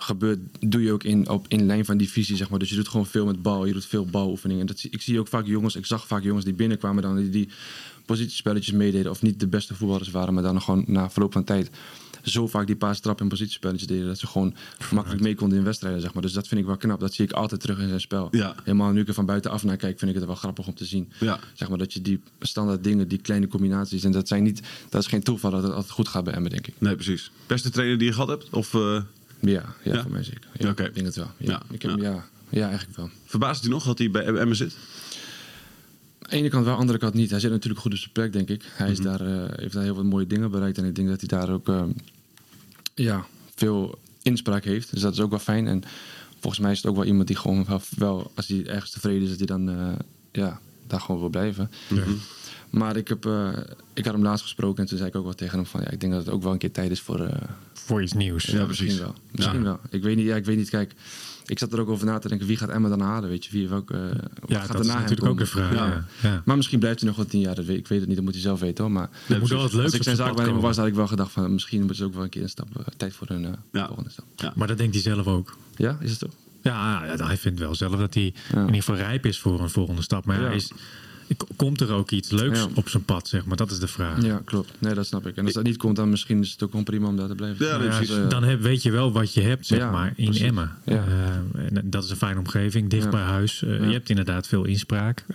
gebeurt, 0.05 0.39
doe 0.59 0.81
je 0.83 0.91
ook 0.91 1.03
in, 1.03 1.29
op, 1.29 1.45
in 1.47 1.65
lijn 1.65 1.85
van 1.85 1.97
die 1.97 2.09
visie, 2.09 2.35
zeg 2.35 2.49
maar. 2.49 2.59
Dus 2.59 2.69
je 2.69 2.75
doet 2.75 2.87
gewoon 2.87 3.05
veel 3.05 3.25
met 3.25 3.41
bal, 3.41 3.65
je 3.65 3.73
doet 3.73 3.85
veel 3.85 4.05
baloefeningen. 4.05 4.61
En 4.61 4.67
dat, 4.67 4.79
zie- 4.79 4.89
ik 4.89 5.01
zie 5.01 5.19
ook 5.19 5.27
vaak 5.27 5.45
jongens, 5.45 5.75
ik 5.75 5.85
zag 5.85 6.07
vaak 6.07 6.23
jongens 6.23 6.45
die 6.45 6.53
binnenkwamen 6.53 7.03
dan, 7.03 7.15
die, 7.15 7.29
die 7.29 7.49
positiespelletjes 8.05 8.73
meededen. 8.75 9.11
Of 9.11 9.21
niet 9.21 9.39
de 9.39 9.47
beste 9.47 9.75
voetballers 9.75 10.11
waren, 10.11 10.33
maar 10.33 10.43
dan 10.43 10.61
gewoon 10.61 10.83
na 10.87 11.09
verloop 11.09 11.33
van 11.33 11.43
tijd 11.43 11.69
zo 12.23 12.47
vaak 12.47 12.67
die 12.67 12.75
paar 12.75 12.99
trap- 12.99 13.21
en 13.21 13.27
positiespelletjes 13.27 13.87
deden... 13.87 14.05
dat 14.07 14.19
ze 14.19 14.27
gewoon 14.27 14.55
makkelijk 14.91 15.21
mee 15.21 15.35
konden 15.35 15.57
in 15.57 15.63
wedstrijden, 15.63 16.01
zeg 16.01 16.13
maar. 16.13 16.21
Dus 16.21 16.33
dat 16.33 16.47
vind 16.47 16.59
ik 16.61 16.67
wel 16.67 16.77
knap. 16.77 16.99
Dat 16.99 17.13
zie 17.13 17.25
ik 17.25 17.31
altijd 17.31 17.61
terug 17.61 17.79
in 17.79 17.87
zijn 17.87 17.99
spel. 18.01 18.27
Ja. 18.31 18.55
Helemaal 18.63 18.91
nu 18.91 19.01
ik 19.01 19.07
er 19.07 19.13
van 19.13 19.25
buitenaf 19.25 19.63
naar 19.63 19.77
kijk, 19.77 19.99
vind 19.99 20.11
ik 20.11 20.17
het 20.17 20.25
wel 20.25 20.35
grappig 20.35 20.67
om 20.67 20.73
te 20.73 20.85
zien. 20.85 21.11
Ja. 21.19 21.39
Zeg 21.53 21.69
maar 21.69 21.77
dat 21.77 21.93
je 21.93 22.01
die 22.01 22.19
standaard 22.39 22.83
dingen, 22.83 23.07
die 23.07 23.17
kleine 23.17 23.47
combinaties... 23.47 24.03
en 24.03 24.11
dat, 24.11 24.27
zijn 24.27 24.43
niet, 24.43 24.61
dat 24.89 25.01
is 25.01 25.07
geen 25.07 25.23
toeval 25.23 25.51
dat 25.51 25.63
het 25.63 25.71
altijd 25.71 25.91
goed 25.91 26.07
gaat 26.07 26.23
bij 26.23 26.33
Emmen, 26.33 26.51
denk 26.51 26.67
ik. 26.67 26.73
nee, 26.77 26.95
precies. 26.95 27.31
Beste 27.47 27.69
trainer 27.69 27.97
die 27.97 28.07
je 28.07 28.13
gehad 28.13 28.29
hebt? 28.29 28.49
Of 28.49 28.73
eh, 28.73 29.01
Ja, 29.47 29.63
ja, 29.83 29.93
Ja? 29.93 30.01
voor 30.01 30.11
mij 30.11 30.23
zeker. 30.23 30.49
Ja. 30.57 30.69
Ik 30.69 30.77
denk 30.93 31.05
het 31.05 31.15
wel. 31.15 31.29
Ja, 31.37 31.51
Ja, 31.51 31.61
ik 31.71 31.81
heb, 31.81 31.97
ja. 31.99 32.03
ja. 32.09 32.25
Ja, 32.49 32.67
eigenlijk 32.67 32.97
wel. 32.97 33.09
verbaast 33.25 33.61
het 33.61 33.69
u 33.69 33.73
nog 33.73 33.85
dat 33.85 33.97
hij 33.97 34.11
bij 34.11 34.23
Emmen 34.25 34.55
zit? 34.55 34.75
Aan 36.21 36.29
de 36.31 36.35
ene 36.35 36.49
kant 36.49 36.63
wel, 36.63 36.71
aan 36.71 36.77
de 36.79 36.81
andere 36.81 36.99
kant 36.99 37.13
niet. 37.13 37.29
Hij 37.29 37.39
zit 37.39 37.51
natuurlijk 37.51 37.81
goed 37.81 37.91
op 37.91 37.97
zijn 37.97 38.11
plek, 38.11 38.33
denk 38.33 38.49
ik. 38.49 38.63
Hij 38.73 38.91
is 38.91 38.99
Mhm. 38.99 39.07
daar, 39.07 39.21
eh, 39.21 39.57
heeft 39.59 39.73
daar 39.73 39.83
heel 39.83 39.95
wat 39.95 40.03
mooie 40.03 40.27
dingen 40.27 40.51
bereikt. 40.51 40.77
En 40.77 40.85
ik 40.85 40.95
denk 40.95 41.07
dat 41.07 41.19
hij 41.19 41.39
daar 41.39 41.49
ook 41.49 41.67
ehm, 41.69 41.89
ja, 42.95 43.25
veel 43.55 43.99
inspraak 44.21 44.63
heeft. 44.63 44.91
Dus 44.91 45.01
dat 45.01 45.13
is 45.13 45.19
ook 45.19 45.29
wel 45.29 45.39
fijn. 45.39 45.67
En 45.67 45.83
volgens 46.39 46.61
mij 46.61 46.71
is 46.71 46.77
het 46.77 46.85
ook 46.87 46.95
wel 46.95 47.05
iemand 47.05 47.27
die 47.27 47.35
gewoon 47.35 47.65
wel, 47.65 47.81
wel 47.97 48.31
als 48.35 48.47
hij 48.47 48.65
ergens 48.67 48.91
tevreden 48.91 49.21
is, 49.23 49.29
dat 49.29 49.37
hij 49.37 49.47
dan 49.47 49.69
eh, 49.69 49.93
ja, 50.31 50.59
daar 50.87 50.99
gewoon 51.01 51.19
wil 51.21 51.29
blijven. 51.29 51.71
Maar 52.69 52.95
ik, 52.97 53.07
heb, 53.07 53.25
eh, 53.25 53.49
ik 53.93 54.05
had 54.05 54.13
hem 54.13 54.23
laatst 54.23 54.43
gesproken 54.43 54.83
en 54.83 54.89
toen 54.89 54.97
zei 54.97 55.09
ik 55.09 55.15
ook 55.15 55.23
wel 55.23 55.33
tegen 55.33 55.57
hem 55.57 55.65
van... 55.67 55.81
Ja, 55.81 55.89
ik 55.91 55.99
denk 55.99 56.13
dat 56.13 56.25
het 56.25 56.33
ook 56.33 56.43
wel 56.43 56.51
een 56.51 56.57
keer 56.57 56.71
tijd 56.71 56.91
is 56.91 56.99
voor... 57.01 57.29
eh, 57.85 57.91
Voor 57.91 58.01
iets 58.03 58.13
nieuws. 58.13 58.43
ja, 58.45 58.63
precies. 58.65 58.81
Misschien 58.83 59.03
wel. 59.05 59.15
Misschien 59.31 59.57
Ja. 59.59 59.63
wel. 59.65 59.79
Ik 59.89 60.03
weet 60.03 60.15
niet. 60.15 60.25
Ja, 60.25 60.35
ik 60.35 60.45
weet 60.45 60.57
niet. 60.57 60.69
Kijk, 60.69 60.93
ik 61.45 61.59
zat 61.59 61.73
er 61.73 61.79
ook 61.79 61.89
over 61.89 62.05
na 62.05 62.17
te 62.19 62.27
denken. 62.27 62.47
Wie 62.47 62.57
gaat 62.57 62.69
Emma 62.69 62.89
dan 62.89 62.99
halen? 63.01 63.29
Weet 63.29 63.45
je, 63.45 63.51
wie 63.51 63.69
welke? 63.69 63.93
uh, 63.93 63.99
Ja, 64.47 64.59
gaat 64.59 64.71
dat 64.71 64.81
is 64.85 64.87
natuurlijk 64.91 65.21
ook 65.21 65.27
komen? 65.27 65.47
vraag. 65.47 65.73
Ja. 65.73 65.85
Ja. 65.87 66.05
Ja. 66.29 66.41
Maar 66.45 66.55
misschien 66.55 66.79
blijft 66.79 66.99
hij 66.99 67.07
nog 67.07 67.17
wel 67.17 67.25
tien 67.25 67.39
jaar. 67.39 67.55
Dat 67.55 67.65
weet, 67.65 67.77
ik 67.77 67.87
weet 67.87 67.99
het 67.99 68.07
niet. 68.07 68.15
Dat 68.15 68.25
moet 68.25 68.33
hij 68.33 68.43
zelf 68.43 68.59
weten 68.59 68.83
hoor. 68.83 68.93
Maar 68.93 69.09
Er 69.27 69.39
moet 69.39 69.49
wel 69.49 69.61
wat 69.61 69.71
leuks 69.73 69.85
als 69.85 69.93
ik 69.93 70.03
zijn 70.03 70.15
zaakwaarnemer 70.15 70.61
was, 70.61 70.77
had 70.77 70.87
ik 70.87 70.93
wel 70.93 71.07
gedacht 71.07 71.31
van 71.31 71.53
misschien 71.53 71.77
moeten 71.79 71.95
ze 71.97 72.03
ook 72.03 72.13
wel 72.13 72.23
een 72.23 72.29
keer 72.29 72.41
een 72.43 72.49
stap 72.49 72.67
eh, 72.77 72.85
tijd 72.97 73.13
voor 73.13 73.29
een 73.29 73.45
eh, 73.45 73.51
Ja. 73.71 73.85
volgende 73.87 74.09
stap. 74.09 74.55
Maar 74.55 74.67
dat 74.67 74.77
denkt 74.77 74.93
hij 74.93 75.03
zelf 75.03 75.27
ook. 75.27 75.57
Ja, 75.75 75.97
is 76.01 76.09
het 76.09 76.19
zo? 76.19 76.27
Ja, 76.61 77.05
ja, 77.05 77.25
hij 77.25 77.37
vindt 77.37 77.59
wel 77.59 77.75
zelf 77.75 77.95
dat 77.95 78.13
hij 78.13 78.33
Ja. 78.51 78.55
in 78.59 78.65
ieder 78.65 78.75
geval 78.75 78.95
rijp 78.95 79.25
is 79.25 79.39
voor 79.39 79.61
een 79.61 79.69
volgende 79.69 80.01
stap. 80.01 80.25
Maar 80.25 80.39
hij 80.41 80.55
is, 80.55 80.71
komt 81.55 81.81
er 81.81 81.91
ook 81.91 82.11
iets 82.11 82.29
leuks 82.29 82.59
Ja. 82.59 82.67
op 82.73 82.89
zijn 82.89 83.03
pad, 83.05 83.27
zeg 83.27 83.45
maar. 83.45 83.57
Dat 83.57 83.71
is 83.71 83.79
de 83.79 83.87
vraag. 83.87 84.23
Ja, 84.25 84.41
klopt. 84.45 84.71
Nee, 84.79 84.93
dat 84.93 85.05
snap 85.05 85.27
ik. 85.27 85.35
En 85.35 85.45
als 85.45 85.53
dat 85.53 85.63
niet 85.63 85.77
komt, 85.77 85.95
dan 85.95 86.09
misschien 86.09 86.41
is 86.41 86.51
het 86.51 86.63
ook 86.63 86.69
gewoon 86.69 86.85
prima 86.85 87.07
om 87.07 87.17
daar 87.17 87.27
te 87.27 87.35
blijven. 87.35 87.65
Ja, 87.65 87.71
Ja, 87.83 87.97
precies. 87.97 88.15
eh, 88.15 88.29
dan 88.29 88.43
heb, 88.43 88.61
weet 88.61 88.83
je 88.83 88.91
wel 88.91 89.11
wat 89.11 89.33
je 89.33 89.41
hebt, 89.41 89.65
zeg 89.65 89.79
Ja, 89.79 89.91
maar, 89.91 90.13
in 90.15 90.25
precies. 90.25 90.41
Emmen. 90.41 90.71
Ja. 90.85 90.93
Eh, 91.07 91.77
en 91.77 91.81
dat 91.89 92.03
is 92.03 92.09
een 92.09 92.15
fijne 92.17 92.39
omgeving, 92.39 92.89
dicht 92.89 93.03
Ja. 93.03 93.09
bij 93.09 93.21
huis. 93.21 93.63
Eh, 93.63 93.79
Ja. 93.79 93.85
Je 93.85 93.91
hebt 93.93 94.09
inderdaad 94.09 94.47
veel 94.47 94.65
inspraak. 94.65 95.25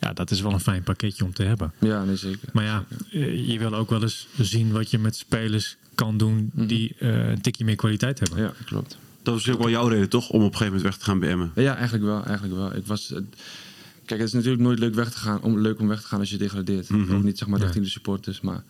Ja. 0.00 0.12
Dat 0.14 0.30
is 0.30 0.40
wel 0.40 0.52
een 0.52 0.60
fijn 0.60 0.82
pakketje 0.82 1.24
om 1.24 1.32
te 1.32 1.42
hebben. 1.42 1.72
Ja, 1.78 2.04
nee, 2.04 2.16
zeker. 2.16 2.48
Maar 2.52 2.64
ja, 2.64 2.84
eh, 3.12 3.48
je 3.48 3.58
wil 3.58 3.74
ook 3.74 3.90
wel 3.90 4.02
eens 4.02 4.26
zien 4.38 4.72
wat 4.72 4.90
je 4.90 4.98
met 4.98 5.16
spelers 5.16 5.76
kan 5.94 6.16
doen 6.18 6.50
die 6.54 6.94
eh, 6.98 7.28
een 7.30 7.40
tikje 7.40 7.64
meer 7.64 7.76
kwaliteit 7.76 8.18
hebben. 8.18 8.38
Ja, 8.38 8.52
klopt. 8.64 8.96
Dat 9.22 9.34
was 9.34 9.50
ook 9.50 9.58
wel 9.58 9.70
jouw 9.70 9.86
reden, 9.88 10.08
toch? 10.08 10.28
Om 10.28 10.36
op 10.42 10.52
een 10.52 10.56
gegeven 10.56 10.66
moment 10.66 10.82
weg 10.82 10.96
te 10.96 11.04
gaan 11.04 11.18
bij 11.18 11.28
Emmen. 11.30 11.52
Ja, 11.54 11.74
eigenlijk 11.74 12.04
wel. 12.04 12.24
Eigenlijk 12.24 12.56
wel. 12.56 12.74
Ik 12.76 12.86
was, 12.86 13.12
eh, 13.12 13.18
kijk, 14.16 14.18
het 14.24 14.28
is 14.28 14.34
natuurlijk 14.44 14.62
nooit 14.62 14.78
leuk, 14.78 14.94
weg 14.94 15.10
te 15.10 15.18
gaan, 15.18 15.42
om, 15.42 15.58
leuk 15.60 15.78
om 15.80 15.88
weg 15.88 16.00
te 16.00 16.06
gaan 16.06 16.18
als 16.20 16.30
je 16.30 16.36
degradeert. 16.36 16.88
Mhm. 16.88 17.14
Ook 17.14 17.22
niet 17.22 17.38
zeg 17.38 17.48
maar 17.48 17.56
Nee. 17.56 17.66
richting 17.66 17.84
de 17.86 17.90
supporters. 17.90 18.40
Maar 18.40 18.64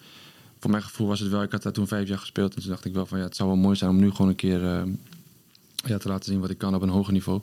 voor 0.58 0.70
mijn 0.70 0.82
gevoel 0.82 1.06
was 1.06 1.20
het 1.20 1.30
wel. 1.30 1.42
Ik 1.42 1.52
had 1.52 1.62
daar 1.62 1.72
toen 1.72 1.86
vijf 1.88 2.08
jaar 2.08 2.18
gespeeld. 2.18 2.54
En 2.54 2.60
toen 2.60 2.70
dacht 2.70 2.84
ik 2.84 2.92
wel 2.92 3.06
van 3.06 3.18
ja, 3.18 3.24
het 3.24 3.36
zou 3.36 3.48
wel 3.48 3.58
mooi 3.58 3.76
zijn 3.76 3.90
om 3.90 3.96
nu 4.00 4.10
gewoon 4.10 4.28
een 4.28 4.36
keer 4.36 4.64
eh, 4.64 4.82
ja, 5.86 5.98
te 5.98 6.08
laten 6.08 6.32
zien 6.32 6.40
wat 6.40 6.50
ik 6.50 6.58
kan 6.58 6.74
op 6.74 6.82
een 6.82 6.88
hoger 6.88 7.12
niveau. 7.12 7.40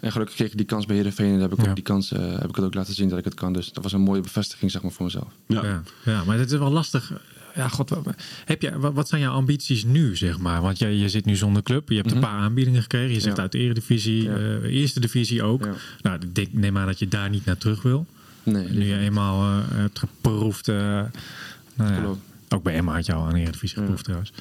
En 0.00 0.12
gelukkig 0.12 0.36
kreeg 0.36 0.50
ik 0.50 0.56
die 0.56 0.66
kans 0.66 0.86
bij 0.86 0.96
Heerenveen. 0.96 1.34
En 1.34 1.40
heb 1.40 1.52
ik 1.52 1.62
Ja. 1.62 1.68
ook 1.68 1.74
die 1.74 1.84
kans 1.84 2.12
eh, 2.12 2.32
heb 2.38 2.48
ik 2.48 2.54
het 2.56 2.64
ook 2.64 2.74
laten 2.74 2.94
zien 2.94 3.08
dat 3.08 3.18
ik 3.18 3.24
het 3.24 3.34
kan. 3.34 3.52
Dus 3.52 3.72
dat 3.72 3.82
was 3.82 3.92
een 3.92 4.00
mooie 4.00 4.20
bevestiging 4.20 4.70
zeg 4.70 4.82
maar, 4.82 4.92
voor 4.92 5.04
mezelf. 5.04 5.28
Ja. 5.46 5.64
Ja, 5.64 5.82
ja, 6.04 6.24
maar 6.24 6.38
het 6.38 6.52
is 6.52 6.58
wel 6.58 6.70
lastig. 6.70 7.12
Ja, 7.56 7.68
god, 7.68 7.90
wat, 7.90 8.14
heb 8.44 8.62
je, 8.62 8.78
wat, 8.78 8.94
wat 8.94 9.08
zijn 9.08 9.20
jouw 9.20 9.32
ambities 9.32 9.84
nu, 9.84 10.16
zeg 10.16 10.38
maar? 10.38 10.60
Want 10.62 10.78
jij, 10.78 10.94
je 10.94 11.08
zit 11.08 11.24
nu 11.24 11.36
zonder 11.36 11.62
club. 11.62 11.88
Je 11.88 11.96
hebt 11.96 12.10
een 12.10 12.16
Mhm. 12.18 12.26
paar 12.26 12.38
aanbiedingen 12.40 12.82
gekregen. 12.82 13.14
Je 13.14 13.20
zit 13.20 13.36
Ja. 13.36 13.42
uit 13.42 13.52
de 13.52 13.58
eredivisie, 13.58 14.22
Ja. 14.22 14.36
eh, 14.36 14.62
eerste 14.62 15.00
divisie 15.00 15.42
ook. 15.42 15.64
Ja. 15.64 15.72
Nou, 16.02 16.18
ik 16.20 16.34
denk, 16.34 16.52
neem 16.52 16.78
aan 16.78 16.86
dat 16.86 16.98
je 16.98 17.08
daar 17.08 17.30
niet 17.30 17.44
naar 17.44 17.58
terug 17.58 17.82
wil. 17.82 18.06
Nee, 18.42 18.68
Nu 18.68 18.84
je 18.84 18.98
eenmaal 18.98 19.42
eh, 19.60 19.64
hebt 19.68 19.98
geproefd. 19.98 20.68
eh, 20.68 21.02
nou 21.74 22.16
ook 22.48 22.62
bij 22.62 22.74
Emma 22.74 22.94
had 22.94 23.06
je 23.06 23.12
al 23.12 23.24
aan 23.26 23.32
de 23.34 23.40
eredivisie 23.40 23.78
geproefd 23.78 24.04
trouwens. 24.04 24.32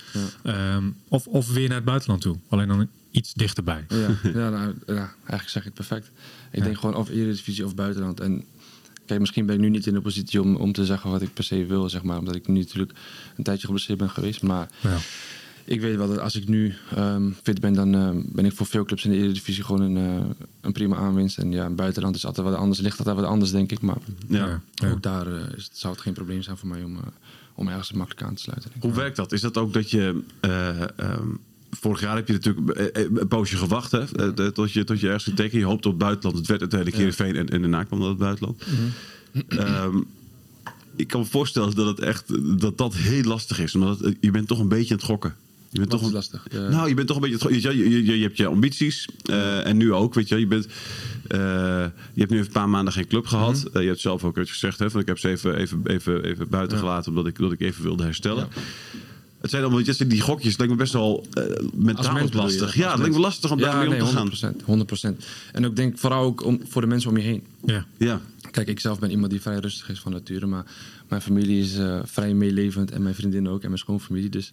Ehm, 0.44 0.84
of, 1.08 1.28
of 1.28 1.52
weer 1.54 1.68
naar 1.68 1.76
het 1.78 1.86
buitenland 1.86 2.22
toe. 2.22 2.38
Alleen 2.50 2.68
dan 2.68 2.88
iets 3.12 3.34
dichterbij. 3.34 3.86
Ja, 3.88 4.08
ja, 4.34 4.50
nou, 4.50 4.74
ja, 4.88 4.96
eigenlijk 5.20 5.50
zeg 5.50 5.54
je 5.64 5.70
het 5.70 5.74
perfect. 5.74 6.12
Ik 6.52 6.64
denk 6.64 6.78
gewoon 6.78 6.96
of 6.96 7.10
Eredivisie 7.10 7.66
of 7.66 7.76
buitenland. 7.76 8.20
En 8.20 8.44
kijk, 9.06 9.20
misschien 9.20 9.46
ben 9.46 9.56
ik 9.56 9.62
nu 9.62 9.70
niet 9.70 9.88
in 9.88 9.94
de 9.94 10.02
positie 10.02 10.42
om, 10.42 10.56
om 10.56 10.72
te 10.72 10.86
zeggen 10.86 11.10
wat 11.12 11.22
ik 11.22 11.34
per 11.34 11.44
se 11.44 11.66
wil, 11.66 11.90
zeg 11.90 12.04
maar. 12.04 12.18
Omdat 12.18 12.36
ik 12.36 12.48
nu 12.48 12.60
natuurlijk 12.60 12.92
een 13.38 13.44
tijdje 13.44 13.66
geblesseerd 13.66 14.00
ben 14.00 14.10
geweest. 14.10 14.44
Maar 14.44 14.70
Ja. 14.82 14.98
ik 15.64 15.82
weet 15.82 15.96
wel 15.96 16.08
dat 16.08 16.20
als 16.20 16.36
ik 16.36 16.48
nu 16.48 16.74
ehm, 16.96 17.30
fit 17.44 17.60
ben, 17.60 17.74
dan 17.74 17.96
ehm, 17.96 18.22
ben 18.26 18.46
ik 18.46 18.54
voor 18.54 18.66
veel 18.66 18.86
clubs 18.86 19.06
in 19.06 19.12
de 19.12 19.18
Eredivisie 19.18 19.64
gewoon 19.64 19.82
een, 19.82 19.98
eh, 19.98 20.46
een 20.62 20.72
prima 20.72 20.96
aanwinst. 20.96 21.38
En 21.38 21.52
ja, 21.52 21.70
buitenland 21.70 22.16
is 22.16 22.26
altijd 22.26 22.48
wat 22.48 22.56
anders, 22.56 22.80
ligt 22.80 22.98
altijd 22.98 23.16
wat 23.16 23.26
anders, 23.26 23.52
denk 23.52 23.72
ik. 23.72 23.82
Maar 23.82 23.98
Ja. 24.28 24.62
Ja. 24.74 24.90
ook 24.92 25.02
daar 25.04 25.28
eh, 25.28 25.42
is, 25.58 25.64
het- 25.64 25.78
zou 25.78 25.94
het 25.94 26.02
geen 26.02 26.14
probleem 26.14 26.42
zijn 26.42 26.58
voor 26.58 26.68
mij 26.70 26.84
om, 26.84 26.96
eh, 26.96 27.02
om 27.56 27.68
ergens 27.68 27.92
makkelijk 27.92 28.28
aan 28.28 28.36
te 28.36 28.42
sluiten. 28.42 28.70
denk 28.72 28.84
ik. 28.84 28.90
Hoe 28.90 29.00
werkt 29.00 29.16
dat? 29.16 29.32
Is 29.32 29.42
dat 29.42 29.58
ook 29.58 29.74
dat 29.74 29.90
je... 29.92 30.22
eh, 30.40 30.82
ehm, 30.82 31.28
vorig 31.80 32.02
jaar 32.02 32.16
heb 32.16 32.28
je 32.28 32.34
natuurlijk 32.34 32.70
eh, 32.70 33.04
eh, 33.04 33.10
een 33.16 33.28
poosje 33.28 33.58
gewacht 33.58 33.92
hè, 33.92 34.00
eh, 34.00 34.48
tot, 34.48 34.72
je, 34.72 34.84
tot 34.84 35.00
je 35.00 35.06
ergens 35.06 35.24
ging 35.24 35.36
tekenen. 35.36 35.60
Je 35.60 35.66
hoopt 35.72 35.86
op 35.86 35.92
het 35.92 36.02
buitenland. 36.02 36.38
Het 36.38 36.48
werd 36.48 36.60
uiteindelijk 36.62 37.00
Heerenveen 37.00 37.36
en, 37.36 37.50
en 37.50 37.62
daarna 37.62 37.84
kwam 37.84 38.00
dat 38.00 38.10
het 38.10 38.18
buitenland. 38.18 38.64
Ehm, 39.48 39.98
ik 40.96 41.08
kan 41.08 41.20
me 41.20 41.26
voorstellen 41.26 41.76
dat 41.76 41.88
het 41.88 42.00
echt 42.00 42.24
dat 42.60 42.78
dat 42.78 42.96
heel 42.96 43.24
lastig 43.24 43.60
is. 43.60 43.76
Omdat 43.76 44.00
het- 44.00 44.18
je 44.20 44.32
bent 44.32 44.48
toch 44.48 44.60
een 44.60 44.68
beetje 44.68 44.92
aan 44.94 45.00
het 45.00 45.06
gokken. 45.10 45.36
Je 45.70 45.80
bent 45.82 45.92
Wat 45.92 46.02
toch 46.02 46.10
is 46.10 46.16
een- 46.16 46.20
lastig? 46.22 46.48
Ja. 46.52 46.70
Nou, 46.70 46.88
je 46.90 46.94
bent 46.94 47.08
toch 47.08 47.22
een 47.22 47.30
beetje... 47.30 47.54
Je, 47.62 47.78
je, 47.90 48.04
je, 48.06 48.18
je 48.18 48.24
hebt 48.24 48.38
je 48.38 48.48
ambities. 48.48 49.08
en 49.64 49.78
nu 49.78 49.94
ook, 49.94 50.14
weet 50.14 50.30
je. 50.30 50.40
Je, 50.40 50.48
bent, 50.48 50.68
je 51.28 51.92
hebt 52.16 52.30
nu 52.32 52.36
even 52.38 52.46
een 52.48 52.52
paar 52.52 52.70
maanden 52.70 52.94
geen 52.94 53.08
club 53.08 53.26
gehad. 53.28 53.66
Mhm. 53.72 53.82
Je 53.82 53.88
hebt 53.88 54.00
zelf 54.00 54.24
ook 54.24 54.38
eens 54.38 54.50
gezegd... 54.52 54.80
Hè, 54.80 54.90
van, 54.92 55.02
ik 55.02 55.08
heb 55.08 55.20
ze 55.20 55.30
even, 55.30 55.56
even, 55.58 55.82
even, 55.86 56.24
even 56.24 56.50
buiten 56.50 56.78
Ja. 56.78 56.84
gelaten... 56.84 57.10
omdat 57.10 57.28
ik, 57.28 57.38
omdat 57.40 57.54
ik 57.54 57.62
even 57.62 57.84
wilde 57.84 58.04
herstellen. 58.04 58.48
Ja. 58.54 58.62
Het 59.46 59.54
zijn 59.54 59.64
allemaal 59.66 59.84
die 60.08 60.22
gokjes. 60.22 60.50
Het 60.50 60.58
lijkt 60.58 60.74
me 60.74 60.80
best 60.80 60.94
wel 60.94 61.26
Als 61.34 61.46
mentaal 61.74 62.14
mens 62.14 62.26
bedoel 62.26 62.42
je 62.42 62.48
lastig. 62.48 62.66
dat? 62.66 62.74
Ja, 62.74 62.90
het 62.90 63.00
lijkt 63.00 63.14
me 63.16 63.20
lastig 63.20 63.52
om 63.52 63.58
daarmee 63.58 63.88
nee, 63.88 64.02
om 64.04 64.30
te 64.30 64.36
gaan. 64.36 64.86
100%, 65.14 65.16
100%. 65.16 65.26
En 65.52 65.66
ook 65.66 65.76
denk 65.76 65.98
vooral 65.98 66.24
ook 66.24 66.44
om, 66.44 66.62
voor 66.68 66.82
de 66.82 66.88
mensen 66.88 67.10
om 67.10 67.18
je 67.18 67.24
heen. 67.24 67.44
Ja. 67.66 67.86
Ja, 67.98 68.22
Kijk, 68.52 68.68
ik 68.68 68.80
zelf 68.80 69.00
ben 69.00 69.12
iemand 69.12 69.32
die 69.32 69.42
vrij 69.42 69.58
rustig 69.58 69.90
is 69.90 70.00
van 70.00 70.12
nature. 70.12 70.46
Maar 70.46 70.66
mijn 71.08 71.22
familie 71.22 71.62
is 71.62 71.78
eh, 71.78 72.00
vrij 72.04 72.34
meelevend. 72.34 72.92
En 72.92 73.04
mijn 73.04 73.16
vriendin 73.16 73.50
ook. 73.50 73.62
En 73.62 73.68
mijn 73.68 73.80
schoonfamilie. 73.80 74.30
Dus 74.30 74.52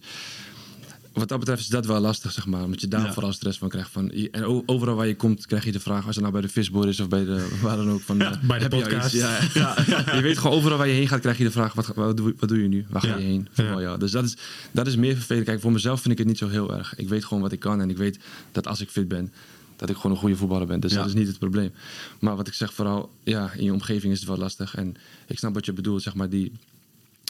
wat 1.13 1.27
dat 1.27 1.39
betreft 1.39 1.61
is 1.61 1.67
dat 1.67 1.85
wel 1.85 1.99
lastig, 1.99 2.31
zeg 2.31 2.45
maar. 2.45 2.63
Omdat 2.63 2.81
je 2.81 2.87
daar 2.87 3.05
Ja. 3.05 3.13
vooral 3.13 3.33
stress 3.33 3.57
van 3.57 3.69
krijgt. 3.69 3.89
Van, 3.89 4.11
en 4.11 4.63
overal 4.65 4.95
waar 4.95 5.07
je 5.07 5.15
komt, 5.15 5.45
krijg 5.45 5.65
je 5.65 5.71
de 5.71 5.79
vraag... 5.79 6.05
als 6.05 6.15
het 6.15 6.19
nou 6.19 6.31
bij 6.31 6.41
de 6.41 6.49
visboer 6.49 6.87
is 6.87 6.99
of 6.99 7.07
bij 7.07 7.23
de... 7.25 7.47
waar 7.61 7.77
dan 7.77 7.89
ook. 7.89 8.01
Van, 8.01 8.21
eh, 8.21 8.31
bij 8.41 8.57
de 8.57 8.63
je 8.63 8.69
podcast. 8.69 9.05
iets? 9.13 9.23
Ja, 9.23 9.39
ja. 9.53 9.75
je 10.15 10.21
weet 10.21 10.37
gewoon 10.37 10.57
overal 10.57 10.77
waar 10.77 10.87
je 10.87 10.93
heen 10.93 11.07
gaat, 11.07 11.19
krijg 11.19 11.37
je 11.37 11.43
de 11.43 11.51
vraag... 11.51 11.73
wat, 11.73 11.87
wat, 11.87 12.17
doe, 12.17 12.33
wat 12.39 12.49
doe 12.49 12.61
je 12.61 12.67
nu? 12.67 12.85
Waar 12.89 13.01
ga 13.01 13.07
Ja. 13.07 13.17
je 13.17 13.23
heen? 13.23 13.47
Ja. 13.53 13.63
Voetbal, 13.63 13.81
ja. 13.81 13.97
Dus 13.97 14.11
dat 14.11 14.23
is, 14.23 14.37
dat 14.71 14.87
is 14.87 14.95
meer 14.95 15.15
vervelend. 15.15 15.45
Kijk, 15.45 15.61
voor 15.61 15.71
mezelf 15.71 16.01
vind 16.01 16.11
ik 16.13 16.17
het 16.19 16.27
niet 16.27 16.37
zo 16.37 16.47
heel 16.49 16.73
erg. 16.77 16.95
Ik 16.95 17.09
weet 17.09 17.25
gewoon 17.25 17.43
wat 17.43 17.51
ik 17.51 17.59
kan. 17.59 17.81
En 17.81 17.89
ik 17.89 17.97
weet 17.97 18.19
dat 18.51 18.67
als 18.67 18.81
ik 18.81 18.89
fit 18.89 19.07
ben... 19.07 19.31
dat 19.75 19.89
ik 19.89 19.95
gewoon 19.95 20.11
een 20.11 20.17
goede 20.17 20.35
voetballer 20.35 20.67
ben. 20.67 20.79
Dus 20.79 20.91
Ja. 20.91 20.97
dat 20.97 21.07
is 21.07 21.13
niet 21.13 21.27
het 21.27 21.39
probleem. 21.39 21.71
Maar 22.19 22.35
wat 22.35 22.47
ik 22.47 22.53
zeg, 22.53 22.73
vooral 22.73 23.11
ja, 23.23 23.51
in 23.55 23.63
je 23.63 23.73
omgeving 23.73 24.13
is 24.13 24.19
het 24.19 24.27
wel 24.27 24.37
lastig. 24.37 24.75
En 24.75 24.95
ik 25.27 25.37
snap 25.37 25.53
wat 25.53 25.65
je 25.65 25.73
bedoelt, 25.73 26.01
zeg 26.01 26.13
maar, 26.13 26.29
die, 26.29 26.51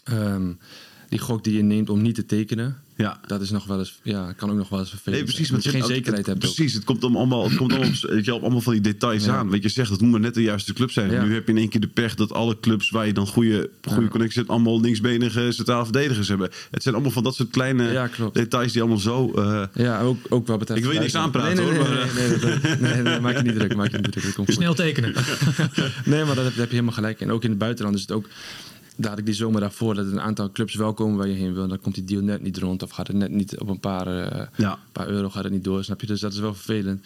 ehm, 0.03 0.51
die 1.09 1.19
gok 1.19 1.43
die 1.43 1.53
je 1.55 1.63
neemt 1.63 1.89
om 1.89 2.01
niet 2.01 2.15
te 2.15 2.25
tekenen. 2.25 2.77
ja. 2.95 3.19
Dat 3.27 3.41
is 3.41 3.49
nog 3.49 3.65
wel 3.65 3.79
eens, 3.79 3.99
ja, 4.03 4.31
kan 4.33 4.49
ook 4.51 4.57
nog 4.57 4.69
wel 4.69 4.79
eens 4.79 4.89
vervelend 4.89 5.15
Nee, 5.23 5.33
precies. 5.33 5.47
zijn. 5.47 5.61
want 5.61 5.63
Dat 5.63 5.73
je 5.73 5.79
geen 5.79 5.95
zekerheid 5.95 6.17
het- 6.25 6.33
hebt. 6.35 6.45
ook. 6.49 6.53
Precies, 6.55 6.73
het 6.73 6.83
komt 6.83 7.03
om 7.03 7.15
allemaal, 7.17 7.43
het 7.43 7.55
komt 7.55 7.73
allemaal, 7.73 8.39
allemaal 8.41 8.61
van 8.61 8.73
die 8.73 8.81
details 8.81 9.25
Ja. 9.25 9.35
aan. 9.37 9.49
Weet 9.49 9.63
je, 9.63 9.69
zegt, 9.69 9.89
het 9.89 10.01
moet 10.01 10.11
maar 10.11 10.19
net 10.19 10.33
de 10.33 10.41
juiste 10.41 10.73
club 10.73 10.91
zijn. 10.91 11.11
Ja. 11.11 11.23
Nu 11.23 11.33
heb 11.33 11.45
je 11.45 11.51
in 11.51 11.57
één 11.57 11.69
keer 11.69 11.81
de 11.81 11.87
pech 11.87 12.15
dat 12.15 12.31
alle 12.33 12.59
clubs 12.59 12.89
waar 12.89 13.05
je 13.07 13.13
dan 13.13 13.27
goede, 13.27 13.69
goede 13.87 14.01
Ja. 14.01 14.07
connecties 14.07 14.35
hebt, 14.37 14.49
allemaal 14.49 14.81
linksbenige 14.81 15.51
centrale 15.51 15.83
verdedigers 15.83 16.27
hebben. 16.27 16.49
Het 16.71 16.83
zijn 16.83 16.93
allemaal 16.95 17.13
van 17.13 17.23
dat 17.23 17.35
soort 17.35 17.49
kleine 17.49 18.09
details 18.33 18.71
die 18.71 18.81
allemaal 18.81 18.99
zo. 18.99 19.31
eh, 19.35 19.63
Ja, 19.73 20.01
ook, 20.01 20.17
ook 20.29 20.47
wel 20.47 20.57
betreft. 20.57 20.79
Ik 20.79 20.85
wil 20.85 20.93
je 20.95 20.99
niks 21.01 21.15
aanpraten, 21.15 21.63
nee, 21.63 21.71
nee, 21.73 21.79
hoor, 21.79 21.89
Nee, 22.15 22.79
maar- 22.79 23.03
nee, 23.03 23.19
maak 23.19 23.37
je 23.37 23.43
niet 23.43 23.55
druk. 23.55 23.75
Maak 23.75 23.91
je 23.91 23.97
niet 23.97 24.11
druk. 24.11 24.35
Snel 24.49 24.73
tekenen. 24.73 25.13
Nee, 26.05 26.23
maar 26.25 26.35
dat 26.35 26.43
daar 26.43 26.53
heb 26.55 26.65
je 26.65 26.69
helemaal 26.69 26.93
gelijk. 26.93 27.19
En 27.21 27.31
ook 27.31 27.43
in 27.43 27.49
het 27.49 27.59
buitenland 27.59 27.95
is 27.95 28.01
het 28.01 28.11
ook. 28.11 28.27
Daar 28.95 29.09
had 29.09 29.19
ik 29.19 29.25
die 29.25 29.33
zomer 29.33 29.61
daarvoor 29.61 29.95
dat 29.95 30.05
een 30.05 30.21
aantal 30.21 30.51
clubs 30.51 30.75
wel 30.75 30.93
komen 30.93 31.17
waar 31.17 31.27
je 31.27 31.33
heen 31.33 31.53
wil. 31.53 31.67
Dan 31.67 31.79
komt 31.79 31.95
die 31.95 32.03
deal 32.03 32.21
net 32.21 32.41
niet 32.41 32.57
rond. 32.57 32.83
Of 32.83 32.89
gaat 32.91 33.07
het 33.07 33.15
net 33.15 33.31
niet 33.31 33.59
op 33.59 33.69
een 33.69 33.79
paar, 33.79 34.07
eh, 34.07 34.47
Ja. 34.57 34.79
paar 34.91 35.07
euro 35.07 35.29
gaat 35.29 35.43
het 35.43 35.53
niet 35.53 35.63
door. 35.63 35.83
Snap 35.83 36.01
je? 36.01 36.07
Dus 36.07 36.19
dat 36.19 36.33
is 36.33 36.39
wel 36.39 36.53
vervelend. 36.53 37.05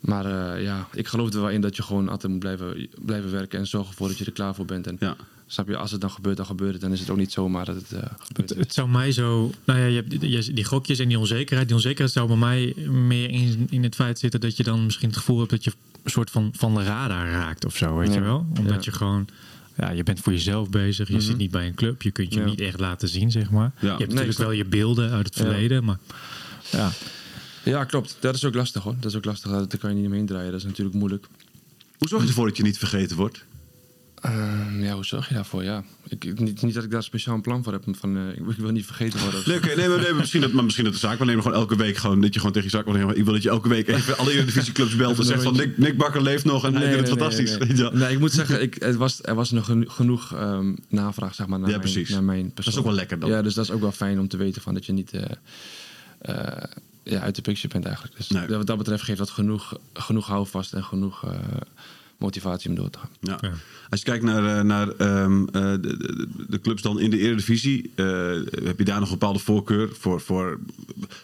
Maar 0.00 0.54
eh, 0.54 0.62
ja, 0.62 0.88
ik 0.92 1.06
geloof 1.08 1.32
er 1.34 1.40
wel 1.40 1.50
in 1.50 1.60
dat 1.60 1.76
je 1.76 1.82
gewoon 1.82 2.08
altijd 2.08 2.32
moet 2.32 2.40
blijven, 2.40 2.88
blijven 3.00 3.30
werken. 3.30 3.58
En 3.58 3.66
zorgen 3.66 3.90
ervoor 3.90 4.08
dat 4.08 4.18
je 4.18 4.24
er 4.24 4.32
klaar 4.32 4.54
voor 4.54 4.64
bent. 4.64 4.86
En 4.86 4.96
ja. 5.00 5.16
snap 5.46 5.68
je, 5.68 5.76
als 5.76 5.90
het 5.90 6.00
dan 6.00 6.10
gebeurt, 6.10 6.36
dan 6.36 6.46
gebeurt 6.46 6.72
het. 6.72 6.80
Dan 6.80 6.92
is 6.92 7.00
het 7.00 7.10
ook 7.10 7.16
niet 7.16 7.32
zomaar 7.32 7.64
dat 7.64 7.74
het 7.74 7.92
eh, 7.92 7.98
gebeurt. 8.18 8.48
Het, 8.50 8.58
het 8.58 8.74
zou 8.74 8.88
mij 8.88 9.12
zo. 9.12 9.50
Nou 9.64 9.78
ja, 9.78 9.84
je 9.86 9.94
hebt 9.94 10.10
die, 10.10 10.28
je- 10.30 10.52
die 10.52 10.64
gokjes 10.64 10.98
en 10.98 11.08
die 11.08 11.18
onzekerheid. 11.18 11.66
Die 11.68 11.76
onzekerheid 11.76 12.10
zou 12.12 12.26
bij 12.28 12.36
mij 12.36 12.74
meer 12.90 13.30
in, 13.30 13.66
in 13.70 13.82
het 13.82 13.94
feit 13.94 14.18
zitten 14.18 14.40
dat 14.40 14.56
je 14.56 14.62
dan 14.62 14.84
misschien 14.84 15.08
het 15.08 15.16
gevoel 15.18 15.38
hebt 15.38 15.50
dat 15.50 15.64
je 15.64 15.72
een 16.02 16.10
soort 16.10 16.30
van 16.30 16.50
van 16.56 16.74
de 16.74 16.82
radar 16.84 17.28
raakt 17.30 17.64
of 17.64 17.76
zo. 17.76 17.96
Weet 17.96 18.08
Ja. 18.08 18.14
je 18.14 18.20
wel? 18.20 18.46
Omdat 18.58 18.74
Ja. 18.84 18.90
je 18.90 18.92
gewoon. 18.96 19.26
Ja, 19.76 19.90
je 19.90 20.02
bent 20.02 20.20
voor 20.20 20.32
jezelf 20.32 20.70
bezig. 20.70 21.08
Je 21.08 21.14
Mhm. 21.14 21.22
zit 21.22 21.36
niet 21.36 21.50
bij 21.50 21.66
een 21.66 21.74
club. 21.74 22.02
Je 22.02 22.10
kunt 22.10 22.34
je 22.34 22.40
Ja. 22.40 22.46
niet 22.46 22.60
echt 22.60 22.80
laten 22.80 23.08
zien, 23.08 23.30
zeg 23.30 23.50
maar. 23.50 23.72
Ja. 23.74 23.80
Je 23.80 23.86
hebt 23.88 23.98
Nee, 23.98 24.08
natuurlijk 24.08 24.38
wel 24.38 24.50
je 24.50 24.64
beelden 24.64 25.10
uit 25.10 25.26
het 25.26 25.34
Ja. 25.34 25.44
verleden. 25.44 25.84
Maar 25.84 25.98
ja, 26.70 26.90
Ja, 27.64 27.84
klopt. 27.84 28.16
Dat 28.20 28.34
is 28.34 28.44
ook 28.44 28.54
lastig 28.54 28.82
hoor. 28.82 28.94
Dat 29.00 29.10
is 29.10 29.16
ook 29.16 29.24
lastig. 29.24 29.50
Daar 29.50 29.78
kan 29.78 29.90
je 29.90 29.96
niet 29.96 30.06
omheen 30.06 30.26
draaien. 30.26 30.50
Dat 30.50 30.60
is 30.60 30.66
natuurlijk 30.66 30.96
moeilijk. 30.96 31.26
Hoe 31.98 32.08
zorg 32.08 32.22
je 32.22 32.28
ervoor 32.28 32.46
dat 32.46 32.56
je 32.56 32.62
niet 32.62 32.78
vergeten 32.78 33.16
wordt? 33.16 33.44
Ehm, 34.22 34.82
ja, 34.82 34.94
hoe 34.94 35.04
zorg 35.04 35.28
je 35.28 35.34
daarvoor? 35.34 35.62
Ja. 35.64 35.82
Ik, 36.08 36.38
niet, 36.40 36.62
niet 36.62 36.74
dat 36.74 36.84
ik 36.84 36.90
daar 36.90 37.02
speciaal 37.02 37.34
een 37.34 37.40
plan 37.40 37.62
voor 37.62 37.72
heb. 37.72 37.84
Van, 37.90 38.16
eh, 38.16 38.28
ik, 38.48 38.56
wil- 38.56 38.70
niet 38.70 38.86
vergeten 38.86 39.20
worden. 39.20 39.42
Nee, 39.46 39.60
nee, 39.76 39.88
maar, 39.88 39.98
nee, 39.98 40.08
maar 40.10 40.14
misschien, 40.20 40.40
dat, 40.40 40.52
maar 40.52 40.64
misschien 40.64 40.84
dat 40.84 40.92
de 40.92 40.98
zaak. 40.98 41.18
We 41.18 41.24
nemen 41.24 41.42
gewoon 41.42 41.58
elke 41.58 41.76
week 41.76 41.96
gewoon 41.96 42.20
dat 42.20 42.32
je 42.34 42.38
gewoon 42.38 42.54
tegen 42.54 42.70
je 42.70 42.76
zaak 42.76 42.84
wil 42.84 43.10
Ik 43.10 43.24
wil 43.24 43.32
dat 43.32 43.42
je 43.42 43.48
elke 43.48 43.68
week 43.68 43.88
even 43.88 44.18
alle 44.18 44.44
divisieclubs 44.44 44.96
belt 44.96 45.18
en 45.18 45.24
zegt 45.24 45.42
van 45.42 45.56
Nick, 45.56 45.78
Nick 45.78 45.96
Bakker 45.96 46.22
leeft 46.22 46.44
nog 46.44 46.64
en 46.64 46.74
hij 46.74 46.82
Nee, 46.84 46.92
vindt 46.94 47.08
het 47.08 47.18
nee, 47.18 47.28
fantastisch. 47.28 47.66
Je 47.68 47.74
nee. 47.74 47.82
wel? 47.82 47.92
Nee, 47.92 48.12
ik 48.12 48.18
moet 48.18 48.32
zeggen, 48.32 48.62
ik, 48.62 48.74
het 48.78 48.96
was, 48.96 49.18
er 49.22 49.34
was 49.34 49.50
nog 49.50 49.64
geno- 49.64 49.88
genoeg 49.88 50.34
ehm, 50.34 50.74
navraag 50.88 51.34
zeg 51.34 51.46
maar, 51.46 51.58
naar, 51.58 51.70
Ja, 51.70 51.78
mijn, 51.78 52.06
naar 52.08 52.22
mijn 52.24 52.44
Dat 52.44 52.54
persoon. 52.54 52.72
is 52.72 52.78
ook 52.78 52.84
wel 52.84 52.94
lekker 52.94 53.18
dan. 53.18 53.28
Ja, 53.30 53.42
dus 53.42 53.54
dat 53.54 53.64
is 53.64 53.70
ook 53.70 53.80
wel 53.80 53.92
fijn 53.92 54.20
om 54.20 54.28
te 54.28 54.36
weten 54.36 54.62
van 54.62 54.74
dat 54.74 54.86
je 54.86 54.92
niet 54.92 55.12
eh, 55.12 56.46
ja, 57.02 57.20
uit 57.20 57.34
de 57.34 57.42
picture 57.42 57.68
bent 57.68 57.84
eigenlijk. 57.84 58.16
Dus 58.16 58.28
Nee. 58.28 58.46
wat 58.46 58.66
dat 58.66 58.78
betreft 58.78 59.02
geeft 59.02 59.18
dat 59.18 59.30
genoeg, 59.30 59.78
genoeg 59.92 60.26
houvast 60.26 60.72
en 60.72 60.84
genoeg 60.84 61.24
motivatie 62.22 62.70
om 62.70 62.76
door 62.76 62.90
te 62.90 62.98
gaan. 62.98 63.10
Ja. 63.20 63.38
Ja. 63.40 63.52
Als 63.90 64.00
je 64.00 64.06
kijkt 64.06 64.24
naar, 64.24 64.58
eh, 64.58 64.64
naar 64.64 64.88
ehm, 64.88 65.44
eh, 65.46 65.52
de, 65.52 65.78
de, 65.80 66.28
de 66.48 66.60
clubs 66.60 66.82
dan 66.82 67.00
in 67.00 67.10
de 67.10 67.18
Eredivisie, 67.18 67.90
eh, 67.94 68.04
heb 68.64 68.78
je 68.78 68.84
daar 68.84 68.98
nog 69.00 69.08
een 69.10 69.18
bepaalde 69.18 69.38
voorkeur 69.38 69.88
voor, 69.98 70.20
voor 70.20 70.58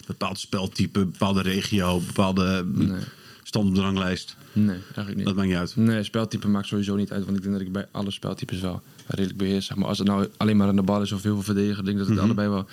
bepaald 0.06 0.38
speltype, 0.38 0.98
bepaalde 1.04 1.42
regio, 1.42 2.00
bepaalde 2.00 2.64
Nee. 2.74 3.00
stand 3.42 3.68
op 3.68 3.74
de 3.74 3.80
ranglijst? 3.80 4.37
Nee, 4.52 4.68
eigenlijk 4.76 5.16
niet. 5.16 5.24
Dat 5.26 5.34
maakt 5.34 5.48
niet 5.48 5.56
uit. 5.56 5.76
Nee, 5.76 6.02
speltype 6.02 6.48
maakt 6.48 6.66
sowieso 6.66 6.96
niet 6.96 7.12
uit. 7.12 7.24
Want 7.24 7.37
ik 7.37 7.42
denk 7.42 7.54
dat 7.54 7.66
ik 7.66 7.72
bij 7.72 7.87
alle 7.90 8.11
speltypes 8.11 8.61
wel 8.61 8.82
redelijk 9.06 9.38
beheers. 9.38 9.66
Zeg 9.66 9.76
maar 9.76 9.88
als 9.88 9.98
het 9.98 10.06
nou 10.06 10.28
alleen 10.37 10.56
maar 10.56 10.68
aan 10.68 10.76
de 10.76 10.82
bal 10.82 11.02
is 11.02 11.12
of 11.12 11.22
heel 11.22 11.34
veel 11.34 11.42
verdedigen, 11.42 11.84
denk 11.84 11.96
ik 11.96 12.02
dat 12.06 12.08
het 12.08 12.16
Mhm. 12.16 12.26
allebei 12.26 12.48
wel 12.48 12.66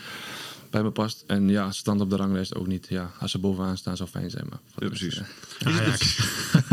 bij 0.70 0.84
me 0.84 0.90
past. 0.92 1.24
En 1.28 1.50
ja, 1.50 1.72
stand 1.72 2.02
op 2.02 2.10
de 2.10 2.16
ranglijst 2.16 2.56
ook 2.56 2.68
niet. 2.68 2.86
Ja, 2.90 3.12
als 3.20 3.32
ze 3.32 3.38
bovenaan 3.40 3.78
staan 3.78 3.98
zou 3.98 4.10
fijn 4.10 4.30
zijn. 4.30 4.46
Maar 4.50 4.60
voor 4.74 4.84
Ja, 4.84 4.90
de 4.90 4.96
rest, 4.98 5.22
precies. 5.60 5.80
Ajax. 5.80 6.20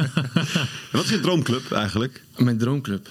wat 0.93 1.05
is 1.05 1.11
je 1.11 1.21
droomclub 1.21 1.73
eigenlijk? 1.73 2.23
Mijn 2.37 2.59
droomclub 2.59 3.09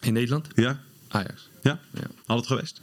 in 0.00 0.12
Nederland? 0.12 0.46
Ja? 0.54 0.80
Ajax. 1.08 1.48
Ja? 1.62 1.80
Ja. 1.90 2.34
Het 2.34 2.46
geweest? 2.46 2.80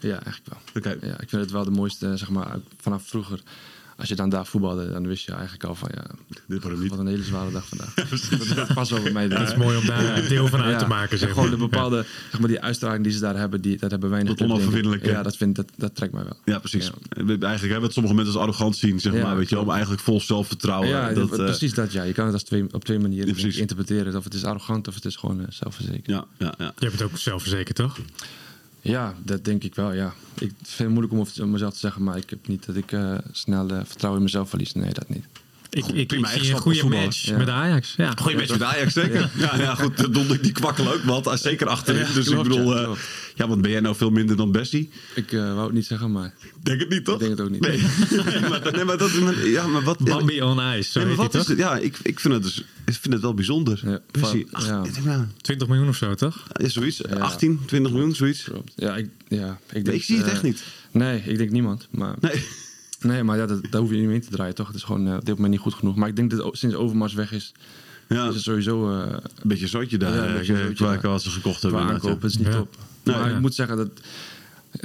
Ja, 0.00 0.22
eigenlijk 0.22 0.46
wel. 0.46 0.58
Oké. 0.74 1.06
Ja, 1.06 1.12
ik 1.12 1.28
vind 1.28 1.42
het 1.42 1.50
wel 1.50 1.64
de 1.64 1.70
mooiste, 1.70 2.16
zeg 2.16 2.28
maar, 2.28 2.58
vanaf 2.80 3.06
vroeger. 3.06 3.42
Als 4.02 4.10
je 4.10 4.16
dan 4.16 4.28
daar 4.28 4.46
voetbalde, 4.46 4.92
dan 4.92 5.06
wist 5.06 5.26
je 5.26 5.32
eigenlijk 5.32 5.64
al 5.64 5.74
van 5.74 5.90
ja, 5.94 6.04
Dit 6.46 6.62
wordt 6.62 6.88
wat 6.88 6.98
een 6.98 7.06
hele 7.06 7.22
zware 7.22 7.50
dag 7.50 7.66
vandaag. 7.66 7.94
dat, 8.48 8.56
dat 8.56 8.74
past 8.74 8.90
wel 8.90 9.02
bij 9.02 9.12
mij. 9.12 9.26
Het 9.26 9.48
is 9.48 9.54
mooi 9.54 9.76
om 9.76 9.86
daar 9.86 10.28
deel 10.28 10.46
van 10.46 10.60
uit 10.60 10.78
te 10.78 10.86
maken, 10.86 11.18
zeg 11.18 11.32
Gewoon 11.32 11.50
de 11.50 11.56
bepaalde, 11.56 12.04
zeg 12.30 12.40
maar, 12.40 12.48
die 12.48 12.60
uitstraling 12.60 13.04
die 13.04 13.12
ze 13.12 13.20
daar 13.20 13.36
hebben, 13.36 13.60
die, 13.60 13.78
dat 13.78 13.90
hebben 13.90 14.10
weinig 14.10 14.34
Dat 14.34 14.48
onoverwinnelijke. 14.48 15.10
Ja, 15.10 15.22
dat, 15.22 15.36
vind, 15.36 15.56
dat, 15.56 15.70
dat 15.76 15.94
trekt 15.94 16.12
mij 16.12 16.24
wel. 16.24 16.36
Ja, 16.44 16.58
precies. 16.58 16.86
Ja. 16.86 16.92
Eigenlijk 17.16 17.48
hebben 17.48 17.78
we 17.78 17.84
het 17.84 17.92
sommige 17.92 18.14
mensen 18.14 18.34
als 18.34 18.42
arrogant 18.42 18.76
zien, 18.76 19.00
zeg 19.00 19.12
Ja, 19.12 19.22
maar. 19.22 19.36
Weet 19.36 19.48
je 19.48 19.54
wel, 19.54 19.64
maar 19.64 19.74
eigenlijk 19.74 20.02
vol 20.02 20.20
zelfvertrouwen. 20.20 20.88
Ja, 20.88 21.12
dat, 21.12 21.30
eh, 21.30 21.44
precies 21.44 21.74
dat. 21.74 21.92
Ja. 21.92 22.02
Je 22.02 22.12
kan 22.12 22.24
het 22.24 22.34
als 22.34 22.42
twee, 22.42 22.64
op 22.72 22.84
twee 22.84 22.98
manieren 22.98 23.54
interpreteren. 23.58 24.16
Of 24.16 24.24
het 24.24 24.34
is 24.34 24.44
arrogant 24.44 24.88
of 24.88 24.94
het 24.94 25.04
is 25.04 25.16
gewoon 25.16 25.40
eh, 25.40 25.46
zelfverzekerd. 25.48 26.06
Ja, 26.06 26.24
ja, 26.38 26.54
ja. 26.58 26.72
Je 26.78 26.88
bent 26.88 27.02
ook 27.02 27.18
zelfverzekerd, 27.18 27.76
toch? 27.76 27.98
Ja, 28.82 29.14
dat 29.24 29.44
denk 29.44 29.64
ik 29.64 29.74
wel, 29.74 29.92
ja. 29.92 30.12
Ik 30.34 30.52
vind 30.62 30.78
het 30.78 30.88
moeilijk 30.88 31.12
om 31.12 31.20
over 31.20 31.48
mezelf 31.48 31.72
te 31.72 31.78
zeggen, 31.78 32.02
maar 32.02 32.16
ik 32.16 32.30
heb 32.30 32.48
niet 32.48 32.66
dat 32.66 32.76
ik 32.76 32.92
eh, 32.92 33.18
snel 33.32 33.68
eh, 33.68 33.80
vertrouwen 33.84 34.20
in 34.20 34.26
mezelf 34.26 34.48
verlies. 34.48 34.72
Nee, 34.72 34.92
dat 34.92 35.08
niet. 35.08 35.24
Ik, 35.74 35.86
ik, 35.86 35.94
ik 35.94 36.06
prima 36.06 36.34
een 36.34 36.56
goede 36.58 36.88
match 36.88 37.24
Ja. 37.24 37.36
met 37.36 37.48
Ajax. 37.48 37.94
Ja. 37.96 38.12
Goeie 38.16 38.36
match 38.36 38.50
met 38.50 38.62
Ajax, 38.62 38.92
zeker. 38.92 39.30
Ja, 39.36 39.56
ja, 39.56 39.74
goed. 39.74 40.14
Don, 40.14 40.38
die 40.40 40.52
kwakkel 40.52 40.92
ook, 40.92 41.02
want 41.02 41.40
zeker 41.40 41.66
achterin. 41.66 42.00
Ja, 42.06 42.12
dus 42.12 42.26
klopt, 42.26 42.46
ik 42.46 42.52
bedoel, 42.52 42.74
ja, 42.78 42.82
eh, 42.82 42.90
ja, 43.34 43.48
want 43.48 43.62
ben 43.62 43.70
jij 43.70 43.80
nou 43.80 43.96
veel 43.96 44.10
minder 44.10 44.36
dan 44.36 44.52
Bessie? 44.52 44.90
Ik 45.14 45.32
eh, 45.32 45.40
wou 45.40 45.64
het 45.64 45.72
niet 45.72 45.86
zeggen, 45.86 46.12
maar 46.12 46.34
Denk 46.62 46.80
het 46.80 46.88
niet, 46.88 47.04
toch? 47.04 47.14
ik 47.14 47.20
denk 47.20 47.30
het 47.30 47.40
ook 47.40 47.50
niet. 47.50 47.60
Nee, 47.60 47.78
nee, 48.40 48.48
maar, 48.50 48.72
nee, 48.72 48.84
maar 48.84 48.96
dat 48.98 49.10
ja, 49.44 49.66
maar 49.66 49.82
wat... 49.82 49.98
Bambi 49.98 50.42
on 50.42 50.60
ice, 50.76 50.98
maar 51.06 51.14
wat 51.14 51.34
is 51.34 51.46
het? 51.46 51.58
Ja, 51.58 51.76
ik, 51.76 51.98
ik, 52.02 52.20
vind 52.20 52.34
het 52.34 52.42
dus, 52.42 52.58
ik 52.84 52.94
vind 52.94 53.12
het 53.14 53.22
wel 53.22 53.34
bijzonder. 53.34 53.80
Ja, 53.84 54.00
Bessie, 54.10 54.46
van- 54.50 54.60
ach, 54.60 54.66
ja. 54.66 54.84
ik 54.84 54.94
denk, 54.94 55.06
nou, 55.06 55.24
20 55.40 55.68
miljoen 55.68 55.88
of 55.88 55.96
zo, 55.96 56.14
toch? 56.14 56.46
ja, 56.52 56.68
zoiets. 56.68 57.04
18, 57.04 57.60
20 57.66 57.92
miljoen, 57.92 58.14
zoiets. 58.14 58.42
Klopt. 58.42 58.72
Ja, 58.76 58.96
ik, 58.96 59.08
ja, 59.28 59.58
ik, 59.66 59.72
denk, 59.72 59.86
Nee, 59.86 59.94
ik 59.94 60.02
zie 60.02 60.16
het 60.16 60.26
eh, 60.26 60.32
echt 60.32 60.42
niet. 60.42 60.62
Nee, 60.90 61.22
ik 61.26 61.38
denk 61.38 61.50
niemand. 61.50 61.88
Maar, 61.90 62.14
Nee. 62.20 62.44
Nee, 63.02 63.22
maar 63.22 63.36
ja, 63.38 63.46
dat, 63.46 63.60
daar 63.70 63.80
hoef 63.80 63.90
je 63.90 63.96
niet 63.96 64.06
mee 64.06 64.14
in 64.14 64.20
te 64.20 64.30
draaien, 64.30 64.54
toch? 64.54 64.66
Het 64.66 64.76
is 64.76 64.82
gewoon 64.82 65.06
eh, 65.06 65.14
op 65.14 65.24
dit 65.24 65.34
moment 65.34 65.52
niet 65.52 65.60
goed 65.62 65.74
genoeg. 65.74 65.96
Maar 65.96 66.08
ik 66.08 66.16
denk 66.16 66.30
dat 66.30 66.56
sinds 66.56 66.74
Overmars 66.76 67.14
weg 67.14 67.32
is, 67.32 67.52
Ja, 68.08 68.28
is 68.28 68.34
het 68.34 68.42
sowieso 68.42 68.90
eh, 69.00 69.06
een 69.10 69.20
beetje 69.48 69.66
zootje 69.66 69.98
daar, 69.98 70.14
Ja, 70.14 70.22
een 70.22 70.28
eh, 70.28 70.44
zootje, 70.44 70.72
qua, 70.74 70.92
ja. 70.92 70.98
qua 70.98 71.08
wat 71.08 71.22
ze 71.22 71.30
gekocht 71.30 71.62
hebben. 71.62 71.80
qua 71.80 71.90
aankopen. 71.92 72.14
Het 72.20 72.24
is 72.30 72.36
niet 72.36 72.46
Ja. 72.46 72.52
top. 72.52 72.76
Nee, 73.02 73.16
maar 73.16 73.28
ja. 73.28 73.34
ik 73.34 73.40
moet 73.40 73.54
zeggen 73.54 73.76
dat... 73.76 73.88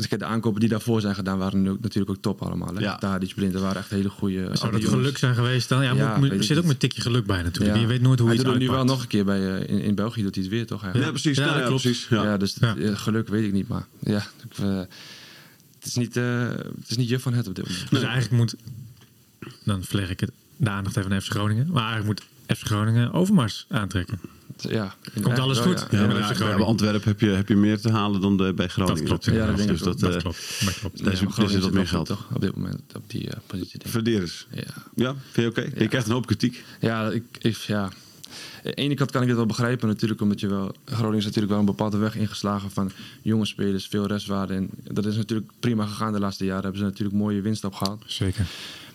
De 0.10 0.26
aankopen 0.26 0.60
die 0.60 0.70
daarvoor 0.70 1.02
zijn 1.02 1.16
gedaan 1.16 1.38
waren 1.38 1.64
natuurlijk 1.64 2.10
ook 2.10 2.22
top 2.22 2.42
allemaal. 2.42 2.74
Hè? 2.76 2.80
Ja. 2.82 2.96
Tadic, 2.98 3.36
Blind, 3.36 3.54
waren 3.54 3.78
echt 3.78 3.90
hele 3.90 4.10
goede... 4.10 4.50
Zou 4.54 4.72
dat 4.72 4.82
jongens. 4.82 5.00
geluk 5.02 5.18
zijn 5.18 5.36
geweest 5.36 5.70
dan? 5.70 5.84
Ja, 5.84 5.94
Ja, 5.94 6.18
moet- 6.18 6.30
er 6.30 6.36
ik 6.36 6.44
zit 6.44 6.58
ook 6.58 6.64
met 6.64 6.72
een 6.72 6.78
tikje 6.80 7.02
geluk 7.02 7.26
bij 7.26 7.42
natuurlijk. 7.44 7.76
Ja. 7.76 7.82
Je 7.82 7.88
weet 7.88 8.02
nooit 8.02 8.20
hoe 8.20 8.28
Hij 8.28 8.38
je 8.38 8.44
doet 8.44 8.54
het 8.54 8.62
het 8.62 8.72
nu 8.72 8.76
wel 8.78 8.86
nog 8.86 9.02
een 9.02 9.08
keer 9.08 9.26
bij... 9.26 9.60
in, 9.60 9.80
in 9.82 9.96
België 9.96 10.22
doet 10.24 10.36
hij 10.36 10.44
het 10.44 10.54
weer, 10.54 10.66
toch? 10.66 10.82
Ja, 10.82 10.88
Eigenlijk? 10.88 11.22
precies. 11.22 11.38
Ja, 11.38 11.46
dat 11.46 11.56
ja, 11.62 11.66
klopt. 11.68 11.82
precies. 11.82 12.08
Ja, 12.10 12.24
Ja. 12.24 12.38
dus 12.38 12.56
Ja. 12.60 12.76
eh, 12.78 12.96
geluk 12.98 13.28
weet 13.28 13.44
ik 13.46 13.52
niet, 13.54 13.68
maar 13.68 13.86
ja, 14.00 14.18
ik, 14.18 14.58
is 15.88 15.95
niet, 15.95 16.17
eh, 16.17 16.50
het 16.50 16.88
is 16.89 16.97
niet 16.97 17.10
je 17.10 17.19
van 17.19 17.34
het 17.34 17.47
op 17.47 17.56
dit 17.56 17.67
moment. 17.67 17.89
Dus 17.89 18.02
eigenlijk 18.02 18.32
moet, 18.32 18.56
dan 19.63 19.84
vleg 19.84 20.10
ik 20.10 20.19
het, 20.19 20.32
de 20.58 20.69
aandacht 20.69 20.97
even 20.97 21.10
naar 21.10 21.21
FC 21.21 21.32
Groningen. 21.32 21.67
Maar 21.71 21.91
eigenlijk 21.91 22.21
moet 22.47 22.58
FC 22.58 22.65
Groningen 22.65 23.12
Overmars 23.12 23.65
aantrekken. 23.69 24.19
Ja, 24.62 24.95
Komt 25.21 25.39
alles 25.39 25.58
goed? 25.58 25.88
Ja, 25.91 26.00
Ja, 26.00 26.08
Ja, 26.08 26.32
ja, 26.32 26.56
bij. 26.56 26.65
Antwerpen 26.65 27.10
heb 27.10 27.19
je, 27.19 27.30
heb 27.30 27.47
je 27.47 27.56
meer 27.56 27.80
te 27.80 27.91
halen 27.91 28.21
dan 28.21 28.38
de, 28.38 28.54
bij 28.54 28.67
Groningen. 28.67 28.97
Dat 28.97 29.08
klopt. 29.08 29.26
Ja, 29.26 29.45
dat 29.45 29.60
ik 29.60 29.67
dus 29.67 29.82
dat, 29.82 30.00
dat 30.00 30.15
eh, 30.15 30.21
klopt. 30.21 30.62
Dat 30.65 30.80
klopt. 30.80 31.04
daar 31.04 31.15
Groningen 31.15 31.50
zit 31.50 31.62
wat 31.62 31.71
meer 31.71 31.82
goed, 31.82 31.89
geld. 31.89 32.06
toch? 32.06 32.28
Op 32.34 32.41
dit 32.41 32.56
moment 32.56 32.82
op 32.95 33.04
die 33.08 33.30
eh, 33.30 33.38
positie. 33.47 33.71
Denk 33.71 33.84
ik. 33.84 33.91
Verderes. 33.91 34.47
Ja, 34.52 34.63
Ja, 34.95 35.15
vind 35.32 35.56
je 35.56 35.63
oké? 35.63 35.80
Je 35.80 35.88
krijgt 35.88 36.08
een 36.08 36.13
hoop 36.13 36.26
kritiek. 36.26 36.63
ja, 36.80 37.10
ik, 37.10 37.23
ik, 37.39 37.56
ja. 37.56 37.89
Aan 38.28 38.62
de 38.63 38.74
ene 38.74 38.94
kant 38.94 39.12
kan 39.12 39.22
ik 39.22 39.28
het 39.28 39.38
wel 39.38 39.46
begrijpen 39.46 39.88
natuurlijk, 39.88 40.22
omdat 40.22 40.40
je 40.40 40.48
wel... 40.48 40.76
Groningen 40.86 41.18
is 41.18 41.26
natuurlijk 41.26 41.52
wel 41.52 41.60
een 41.60 41.66
bepaalde 41.66 41.98
weg 41.98 42.16
ingeslagen 42.16 42.72
van 42.72 42.92
jonge 43.22 43.46
spelers, 43.46 43.88
veel 43.88 44.06
restwaarde. 44.08 44.54
En 44.54 44.70
dat 44.84 45.06
is 45.06 45.16
natuurlijk 45.16 45.52
prima 45.60 45.86
gegaan 45.86 46.13
de 46.13 46.20
laatste 46.20 46.46
jaren. 46.46 46.63
Hebben 46.63 46.80
ze 46.82 46.86
natuurlijk 46.88 47.18
mooie 47.18 47.42
winst 47.42 47.63
opgehaald. 47.63 48.04
Zeker. 48.06 48.46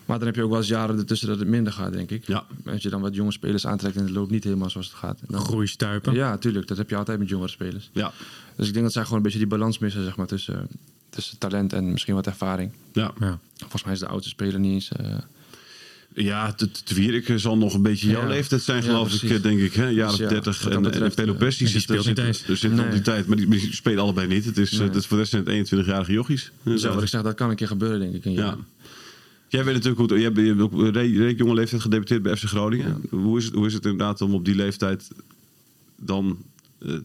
Maar 0.05 0.17
dan 0.17 0.27
heb 0.27 0.35
je 0.35 0.43
ook 0.43 0.49
wel 0.49 0.59
eens 0.59 0.67
jaren 0.67 0.97
ertussen 0.97 1.27
dat 1.27 1.39
het 1.39 1.47
minder 1.47 1.73
gaat, 1.73 1.93
denk 1.93 2.09
ik. 2.11 2.27
Ja. 2.27 2.45
Als 2.65 2.81
je 2.81 2.89
dan 2.89 3.01
wat 3.01 3.15
jonge 3.15 3.31
spelers 3.31 3.67
aantrekt 3.67 3.95
en 3.95 4.03
het 4.03 4.11
loopt 4.11 4.31
niet 4.31 4.43
helemaal 4.43 4.69
zoals 4.69 4.87
het 4.87 4.95
gaat. 4.95 5.19
Dan, 5.27 5.41
Groeistuipen. 5.41 6.13
ja, 6.13 6.37
tuurlijk. 6.37 6.67
Dat 6.67 6.77
heb 6.77 6.89
je 6.89 6.95
altijd 6.95 7.19
met 7.19 7.29
jongere 7.29 7.49
spelers. 7.49 7.89
Ja. 7.93 8.11
Dus 8.55 8.67
ik 8.67 8.73
denk 8.73 8.85
dat 8.85 8.93
zij 8.93 9.03
gewoon 9.03 9.17
een 9.17 9.23
beetje 9.23 9.37
die 9.39 9.47
balans 9.47 9.77
missen 9.79 10.03
zeg 10.03 10.15
maar, 10.15 10.27
tussen, 10.27 10.67
tussen 11.09 11.37
talent 11.37 11.73
en 11.73 11.91
misschien 11.91 12.15
wat 12.15 12.27
ervaring. 12.27 12.71
Ja, 12.93 13.11
Ja. 13.19 13.39
Volgens 13.57 13.83
mij 13.83 13.93
is 13.93 13.99
de 13.99 14.07
oudste 14.07 14.29
speler 14.29 14.59
niet 14.59 14.73
eens... 14.73 14.91
eh, 14.91 15.17
ja 16.15 16.53
de 16.57 16.71
Twierik 16.71 17.33
zal 17.35 17.57
nog 17.57 17.73
een 17.73 17.81
beetje 17.81 18.09
jouw 18.09 18.21
Ja. 18.21 18.27
leeftijd 18.27 18.61
zijn, 18.61 18.77
Ja, 18.83 18.87
geloof 18.89 19.23
ik, 19.23 19.43
denk 19.43 19.59
ik. 19.59 19.73
Hè? 19.73 19.87
Jaren 19.87 20.09
Dus 20.09 20.19
ja, 20.19 20.27
30. 20.27 20.61
wat 20.61 20.71
dat 20.71 20.73
En, 20.73 20.81
betreft, 20.91 21.17
en 21.19 21.25
Pelopessi 21.25 21.63
eh, 21.65 21.71
zit, 21.71 21.89
er 21.89 22.01
zit, 22.03 22.17
er 22.47 22.57
zit 22.57 22.71
Nee. 22.75 22.89
die 22.89 23.01
tijd. 23.01 23.27
Maar 23.27 23.37
die, 23.37 23.47
die 23.47 23.73
spelen 23.73 24.03
allebei 24.03 24.27
niet. 24.27 24.45
Het 24.45 24.57
is, 24.57 24.71
eh, 24.71 24.79
Nee. 24.79 24.89
dat 24.89 25.05
voor 25.05 25.17
de 25.17 25.23
rest 25.23 25.31
zijn 25.31 25.45
het 25.45 25.53
21-jarige 25.53 26.11
jochies. 26.11 26.51
zo, 26.75 26.93
wat 26.93 27.03
ik 27.03 27.09
zeg, 27.09 27.21
dat 27.21 27.35
kan 27.35 27.49
een 27.49 27.55
keer 27.55 27.67
gebeuren, 27.67 27.99
denk 27.99 28.13
ik. 28.13 28.23
Ja. 28.35 28.57
Jij 29.47 29.63
weet 29.63 29.73
natuurlijk 29.73 30.01
goed, 30.01 30.19
je 30.19 30.31
hebt, 30.31 30.61
op 30.61 30.73
redelijk 30.93 31.37
jonge 31.37 31.53
leeftijd 31.53 31.81
gedebuteerd 31.81 32.21
bij 32.21 32.35
FC 32.37 32.43
Groningen. 32.43 33.01
Hoe, 33.09 33.37
is 33.37 33.45
het, 33.45 33.53
hoe 33.53 33.65
is 33.67 33.73
het 33.73 33.83
inderdaad 33.85 34.21
om 34.21 34.33
op 34.33 34.45
die 34.45 34.55
leeftijd 34.55 35.07
dan... 35.99 36.37
eh, 36.85 36.95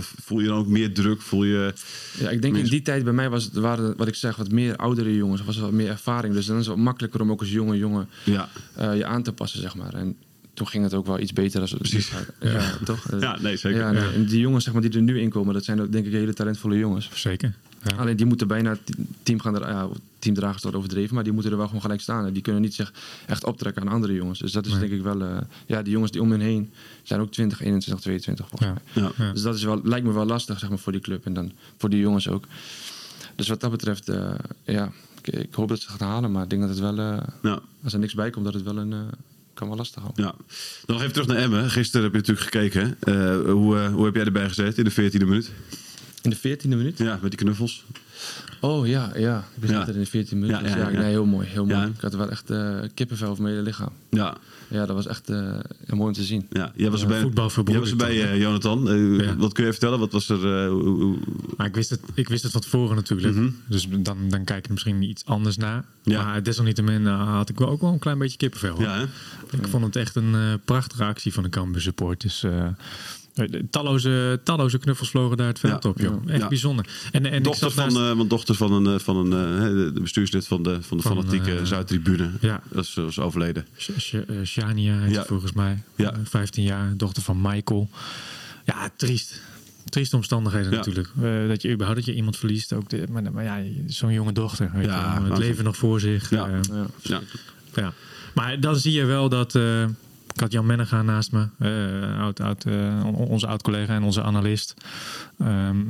voel 0.00 0.40
je 0.40 0.48
dan 0.48 0.58
ook 0.58 0.66
meer 0.66 0.94
druk? 0.94 1.22
Voel 1.22 1.44
je... 1.44 1.72
Ja, 2.18 2.30
ik 2.30 2.42
denk 2.42 2.56
in 2.56 2.64
die 2.64 2.82
tijd 2.82 3.04
bij 3.04 3.12
mij 3.12 3.30
was 3.30 3.44
het, 3.44 3.54
waren, 3.54 3.96
wat 3.96 4.08
ik 4.08 4.14
zeg, 4.14 4.36
wat 4.36 4.50
meer 4.50 4.76
oudere 4.76 5.16
jongens. 5.16 5.44
Was 5.44 5.58
wat 5.58 5.72
meer 5.72 5.88
ervaring. 5.88 6.34
Dus 6.34 6.46
dan 6.46 6.58
is 6.58 6.66
het 6.66 6.74
wat 6.74 6.84
makkelijker 6.84 7.20
om 7.20 7.30
ook 7.30 7.40
als 7.40 7.50
jonge 7.50 7.78
jongen 7.78 8.08
Ja, 8.24 8.48
eh, 8.74 8.96
je 8.96 9.04
aan 9.04 9.22
te 9.22 9.32
passen, 9.32 9.60
zeg 9.60 9.74
maar. 9.74 9.94
En 9.94 10.16
toen 10.54 10.68
ging 10.68 10.84
het 10.84 10.94
ook 10.94 11.06
wel 11.06 11.20
iets 11.20 11.32
beter. 11.32 11.60
Als 11.60 11.70
het 11.70 11.78
Precies. 11.78 12.12
Ja, 12.40 12.78
toch? 12.84 13.06
Ja 13.20 13.40
nee, 13.40 13.56
zeker. 13.56 13.80
Ja, 13.80 13.90
nee. 13.90 14.12
En 14.12 14.24
die 14.26 14.40
jongens 14.40 14.64
zeg 14.64 14.72
maar, 14.72 14.82
die 14.82 14.92
er 14.92 15.02
nu 15.02 15.20
in 15.20 15.30
komen, 15.30 15.54
dat 15.54 15.64
zijn 15.64 15.80
ook 15.80 15.92
denk 15.92 16.06
ik 16.06 16.12
hele 16.12 16.34
talentvolle 16.34 16.78
jongens. 16.78 17.10
Zeker. 17.14 17.54
Ja. 17.84 17.96
Alleen 17.96 18.16
die 18.16 18.26
moeten 18.26 18.46
bijna 18.48 18.70
het 18.70 18.96
team 19.22 19.40
gaan 19.40 19.54
ja, 19.54 19.88
teamdragers 20.18 20.64
overdreven, 20.66 21.14
maar 21.14 21.24
die 21.24 21.32
moeten 21.32 21.50
er 21.50 21.56
wel 21.56 21.66
gewoon 21.66 21.82
gelijk 21.82 22.00
staan. 22.00 22.26
En 22.26 22.32
die 22.32 22.42
kunnen 22.42 22.62
niet 22.62 22.74
zich 22.74 22.92
echt 23.26 23.44
optrekken 23.44 23.82
aan 23.82 23.88
andere 23.88 24.12
jongens. 24.14 24.38
Dus 24.38 24.52
dat 24.52 24.66
is 24.66 24.70
Nee. 24.72 24.80
denk 24.80 24.92
ik 24.92 25.02
wel. 25.02 25.22
eh, 25.22 25.36
ja, 25.66 25.82
die 25.82 25.92
jongens 25.92 26.12
die 26.12 26.20
om 26.22 26.30
hen 26.30 26.40
heen 26.40 26.70
zijn 27.02 27.20
ook 27.20 27.30
20, 27.32 27.60
21, 27.60 28.00
22 28.04 28.48
volgens 28.48 28.70
Ja. 28.92 29.02
Ja. 29.02 29.10
Ja. 29.24 29.32
Dus 29.32 29.42
dat 29.42 29.54
is 29.54 29.62
wel, 29.64 29.80
lijkt 29.84 30.06
me 30.06 30.12
wel 30.12 30.26
lastig 30.26 30.58
zeg 30.58 30.68
maar, 30.68 30.78
voor 30.78 30.92
die 30.92 31.00
club 31.00 31.26
en 31.26 31.32
dan 31.34 31.52
voor 31.78 31.90
die 31.90 32.00
jongens 32.00 32.28
ook. 32.28 32.44
Dus 33.36 33.48
wat 33.48 33.60
dat 33.60 33.70
betreft, 33.70 34.08
eh, 34.08 34.34
ja, 34.64 34.92
ik, 35.22 35.34
ik 35.34 35.54
hoop 35.54 35.68
dat 35.68 35.80
ze 35.80 35.86
het 35.90 36.00
gaan 36.00 36.08
halen, 36.08 36.32
maar 36.32 36.42
ik 36.42 36.50
denk 36.50 36.62
dat 36.62 36.70
het 36.70 36.78
wel, 36.80 36.98
eh, 36.98 37.18
Ja. 37.42 37.60
als 37.84 37.92
er 37.92 37.98
niks 37.98 38.14
bij 38.14 38.30
komt, 38.30 38.44
dat 38.44 38.54
het 38.54 38.62
wel 38.62 38.76
een, 38.78 38.92
eh, 38.92 38.98
kan 39.54 39.68
wel 39.68 39.76
lastig 39.76 40.02
houden. 40.02 40.24
Ja. 40.24 40.34
Dan 40.86 40.96
nog 40.96 41.00
even 41.00 41.12
terug 41.12 41.28
naar 41.28 41.36
Emmen. 41.36 41.70
Gisteren 41.70 42.02
heb 42.02 42.12
je 42.12 42.18
natuurlijk 42.18 42.46
gekeken. 42.50 42.96
Eh, 43.00 43.50
hoe, 43.52 43.78
hoe 43.88 44.04
heb 44.04 44.14
jij 44.14 44.24
erbij 44.24 44.48
gezeten 44.48 44.76
in 44.76 44.84
de 44.84 44.90
14e 44.90 45.24
minuut? 45.26 45.50
In 46.22 46.30
de 46.30 46.36
14e 46.56 46.68
minuut? 46.68 46.98
Ja, 46.98 47.18
met 47.22 47.30
die 47.30 47.40
knuffels. 47.40 47.84
Oh 48.60 48.86
ja, 48.86 49.10
ja. 49.16 49.44
Ik 49.60 49.68
dat 49.68 49.88
er 49.88 49.94
in 49.94 50.00
de 50.00 50.06
14 50.06 50.38
minuten. 50.38 50.62
Ja, 50.62 50.68
dus 50.68 50.72
ja, 50.76 50.78
Ja, 50.88 50.90
ja. 50.90 50.98
Nee, 51.00 51.10
heel 51.10 51.24
mooi. 51.26 51.46
Heel 51.48 51.64
mooi. 51.66 51.78
Ja. 51.80 51.86
Ik 51.86 52.00
had 52.00 52.14
wel 52.14 52.30
echt 52.30 52.50
eh, 52.50 52.78
kippenvel 52.94 53.28
over 53.28 53.42
mijn 53.42 53.54
hele 53.54 53.66
lichaam. 53.66 53.88
Ja, 54.10 54.36
Ja, 54.68 54.86
dat 54.86 54.96
was 54.96 55.06
echt 55.06 55.30
eh, 55.30 55.36
heel 55.86 55.96
mooi 55.96 56.08
om 56.08 56.12
te 56.12 56.22
zien. 56.22 56.46
ja. 56.50 56.72
Jij 56.76 56.90
was 56.90 57.00
Ja, 57.00 57.06
erbij, 57.06 57.20
voetbal 57.20 57.50
jij 57.64 57.78
was 57.80 57.90
hè? 57.90 58.06
eh, 58.06 58.40
Jonathan. 58.40 58.88
Eh, 58.90 59.18
Ja. 59.26 59.36
Wat 59.36 59.52
kun 59.52 59.64
je 59.64 59.70
vertellen? 59.70 59.98
Wat 59.98 60.12
was 60.12 60.28
er... 60.28 60.64
eh, 60.66 60.72
Maar 61.56 61.66
ik 61.66 61.74
wist 61.74 61.90
het, 61.90 62.00
ik 62.14 62.28
wist 62.28 62.42
het 62.42 62.52
van 62.52 62.60
tevoren 62.60 62.96
natuurlijk. 62.96 63.52
Dus 63.68 63.88
dan, 63.90 64.18
dan 64.28 64.44
kijk 64.44 64.58
ik 64.58 64.64
er 64.66 64.72
misschien 64.72 65.02
iets 65.02 65.24
anders 65.24 65.56
naar. 65.56 65.84
Ja. 66.02 66.24
Maar 66.24 66.42
desalniettemin 66.42 67.06
had 67.06 67.48
ik 67.48 67.58
wel 67.58 67.68
ook 67.68 67.80
wel 67.80 67.92
een 67.92 67.98
klein 67.98 68.18
beetje 68.18 68.36
kippenvel. 68.36 68.80
ja, 68.80 68.96
hè? 68.98 69.02
Ik 69.58 69.66
vond 69.68 69.84
het 69.84 69.96
echt 69.96 70.16
een 70.16 70.34
eh, 70.34 70.54
prachtige 70.64 71.04
actie 71.04 71.32
van 71.32 71.42
de 71.42 71.48
Cambuur 71.48 71.80
supporters. 71.82 72.42
eh 72.42 72.66
talloze, 73.70 74.40
talloze 74.44 74.78
knuffels 74.78 75.10
vlogen 75.10 75.36
daar 75.36 75.46
het 75.46 75.58
veld 75.58 75.82
Ja. 75.82 75.88
op, 75.90 75.98
joh. 76.00 76.22
Echt 76.26 76.40
Ja. 76.40 76.48
bijzonder. 76.48 76.86
En, 77.12 77.26
en 77.26 77.32
ik 77.32 77.44
Dochter 77.44 77.70
zat 77.70 77.84
van, 77.84 77.92
naast... 77.92 78.10
eh, 78.10 78.16
want 78.16 78.30
dochter 78.30 78.54
van 78.54 78.72
een, 78.72 78.94
eh, 78.94 79.00
van 79.00 79.16
een 79.16 79.32
eh, 79.32 79.94
de 79.94 80.00
bestuurslid 80.00 80.46
van 80.46 80.62
de, 80.62 80.82
van 80.82 80.96
de 80.96 81.02
Van, 81.02 81.16
fanatieke 81.16 81.56
eh, 81.58 81.64
Zuidtribune. 81.64 82.30
ja. 82.40 82.60
Dat 82.70 82.84
is, 82.84 82.96
is 82.96 83.18
overleden. 83.18 83.66
Sh- 83.76 83.90
Sh- 83.98 84.14
eh, 84.14 84.36
Shania 84.44 84.98
heet 84.98 85.14
Ja. 85.14 85.20
ze 85.22 85.28
volgens 85.28 85.52
mij. 85.52 85.82
Ja. 85.96 86.12
Eh, 86.12 86.18
15 86.24 86.62
jaar, 86.64 86.96
dochter 86.96 87.22
van 87.22 87.40
Michael. 87.40 87.90
Ja, 88.64 88.90
triest. 88.96 89.40
Trieste 89.84 90.16
omstandigheden 90.16 90.70
Ja. 90.70 90.76
natuurlijk. 90.76 91.08
Eh, 91.22 91.48
dat 91.48 91.62
je 91.62 91.68
überhaupt 91.72 91.98
dat 91.98 92.08
je 92.08 92.14
iemand 92.14 92.36
verliest. 92.36 92.72
Ook 92.72 92.88
de, 92.88 93.04
maar, 93.10 93.32
maar 93.32 93.44
ja, 93.44 93.58
zo'n 93.86 94.12
jonge 94.12 94.32
dochter. 94.32 94.70
Weet 94.74 94.84
Ja, 94.84 95.14
je, 95.14 95.20
wel. 95.22 95.30
het 95.30 95.38
leven 95.38 95.64
nog 95.64 95.76
voor 95.76 96.00
zich. 96.00 96.30
Ja. 96.30 96.48
Eh, 96.48 96.58
Ja. 96.70 96.86
Ja. 97.02 97.20
ja. 97.74 97.92
Maar 98.34 98.60
dan 98.60 98.76
zie 98.76 98.92
je 98.92 99.04
wel 99.04 99.28
dat... 99.28 99.58
eh, 100.32 100.34
ik 100.34 100.40
had 100.40 100.52
Jan 100.52 100.66
Mennegaan 100.66 101.04
naast 101.04 101.32
me. 101.32 101.46
eh, 101.58 102.20
oud, 102.20 102.40
oud, 102.40 102.64
eh, 102.64 103.02
on- 103.04 103.14
onze 103.14 103.46
oud-collega 103.46 103.94
en 103.94 104.02
onze 104.02 104.22
analist. 104.22 104.74
Ehm, 105.38 105.80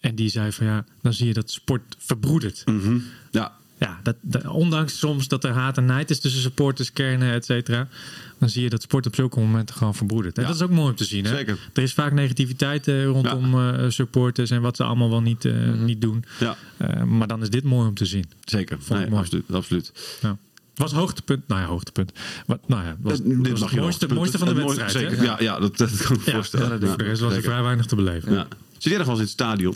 en 0.00 0.14
die 0.14 0.28
zei 0.28 0.52
van 0.52 0.66
ja, 0.66 0.84
dan 1.02 1.12
zie 1.12 1.26
je 1.26 1.32
dat 1.34 1.50
sport 1.50 1.96
verbroedert. 1.98 2.62
Mhm. 2.66 2.98
ja. 3.30 3.52
Ja, 3.78 4.00
dat, 4.02 4.16
dat- 4.20 4.46
ondanks 4.46 4.98
soms 4.98 5.28
dat 5.28 5.44
er 5.44 5.50
haat 5.50 5.76
en 5.76 5.84
nijd 5.84 6.10
is 6.10 6.20
tussen 6.20 6.40
supporters, 6.40 6.92
kernen, 6.92 7.32
et 7.32 7.44
cetera. 7.44 7.88
Dan 8.38 8.48
zie 8.48 8.62
je 8.62 8.68
dat 8.70 8.82
sport 8.82 9.06
op 9.06 9.14
zulke 9.14 9.40
momenten 9.40 9.74
gewoon 9.74 9.94
verbroedert. 9.94 10.36
En 10.36 10.42
Ja. 10.42 10.48
dat 10.48 10.56
is 10.56 10.62
ook 10.62 10.70
mooi 10.70 10.90
om 10.90 10.96
te 10.96 11.04
zien. 11.04 11.24
Hè? 11.24 11.36
Zeker. 11.36 11.58
Er 11.72 11.82
is 11.82 11.94
vaak 11.94 12.12
negativiteit 12.12 12.88
eh, 12.88 13.04
rondom 13.04 13.54
eh, 13.54 13.84
supporters 13.88 14.50
en 14.50 14.60
wat 14.60 14.76
ze 14.76 14.84
allemaal 14.84 15.10
wel 15.10 15.22
niet, 15.22 15.44
eh, 15.44 15.72
niet 15.72 16.00
doen. 16.00 16.24
Ja, 16.40 16.56
maar 17.04 17.26
dan 17.28 17.42
is 17.42 17.50
dit 17.50 17.64
mooi 17.64 17.88
om 17.88 17.94
te 17.94 18.04
zien. 18.06 18.24
zeker. 18.44 18.76
Vond 18.80 18.90
ik 18.90 18.96
Nee, 18.98 19.08
mooi. 19.10 19.22
absoluut, 19.22 19.50
absoluut. 19.52 20.18
Ja. 20.22 20.36
Was 20.74 20.92
hoogtepunt, 20.92 21.48
nou 21.48 21.60
ja, 21.60 21.66
hoogtepunt. 21.66 22.12
Wat, 22.46 22.58
nou 22.66 22.84
ja, 22.84 22.96
was, 23.00 23.18
Dat- 23.18 23.26
dit 23.26 23.36
was 23.50 23.60
mag 23.60 23.60
het 23.60 23.70
je 23.70 23.80
mooiste, 24.14 24.38
van 24.38 24.48
de 24.48 24.54
wedstrijd. 24.54 24.90
Zeker, 24.90 25.22
ja, 25.24 25.36
ja 25.40 25.58
dat, 25.60 25.76
dat 25.76 25.96
kan 25.96 26.16
ik 26.16 26.18
me 26.18 26.30
Ja, 26.30 26.32
voorstellen. 26.32 26.80
ja, 26.80 26.86
Ja, 26.86 26.94
rest 26.96 27.20
was 27.20 27.28
er 27.30 27.34
zeker. 27.34 27.50
vrij 27.50 27.62
weinig 27.62 27.86
te 27.86 27.94
beleven. 27.96 28.32
Ja. 28.32 28.46
Zit 28.78 28.82
jij 28.82 28.96
nog 28.96 29.06
wel 29.06 29.18
eens 29.18 29.18
in 29.18 29.20
het 29.20 29.30
stadion? 29.30 29.74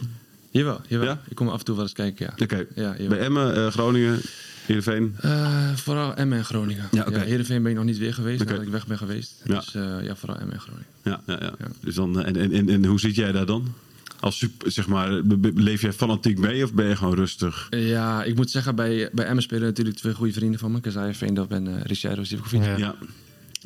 Jawel, 0.50 0.80
jawel. 0.88 1.06
Ja? 1.08 1.20
Ik 1.28 1.36
kom 1.36 1.48
af 1.48 1.58
en 1.58 1.64
toe 1.64 1.74
wel 1.74 1.84
eens 1.84 1.92
kijken, 1.92 2.26
ja. 2.36 2.44
Oké. 2.44 2.66
Bij 3.08 3.18
Emmen, 3.18 3.54
eh, 3.56 3.66
Groningen, 3.72 4.20
Heerenveen. 4.66 5.14
Eh, 5.20 5.74
vooral 5.74 6.14
Emmen 6.14 6.38
en 6.38 6.44
Groningen. 6.44 6.88
Ja, 6.90 7.04
oké. 7.08 7.18
Heerenveen 7.18 7.62
ben 7.62 7.70
ik 7.70 7.76
nog 7.76 7.86
niet 7.86 7.98
weer 7.98 8.14
geweest, 8.14 8.40
Oké. 8.40 8.50
nadat 8.50 8.66
ik 8.66 8.72
weg 8.72 8.86
ben 8.86 8.98
geweest. 8.98 9.34
Ja. 9.44 9.54
Dus 9.54 9.74
eh, 9.74 9.82
ja, 10.02 10.16
vooral 10.16 10.38
Emmen 10.38 10.54
en 10.54 10.60
Groningen. 10.60 10.86
Ja, 11.04 11.20
ja, 11.26 11.36
ja. 11.40 11.52
Ja. 11.58 11.66
Dus 11.80 11.94
dan, 11.94 12.22
en, 12.22 12.36
en, 12.36 12.52
en, 12.52 12.68
en 12.68 12.84
hoe 12.84 13.00
zit 13.00 13.14
jij 13.14 13.32
daar 13.32 13.46
dan? 13.46 13.74
Als 14.20 14.38
super, 14.38 14.70
zeg 14.70 14.86
maar, 14.86 15.22
leef 15.54 15.82
jij 15.82 15.92
fanatiek 15.92 16.38
mee 16.38 16.64
of 16.64 16.72
ben 16.72 16.88
je 16.88 16.96
gewoon 16.96 17.14
rustig? 17.14 17.66
Ja, 17.70 18.24
ik 18.24 18.36
moet 18.36 18.50
zeggen, 18.50 18.74
bij, 18.74 19.08
bij 19.12 19.26
Emmen 19.26 19.42
spelen 19.42 19.66
natuurlijk 19.66 19.96
twee 19.96 20.14
goede 20.14 20.32
vrienden 20.32 20.60
van 20.60 20.72
me. 20.72 20.80
Kazaya 20.80 21.14
Veendorp 21.14 21.50
en 21.50 21.66
uh, 21.66 21.74
Richard 21.82 22.26
Zivkovic. 22.26 22.64
Ja. 22.64 22.76
Ja. 22.76 22.94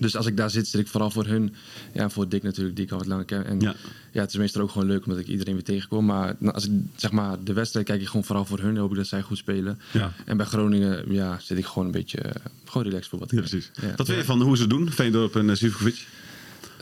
Dus 0.00 0.16
als 0.16 0.26
ik 0.26 0.36
daar 0.36 0.50
zit, 0.50 0.68
zit 0.68 0.80
ik 0.80 0.88
vooral 0.88 1.10
voor 1.10 1.26
hun. 1.26 1.54
Ja, 1.92 2.10
voor 2.10 2.28
Dick 2.28 2.42
natuurlijk, 2.42 2.76
die 2.76 2.84
ik 2.84 2.90
al 2.90 2.98
wat 2.98 3.06
langer 3.06 3.24
ken. 3.24 3.46
En 3.46 3.60
Ja. 3.60 3.74
ja. 4.12 4.20
het 4.20 4.30
is 4.30 4.36
meestal 4.36 4.62
ook 4.62 4.70
gewoon 4.70 4.88
leuk 4.88 5.04
omdat 5.04 5.20
ik 5.20 5.26
iedereen 5.26 5.54
weer 5.54 5.64
tegenkom. 5.64 6.04
Maar 6.04 6.36
nou, 6.38 6.54
als 6.54 6.66
ik 6.66 6.72
zeg 6.96 7.10
maar 7.10 7.44
de 7.44 7.52
wedstrijd 7.52 7.86
kijk 7.86 8.00
ik 8.00 8.06
gewoon 8.06 8.24
vooral 8.24 8.44
voor 8.44 8.58
hun. 8.58 8.74
Dan 8.74 8.82
hoop 8.82 8.90
ik 8.90 8.96
dat 8.96 9.06
zij 9.06 9.22
goed 9.22 9.38
spelen. 9.38 9.78
Ja. 9.92 10.12
En 10.24 10.36
bij 10.36 10.46
Groningen 10.46 11.12
ja, 11.12 11.38
zit 11.40 11.58
ik 11.58 11.66
gewoon 11.66 11.84
een 11.84 11.92
beetje 11.92 12.18
uh, 12.26 12.30
gewoon 12.64 12.82
relaxed 12.82 13.08
voor 13.08 13.18
wat 13.18 13.32
ik 13.32 13.38
Ja, 13.38 13.48
precies. 13.48 13.70
Ja. 13.80 13.94
Wat 13.96 14.06
vind 14.06 14.18
je 14.18 14.24
van 14.24 14.42
hoe 14.42 14.56
ze 14.56 14.66
doen, 14.66 14.90
Veendorp 14.90 15.36
en 15.36 15.48
uh, 15.48 15.54
Sivkovic? 15.54 16.06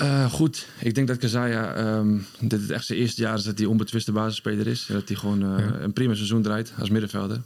Uh, 0.01 0.31
goed, 0.31 0.67
ik 0.79 0.95
denk 0.95 1.09
dat 1.09 1.17
Kazaya 1.17 1.97
um, 1.97 2.27
dit 2.41 2.61
het 2.61 2.71
echt 2.71 2.87
zijn 2.87 2.99
eerste 2.99 3.23
jaar 3.23 3.37
is 3.37 3.43
dat 3.43 3.59
hij 3.59 3.67
onbetwiste 3.67 4.13
basisspeler 4.13 4.67
is. 4.67 4.87
Dat 4.87 5.09
hij 5.09 5.17
gewoon 5.17 5.43
uh, 5.43 5.59
ja. 5.59 5.75
een 5.81 5.93
prima 5.93 6.15
seizoen 6.15 6.43
draait 6.43 6.73
als 6.79 6.91
middenvelder. 6.91 7.41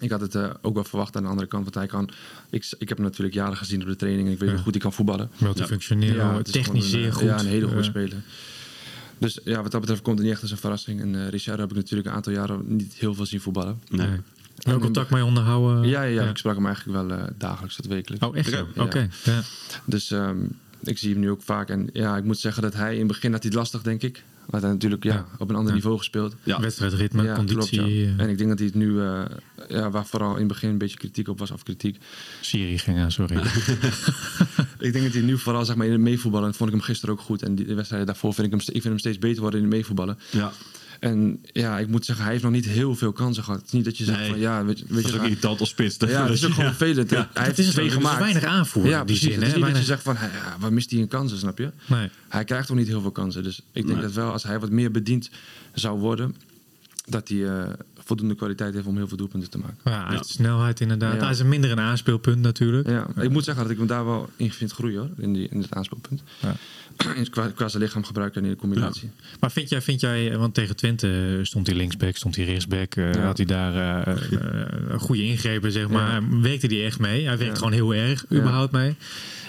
Ik 0.00 0.10
had 0.10 0.20
het 0.20 0.34
uh, 0.34 0.50
ook 0.62 0.74
wel 0.74 0.84
verwacht 0.84 1.16
aan 1.16 1.22
de 1.22 1.28
andere 1.28 1.48
kant, 1.48 1.62
want 1.62 1.74
hij 1.74 1.86
kan. 1.86 2.10
Ik, 2.50 2.74
ik 2.78 2.88
heb 2.88 2.98
hem 2.98 3.06
natuurlijk 3.06 3.34
jaren 3.34 3.56
gezien 3.56 3.82
op 3.82 3.88
de 3.88 3.96
training 3.96 4.26
en 4.26 4.32
ik 4.34 4.38
weet 4.38 4.48
ja. 4.48 4.54
hoe 4.54 4.64
goed 4.64 4.72
hij 4.72 4.82
kan 4.82 4.92
voetballen. 4.92 5.30
Multifunctioneel, 5.38 6.14
ja, 6.14 6.42
technisch 6.42 6.90
zeer 6.90 7.12
goed. 7.12 7.22
Ja, 7.22 7.38
een 7.38 7.46
hele 7.46 7.66
goede 7.66 7.82
speler. 7.82 8.22
Dus 9.18 9.38
ja, 9.44 9.62
wat 9.62 9.70
dat 9.70 9.80
betreft 9.80 10.02
komt 10.02 10.16
het 10.16 10.24
niet 10.24 10.34
echt 10.34 10.42
als 10.42 10.50
een 10.50 10.56
verrassing. 10.56 11.00
En 11.00 11.14
uh, 11.14 11.28
Richard 11.28 11.58
heb 11.58 11.70
ik 11.70 11.76
natuurlijk 11.76 12.08
een 12.08 12.14
aantal 12.14 12.32
jaren 12.32 12.76
niet 12.76 12.94
heel 12.94 13.14
veel 13.14 13.26
zien 13.26 13.40
voetballen. 13.40 13.80
Nee. 13.88 14.06
nee. 14.06 14.20
Wel 14.56 14.78
contact 14.78 15.10
mee 15.10 15.24
onderhouden? 15.24 15.88
Ja, 15.88 16.02
ja, 16.02 16.22
ja, 16.22 16.28
ik 16.30 16.36
sprak 16.36 16.54
hem 16.54 16.66
eigenlijk 16.66 17.08
wel 17.08 17.18
uh, 17.18 17.24
dagelijks 17.38 17.76
tot 17.76 17.86
wekelijks. 17.86 18.26
Oh, 18.26 18.36
echt? 18.36 18.60
Oké. 18.60 18.80
Okay. 18.80 19.08
Ja. 19.24 19.42
Dus 19.84 20.10
um, 20.10 20.58
ik 20.82 20.98
zie 20.98 21.12
hem 21.12 21.20
nu 21.20 21.30
ook 21.30 21.42
vaak. 21.42 21.68
En 21.68 21.88
ja, 21.92 22.16
ik 22.16 22.24
moet 22.24 22.38
zeggen 22.38 22.62
dat 22.62 22.74
hij 22.74 22.92
in 22.92 22.98
het 22.98 23.08
begin 23.08 23.32
had 23.32 23.42
hij 23.42 23.50
het 23.50 23.58
lastig, 23.58 23.82
denk 23.82 24.02
ik. 24.02 24.22
Had 24.50 24.62
hij 24.62 24.70
natuurlijk 24.70 25.04
ja, 25.04 25.14
ja. 25.14 25.26
op 25.38 25.48
een 25.48 25.54
ander 25.54 25.70
ja. 25.70 25.74
niveau 25.74 25.98
gespeeld. 25.98 26.34
Ja. 26.42 26.60
Wedstrijdritme, 26.60 27.22
ja, 27.22 27.34
conditie. 27.34 27.78
Klopt, 27.78 27.92
ja. 27.92 28.16
En 28.16 28.28
ik 28.28 28.38
denk 28.38 28.48
dat 28.48 28.58
hij 28.58 28.66
het 28.66 28.76
nu, 28.76 28.88
uh, 28.88 29.24
ja, 29.68 29.90
waar 29.90 30.06
vooral 30.06 30.32
in 30.32 30.38
het 30.38 30.48
begin 30.48 30.70
een 30.70 30.78
beetje 30.78 30.96
kritiek 30.96 31.28
op 31.28 31.38
was, 31.38 31.50
of 31.50 31.62
kritiek. 31.62 31.98
Siri 32.40 32.78
ging 32.78 32.98
aan, 32.98 33.12
sorry. 33.12 33.36
ik 34.86 34.92
denk 34.92 35.04
dat 35.04 35.12
hij 35.12 35.22
nu 35.22 35.38
vooral 35.38 35.64
zeg 35.64 35.76
maar, 35.76 35.86
in 35.86 35.92
het 35.92 36.00
meevoetballen, 36.00 36.54
vond 36.54 36.70
ik 36.70 36.76
hem 36.76 36.84
gisteren 36.84 37.14
ook 37.14 37.20
goed. 37.20 37.42
En 37.42 37.54
die 37.54 37.74
wedstrijden 37.74 38.06
daarvoor 38.06 38.34
vind 38.34 38.46
ik 38.46 38.52
hem, 38.52 38.60
ik 38.60 38.70
vind 38.70 38.84
hem 38.84 38.98
steeds 38.98 39.18
beter 39.18 39.40
worden 39.40 39.60
in 39.60 39.66
het 39.66 39.74
meevoetballen. 39.74 40.18
Ja. 40.30 40.52
En 41.00 41.40
ja, 41.52 41.78
ik 41.78 41.88
moet 41.88 42.04
zeggen, 42.04 42.24
hij 42.24 42.32
heeft 42.32 42.44
nog 42.44 42.54
niet 42.54 42.64
heel 42.64 42.94
veel 42.94 43.12
kansen 43.12 43.44
gehad. 43.44 43.58
Het 43.58 43.68
is 43.68 43.74
niet 43.74 43.84
dat 43.84 43.98
je 43.98 44.04
zegt 44.04 44.18
nee. 44.18 44.28
van 44.28 44.38
ja, 44.38 44.64
weet, 44.64 44.78
weet 44.78 44.88
dat 44.88 45.02
je, 45.02 45.08
is 45.08 45.14
ook 45.14 45.22
irritant 45.22 45.60
als 45.60 45.68
spits. 45.68 45.96
Ja, 45.98 46.22
het 46.22 46.32
is 46.32 46.44
ook 46.46 46.52
gewoon. 46.52 46.74
Ja. 47.08 47.28
Hij 47.32 47.52
twee 47.52 47.90
gemaakt. 47.90 48.18
weinig 48.18 48.44
aanvoer. 48.44 48.86
Ja, 48.86 49.04
precies. 49.04 49.22
Zin, 49.22 49.32
het 49.32 49.42
is 49.42 49.48
niet 49.48 49.62
weinig... 49.62 49.72
dat 49.72 49.80
je 49.80 49.86
zegt 49.86 50.02
van, 50.02 50.14
ja, 50.14 50.56
waar 50.58 50.72
mist 50.72 50.90
hij 50.90 51.00
een 51.00 51.08
kansen, 51.08 51.38
snap 51.38 51.58
je? 51.58 51.70
Nee. 51.86 52.10
Hij 52.28 52.44
krijgt 52.44 52.66
toch 52.66 52.76
niet 52.76 52.86
heel 52.86 53.00
veel 53.00 53.10
kansen. 53.10 53.42
Dus 53.42 53.58
ik 53.72 53.86
denk 53.86 53.98
nee. 53.98 54.00
dat 54.00 54.12
wel, 54.12 54.32
als 54.32 54.42
hij 54.42 54.58
wat 54.60 54.70
meer 54.70 54.90
bediend 54.90 55.30
zou 55.74 55.98
worden, 55.98 56.36
dat 57.06 57.28
hij 57.28 57.38
uh, 57.38 57.64
voldoende 57.98 58.34
kwaliteit 58.34 58.74
heeft 58.74 58.86
om 58.86 58.96
heel 58.96 59.08
veel 59.08 59.16
doelpunten 59.16 59.50
te 59.50 59.58
maken. 59.58 59.76
Ja, 59.84 60.22
snelheid 60.22 60.80
inderdaad. 60.80 61.14
Ja. 61.14 61.20
Hij 61.20 61.30
is 61.30 61.38
een 61.38 61.48
minder 61.48 61.70
een 61.70 61.80
aanspeelpunt 61.80 62.40
natuurlijk. 62.40 62.88
Ja, 62.88 63.06
ik 63.20 63.30
moet 63.30 63.44
zeggen 63.44 63.62
dat 63.62 63.72
ik 63.72 63.78
hem 63.78 63.86
daar 63.86 64.04
wel 64.04 64.30
in 64.36 64.52
vind 64.52 64.72
groeien 64.72 64.98
hoor, 64.98 65.10
in, 65.18 65.32
die, 65.32 65.48
in 65.48 65.60
het 65.60 65.74
aanspeelpunt. 65.74 66.22
Ja. 66.40 66.56
qua, 67.30 67.48
qua 67.48 67.68
zijn 67.68 67.82
lichaam 67.82 68.04
gebruiken 68.04 68.40
en 68.40 68.46
in 68.46 68.52
de 68.54 68.60
combinatie. 68.60 69.10
Ja. 69.16 69.36
Maar 69.40 69.50
vind 69.50 69.68
jij, 69.68 69.82
vind 69.82 70.00
jij, 70.00 70.38
want 70.38 70.54
tegen 70.54 70.76
Twente 70.76 71.40
stond 71.42 71.66
hij 71.66 71.76
linksback, 71.76 72.16
stond 72.16 72.36
hij 72.36 72.44
rechtsback, 72.44 72.96
uh, 72.96 73.14
ja. 73.14 73.20
had 73.20 73.36
hij 73.36 73.46
daar 73.46 74.06
uh, 74.06 74.30
uh, 74.30 74.98
goede 74.98 75.22
ingrepen, 75.22 75.72
zeg 75.72 75.88
maar. 75.88 76.22
Ja. 76.22 76.40
Werkte 76.40 76.66
hij 76.66 76.84
echt 76.84 76.98
mee? 76.98 77.26
Hij 77.26 77.38
werkt 77.38 77.58
gewoon 77.58 77.72
heel 77.72 77.94
erg, 77.94 78.24
überhaupt 78.32 78.72
mee. 78.72 78.96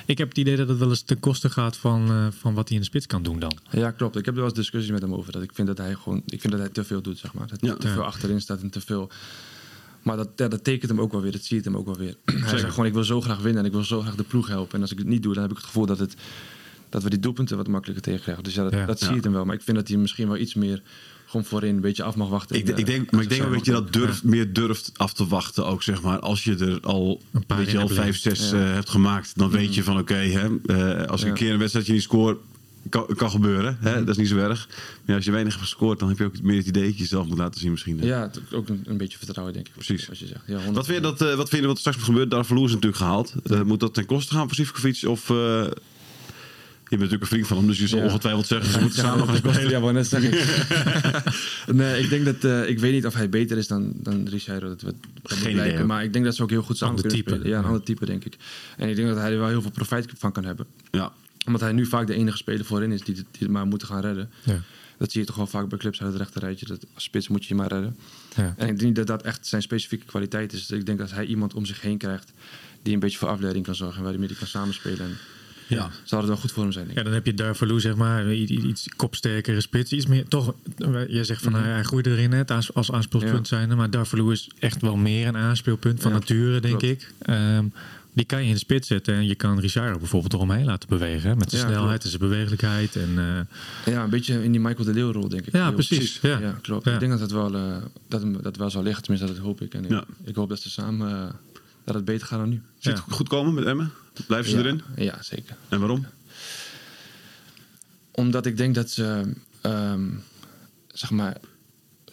Ik 0.06 0.18
heb 0.18 0.30
het 0.30 0.38
idee 0.38 0.56
dat 0.56 0.68
het 0.68 0.78
wel 0.78 0.90
eens 0.90 1.02
ten 1.02 1.20
koste 1.20 1.50
gaat 1.50 1.78
van, 1.78 2.32
van 2.40 2.54
wat 2.54 2.68
hij 2.68 2.78
in 2.78 2.84
de 2.84 2.88
spits 2.90 3.06
kan 3.06 3.24
doen 3.24 3.40
dan. 3.40 3.58
Ja, 3.70 3.92
klopt. 3.92 4.16
Ik 4.16 4.26
heb 4.26 4.34
er 4.34 4.40
wel 4.40 4.50
eens 4.50 4.60
discussies 4.60 4.92
met 4.92 5.02
hem 5.02 5.14
over. 5.14 5.32
Dat 5.32 5.42
ik 5.42 5.52
vind 5.54 5.68
dat 5.68 5.78
hij 5.78 5.94
gewoon, 5.94 6.22
ik 6.26 6.42
vind 6.42 6.54
dat 6.54 6.62
hij 6.62 6.72
te 6.72 6.84
veel 6.84 7.02
doet, 7.02 7.18
zeg 7.18 7.34
maar. 7.34 7.48
Dat 7.48 7.62
hij 7.62 7.76
te 7.76 7.88
veel 7.88 8.04
achterin 8.04 8.42
staat 8.42 8.62
en 8.62 8.70
te 8.70 8.82
veel. 8.82 9.12
Maar 10.08 10.18
dat, 10.18 10.30
ja, 10.36 10.48
dat 10.48 10.64
tekent 10.64 10.92
hem 10.92 11.02
ook 11.02 11.12
wel 11.12 11.22
weer, 11.22 11.32
dat 11.32 11.44
ziet 11.44 11.66
hem 11.66 11.78
ook 11.78 11.86
wel 11.86 11.98
weer. 11.98 12.16
Hij 12.50 12.60
zegt 12.60 12.70
gewoon, 12.70 12.86
ik 12.86 12.94
wil 12.94 13.04
zo 13.04 13.22
graag 13.22 13.38
winnen 13.38 13.62
en 13.62 13.68
ik 13.68 13.72
wil 13.72 13.84
zo 13.84 14.02
graag 14.02 14.16
de 14.16 14.24
ploeg 14.24 14.48
helpen. 14.48 14.76
En 14.76 14.82
als 14.82 14.92
ik 14.92 14.98
het 14.98 15.08
niet 15.08 15.24
doe, 15.24 15.34
dan 15.34 15.42
heb 15.42 15.52
ik 15.52 15.58
het 15.58 15.66
gevoel 15.66 15.86
dat 15.86 16.00
het 16.00 16.16
dat 16.98 17.06
we 17.06 17.16
die 17.16 17.20
doelpunten 17.20 17.58
wat 17.58 17.68
makkelijker 17.68 18.04
tegenkrijgen. 18.04 18.44
Dus 18.44 18.54
ja, 18.54 18.64
dat, 18.64 18.74
ja, 18.74 18.86
dat 18.86 19.00
zie 19.00 19.10
je 19.10 19.16
ja. 19.16 19.22
hem 19.22 19.32
wel. 19.32 19.46
Maar 19.46 19.56
ik 19.56 19.62
vind 19.62 19.78
dat 19.78 19.88
hij 19.88 19.98
misschien 19.98 20.28
wel 20.28 20.38
iets 20.38 20.54
meer 20.54 20.82
gewoon 21.26 21.46
voorin 21.46 21.76
een 21.76 21.82
beetje 21.82 22.04
af 22.04 22.16
mag 22.16 22.30
wachten. 22.30 22.56
Ik, 22.56 22.68
ik 22.68 22.86
denk, 22.86 23.12
maar 23.12 23.22
ik 23.22 23.30
denk 23.30 23.54
dat 23.54 23.66
je 23.66 23.72
dat 23.72 23.94
durft, 23.94 24.22
ja. 24.24 24.30
meer 24.30 24.54
durft 24.54 24.92
af 24.96 25.14
te 25.14 25.28
wachten 25.28 25.66
ook, 25.66 25.84
zeg 25.84 26.02
maar. 26.02 26.20
Als 26.20 26.44
je 26.44 26.56
er 26.56 26.80
al, 26.82 27.22
een 27.32 27.46
paar 27.46 27.58
weet 27.58 27.72
je, 27.72 27.80
al 27.80 27.88
vijf, 27.88 28.18
zes 28.18 28.54
uh, 28.54 28.60
hebt 28.60 28.90
gemaakt, 28.90 29.32
dan 29.36 29.50
weet 29.50 29.76
je 29.76 29.84
van 29.84 30.00
oké, 30.00 30.14
okay, 30.14 30.62
uh, 30.66 31.06
als 31.06 31.22
ik 31.22 31.28
een 31.28 31.34
keer 31.34 31.52
een 31.52 31.60
wedstrijdje 31.60 31.94
niet 31.94 32.02
scoor, 32.02 32.38
kan, 32.90 33.06
kan 33.16 33.30
gebeuren. 33.30 33.78
Hè? 33.80 34.00
Dat 34.00 34.10
is 34.10 34.18
niet 34.18 34.28
zo 34.28 34.38
erg. 34.38 34.70
Maar 35.06 35.16
als 35.16 35.26
je 35.26 35.32
weinig 35.32 35.54
hebt 35.54 35.66
gescoord, 35.66 36.00
dan 36.00 36.10
heb 36.10 36.18
je 36.18 36.26
ook 36.26 36.42
meer 36.42 36.58
het 36.58 36.68
idee 36.68 36.84
dat 36.84 36.94
je 36.94 37.00
jezelf 37.00 37.28
moet 37.28 37.38
laten 37.38 37.60
zien 37.60 37.72
misschien. 37.72 38.00
Ja, 38.02 38.32
ook 38.52 38.70
een, 38.70 38.84
een, 38.86 38.98
beetje 38.98 39.18
vertrouwen 39.18 39.54
denk 39.54 39.68
ik. 39.68 39.74
Precies. 39.74 40.10
Als 40.10 40.20
je 40.20 40.28
zegt. 40.28 40.44
Ja, 40.48 40.72
wat, 40.72 40.86
vind 40.86 40.98
je 40.98 41.04
dat, 41.04 41.22
uh, 41.22 41.36
wat 41.36 41.50
vind 41.50 41.62
je 41.62 41.68
wat 41.68 41.76
er 41.76 41.80
straks 41.80 41.98
moet 41.98 42.06
gebeuren? 42.06 42.30
Daar 42.30 42.46
verloor 42.46 42.66
is 42.66 42.72
natuurlijk 42.72 43.02
gehaald. 43.02 43.34
Uh, 43.44 43.62
moet 43.62 43.80
dat 43.80 43.94
ten 43.94 44.06
koste 44.06 44.34
gaan 44.34 44.48
voor 44.48 44.56
Sivkovic? 44.56 45.04
Of 45.08 45.30
uh, 45.30 45.66
bent 46.90 47.12
natuurlijk 47.12 47.22
een 47.22 47.28
vriend 47.28 47.48
van 47.48 47.58
hem, 47.58 47.68
dus 47.68 47.80
je 47.80 47.88
zal 47.88 48.00
ja. 48.00 48.06
ongetwijfeld 48.06 48.48
zeggen 48.48 48.72
ze 48.72 48.80
moeten 48.80 49.00
samen 49.00 49.26
gaan 49.28 49.36
spelen. 49.36 49.70
Ja, 49.78 49.80
maar 49.80 49.94
net 49.94 50.08
zeg 50.08 50.24
ik. 50.24 50.34
nee, 51.76 52.04
ik 52.04 52.10
denk 52.10 52.26
dat 52.26 52.44
uh, 52.44 52.70
ik 52.70 52.80
weet 52.80 52.94
niet 52.94 53.06
of 53.06 53.14
hij 53.14 53.30
beter 53.30 53.58
is 53.58 53.68
dan, 53.68 53.94
dan 53.96 54.28
Richard. 54.28 54.62
Dat, 54.62 54.80
dat 54.80 54.94
Geen 55.24 55.52
idee. 55.52 55.84
Maar 55.84 56.04
ik 56.04 56.14
denk 56.14 56.26
dat 56.26 56.36
ze 56.36 56.44
ook 56.44 56.50
heel 56.50 56.62
goed 56.62 56.78
samen 56.78 56.96
ander 56.96 57.10
kunnen 57.10 57.26
type. 57.26 57.40
spelen. 57.40 57.58
Ja, 57.58 57.64
een 57.64 57.70
ander 57.70 57.84
type 57.84 58.06
denk 58.06 58.26
ik. 58.26 58.38
En 58.78 58.90
ik 58.90 58.96
denk 58.96 59.08
dat 59.08 59.18
hij 59.18 59.32
er 59.32 59.38
wel 59.38 59.48
heel 59.48 59.62
veel 59.62 59.72
profijt 59.72 60.12
van 60.18 60.32
kan 60.32 60.46
hebben. 60.46 60.66
Ja. 60.92 61.12
Omdat 61.46 61.62
hij 61.62 61.72
nu 61.72 61.86
vaak 61.86 62.08
de 62.08 62.14
enige 62.14 62.38
speler 62.38 62.66
voorin 62.66 62.92
is 62.92 63.02
die, 63.02 63.16
die 63.16 63.26
het 63.40 63.50
maar 63.50 63.68
moeten 63.68 63.88
gaan 63.88 64.02
redden. 64.02 64.30
Ja. 64.44 64.62
Dat 64.98 65.12
zie 65.12 65.22
je 65.22 65.28
toch 65.28 65.36
wel 65.36 65.48
vaak 65.48 65.70
bij 65.70 65.78
clubs 65.78 66.02
uit 66.02 66.12
het 66.12 66.22
rechterrijtje. 66.22 66.66
Dat 66.66 66.86
als 66.94 67.04
spits 67.04 67.28
moet 67.28 67.42
je 67.46 67.48
je 67.48 67.56
maar 67.56 67.72
redden. 67.72 67.96
Ja. 68.36 68.54
En 68.58 68.68
ik 68.68 68.80
denk 68.80 68.96
dat 68.96 69.08
dat 69.08 69.24
echt 69.24 69.48
zijn 69.48 69.62
specifieke 69.62 70.06
kwaliteit 70.06 70.54
is. 70.54 70.72
Ik 70.72 70.86
denk 70.86 70.98
dat 70.98 71.12
hij 71.12 71.26
iemand 71.26 71.54
om 71.54 71.66
zich 71.66 71.82
heen 71.82 71.98
krijgt 71.98 72.34
die 72.82 72.94
een 72.94 73.00
beetje 73.00 73.18
voor 73.18 73.28
afleiding 73.28 73.66
kan 73.66 73.76
zorgen. 73.76 73.98
En 73.98 74.04
waarmee 74.04 74.28
hij 74.28 74.38
kan 74.38 74.48
samenspelen. 74.48 75.18
Ja. 75.68 75.90
Zou 76.04 76.22
het 76.22 76.30
wel 76.30 76.40
goed 76.40 76.52
voor 76.52 76.64
hem 76.64 76.72
zijn. 76.72 76.88
Ja, 76.94 77.04
dan 77.04 77.14
heb 77.14 77.26
je 77.26 77.34
Darvalu, 77.34 77.80
zeg 77.80 77.96
maar, 77.96 78.34
iets 78.34 78.90
kopsterkere 78.96 79.62
spits. 79.62 79.92
Iets 79.92 80.06
meer, 80.06 80.28
toch, 80.28 80.54
je 81.08 81.24
zegt 81.24 81.42
van 81.42 81.52
mm 81.52 81.58
-hmm. 81.58 81.68
hij 81.68 81.84
groeide 81.84 82.10
erin 82.10 82.30
net 82.30 82.52
als, 82.52 82.74
als 82.74 82.92
aanspeelpunt 82.92 83.50
ja. 83.50 83.58
zijn. 83.58 83.78
Maar 83.78 83.90
Darvalu 83.90 84.32
is 84.32 84.50
echt 84.60 84.82
wel 84.82 84.96
meer 84.96 85.28
een 85.28 85.38
aanspeelpunt 85.38 86.02
van 86.02 86.12
ja, 86.12 86.18
nature, 86.18 86.60
denk 86.60 86.80
klopt. 86.80 87.02
ik. 87.02 87.12
Um, 87.30 87.74
die 88.18 88.26
kan 88.26 88.42
je 88.42 88.48
in 88.48 88.54
de 88.54 88.60
spits 88.60 88.88
zetten 88.88 89.14
en 89.14 89.28
je 89.28 89.36
kan 89.36 89.60
Richard 89.60 90.00
bijvoorbeeld 90.00 90.34
eromheen 90.34 90.66
laten 90.66 90.90
bewegen. 90.90 91.38
Met 91.38 91.50
zijn 91.50 91.62
ja, 91.62 91.68
snelheid 91.68 91.88
klopt. 91.88 92.04
en 92.04 92.10
zijn 92.10 92.32
bewegelijkheid. 92.32 92.96
En, 92.96 93.10
uh... 93.16 93.94
Ja, 93.94 94.04
een 94.04 94.10
beetje 94.10 94.44
in 94.44 94.52
die 94.52 94.62
Michael 94.62 94.86
de 94.86 94.94
Leeuw 94.94 95.12
rol, 95.12 95.30
denk 95.30 95.46
ik. 95.46 95.54
Ja, 95.54 95.64
Heel 95.64 95.74
precies. 95.74 95.98
precies. 95.98 96.20
Ja. 96.22 96.40
ja. 96.40 96.58
klopt. 96.62 96.86
Ja. 96.86 96.94
Ik 96.94 97.00
denk 97.00 97.12
dat 97.12 97.22
het 97.22 97.32
wel, 97.32 97.56
uh, 97.56 97.76
dat, 98.08 98.44
dat 98.44 98.58
wel 98.58 98.70
zal 98.70 98.84
liggen, 98.84 99.04
tenminste 99.04 99.34
dat 99.34 99.44
hoop 99.44 99.62
ik. 99.62 99.74
En 99.74 99.86
ja. 99.90 100.02
ik, 100.02 100.28
ik 100.28 100.36
hoop 100.36 100.50
dat 100.50 100.60
ze 100.60 100.70
samen 100.70 101.10
uh, 101.10 101.26
dat 101.84 101.96
het 101.96 102.06
beter 102.06 102.28
gaat 102.28 102.40
dan 102.40 102.50
nu. 102.50 102.62
Ziet 102.78 102.94
het 102.94 103.04
goed 103.10 103.28
komen 103.28 103.54
met 103.54 103.66
Emmen? 103.66 103.92
Blijven 104.28 104.52
ze 104.52 104.58
erin? 104.58 104.82
Ja, 104.96 105.22
zeker. 105.22 105.56
En 105.70 105.80
waarom? 105.80 106.06
Omdat 108.12 108.46
ik 108.46 108.58
denk 108.58 108.76
dat 108.76 108.90
ze, 108.90 109.34
um, 109.64 110.24
zeg 110.88 111.10
maar, 111.10 111.38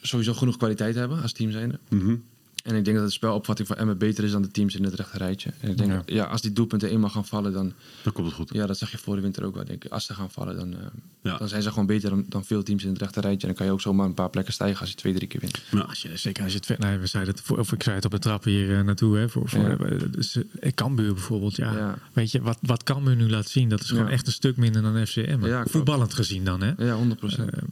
sowieso 0.01 0.35
genoeg 0.35 0.57
kwaliteit 0.57 0.95
hebben 0.95 1.23
als 1.23 1.33
team 1.33 1.51
zijnde. 1.51 1.79
Mm 1.89 2.01
-hmm. 2.01 2.25
En 2.65 2.75
ik 2.75 2.85
denk 2.85 2.97
dat 2.97 3.07
de 3.07 3.12
spelopvatting 3.12 3.69
van 3.69 3.77
Emmen 3.77 3.99
beter 3.99 4.25
is 4.25 4.31
dan 4.31 4.43
de 4.43 4.51
teams 4.51 4.75
in 4.75 4.85
het 4.85 4.95
rechte 4.95 5.19
rijtje. 5.19 5.51
En 5.61 5.71
ik 5.71 5.79
denk, 5.79 5.91
ja. 5.91 6.03
ja, 6.07 6.25
als 6.25 6.41
die 6.41 6.53
doelpunten 6.53 6.91
eenmaal 6.91 7.11
gaan 7.11 7.25
vallen, 7.25 7.53
dan... 7.53 7.73
Dan 8.03 8.12
komt 8.12 8.27
het 8.27 8.37
goed. 8.37 8.51
Ja, 8.53 8.67
dat 8.67 8.79
zag 8.79 8.91
je 8.91 8.99
voor 8.99 9.17
de 9.17 9.23
winter 9.23 9.45
ook 9.45 9.55
wel, 9.55 9.65
denk 9.65 9.85
ik. 9.85 9.93
Als 9.93 10.07
ze 10.07 10.15
gaan 10.15 10.31
vallen, 10.31 10.57
dan, 10.57 10.73
uh, 10.73 10.79
ja. 11.23 11.37
dan 11.37 11.49
zijn 11.49 11.62
ze 11.62 11.69
gewoon 11.69 11.87
beter 11.87 12.11
dan, 12.11 12.25
dan, 12.29 12.45
veel 12.45 12.62
teams 12.62 12.85
in 12.85 12.89
het 12.89 12.99
rechte 12.99 13.21
rijtje. 13.21 13.41
En 13.41 13.47
dan 13.47 13.57
kan 13.57 13.67
je 13.67 13.73
ook 13.73 13.81
zomaar 13.81 14.07
een 14.07 14.15
paar 14.15 14.31
plekken 14.31 14.53
stijgen 14.53 14.81
als 14.81 14.89
je 14.89 14.95
twee, 14.95 15.15
drie 15.15 15.29
keer 15.29 15.41
wint. 15.41 15.62
Ja. 15.71 15.81
Als 15.81 16.03
je, 16.03 16.17
zeker 16.17 16.43
als 16.43 16.53
je 16.53 16.61
het... 16.67 16.79
Nee, 16.79 16.99
we 16.99 17.07
zeiden 17.07 17.35
het, 17.35 17.43
voor, 17.43 17.59
of 17.59 17.73
ik 17.73 17.83
zei 17.83 17.97
het 17.97 18.05
op 18.05 18.11
de 18.11 18.19
trap 18.19 18.45
hier 18.45 18.69
uh, 18.69 18.81
naartoe, 18.81 19.17
hè. 19.17 19.29
Voor, 19.29 19.49
voor, 19.49 19.61
ja. 19.61 20.09
dus, 20.11 20.37
uh, 20.37 20.73
Cambuur 20.75 21.12
bijvoorbeeld, 21.12 21.57
ja. 21.57 21.73
ja. 21.73 21.99
Weet 22.12 22.31
je, 22.31 22.43
wat, 22.43 22.59
wat 22.61 22.83
Cambuur 22.83 23.17
nu 23.17 23.31
laat 23.31 23.49
zien, 23.49 23.69
dat 23.69 23.81
is 23.81 23.89
gewoon 23.89 24.09
echt 24.09 24.27
een 24.27 24.33
stuk 24.33 24.57
minder 24.57 24.83
dan 24.83 25.07
FCM. 25.07 25.47
Ja, 25.47 25.65
Voetballend 25.67 26.15
gezien 26.15 26.45
dan, 26.45 26.62
hè. 26.62 26.73
Ja, 26.79 26.95
100 26.95 27.21
procent. 27.21 27.53
en 27.53 27.69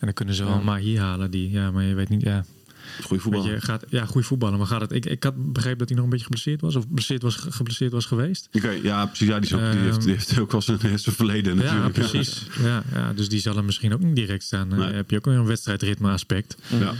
dan 0.00 0.12
kunnen 0.12 0.34
ze 0.34 0.44
wel 0.44 0.62
maar 0.62 0.78
hier 0.78 1.00
halen, 1.00 1.30
die... 1.30 1.50
Ja, 1.50 1.70
maar 1.70 1.84
je 1.84 1.94
weet 1.94 2.08
niet... 2.08 2.22
Ja, 2.22 2.44
Goeie 3.02 3.22
voetballer. 3.22 3.52
Je, 3.52 3.60
gaat, 3.60 3.84
ja, 3.88 4.04
goede 4.04 4.26
voetballer. 4.26 4.58
Maar 4.58 4.66
gaat 4.66 4.80
het, 4.80 4.92
ik, 4.92 5.06
ik 5.06 5.22
had 5.22 5.52
begrepen 5.52 5.78
dat 5.78 5.88
hij 5.88 5.96
nog 5.96 6.04
een 6.04 6.10
beetje 6.10 6.24
geblesseerd 6.24 6.60
was. 6.60 6.76
Of 6.76 6.82
geblesseerd 6.82 7.22
was, 7.22 7.36
geblesseerd 7.36 7.92
was 7.92 8.06
geweest. 8.06 8.48
Okay, 8.52 8.82
ja, 8.82 9.06
precies. 9.06 9.26
Ja, 9.26 9.38
die, 9.38 9.48
is 9.48 9.54
ook, 9.54 9.60
um, 9.60 9.70
die, 9.70 9.80
heeft, 9.80 10.02
die 10.02 10.12
heeft 10.12 10.38
ook 10.38 10.52
wel 10.52 10.62
zijn, 10.62 10.78
zijn 10.78 11.00
verleden 11.14 11.56
natuurlijk. 11.56 11.96
Ja, 11.96 12.02
precies. 12.02 12.46
Ja, 12.62 12.82
ja, 12.92 13.12
dus 13.12 13.28
die 13.28 13.40
zal 13.40 13.56
er 13.56 13.64
misschien 13.64 13.92
ook 13.92 14.00
niet 14.00 14.16
direct 14.16 14.42
staan. 14.42 14.68
Dan 14.68 14.78
nee. 14.78 14.92
heb 14.92 15.10
je 15.10 15.16
ook 15.16 15.24
weer 15.24 15.34
een 15.34 15.46
wedstrijdritme 15.46 16.10
aspect. 16.10 16.56
Ja. 16.80 16.92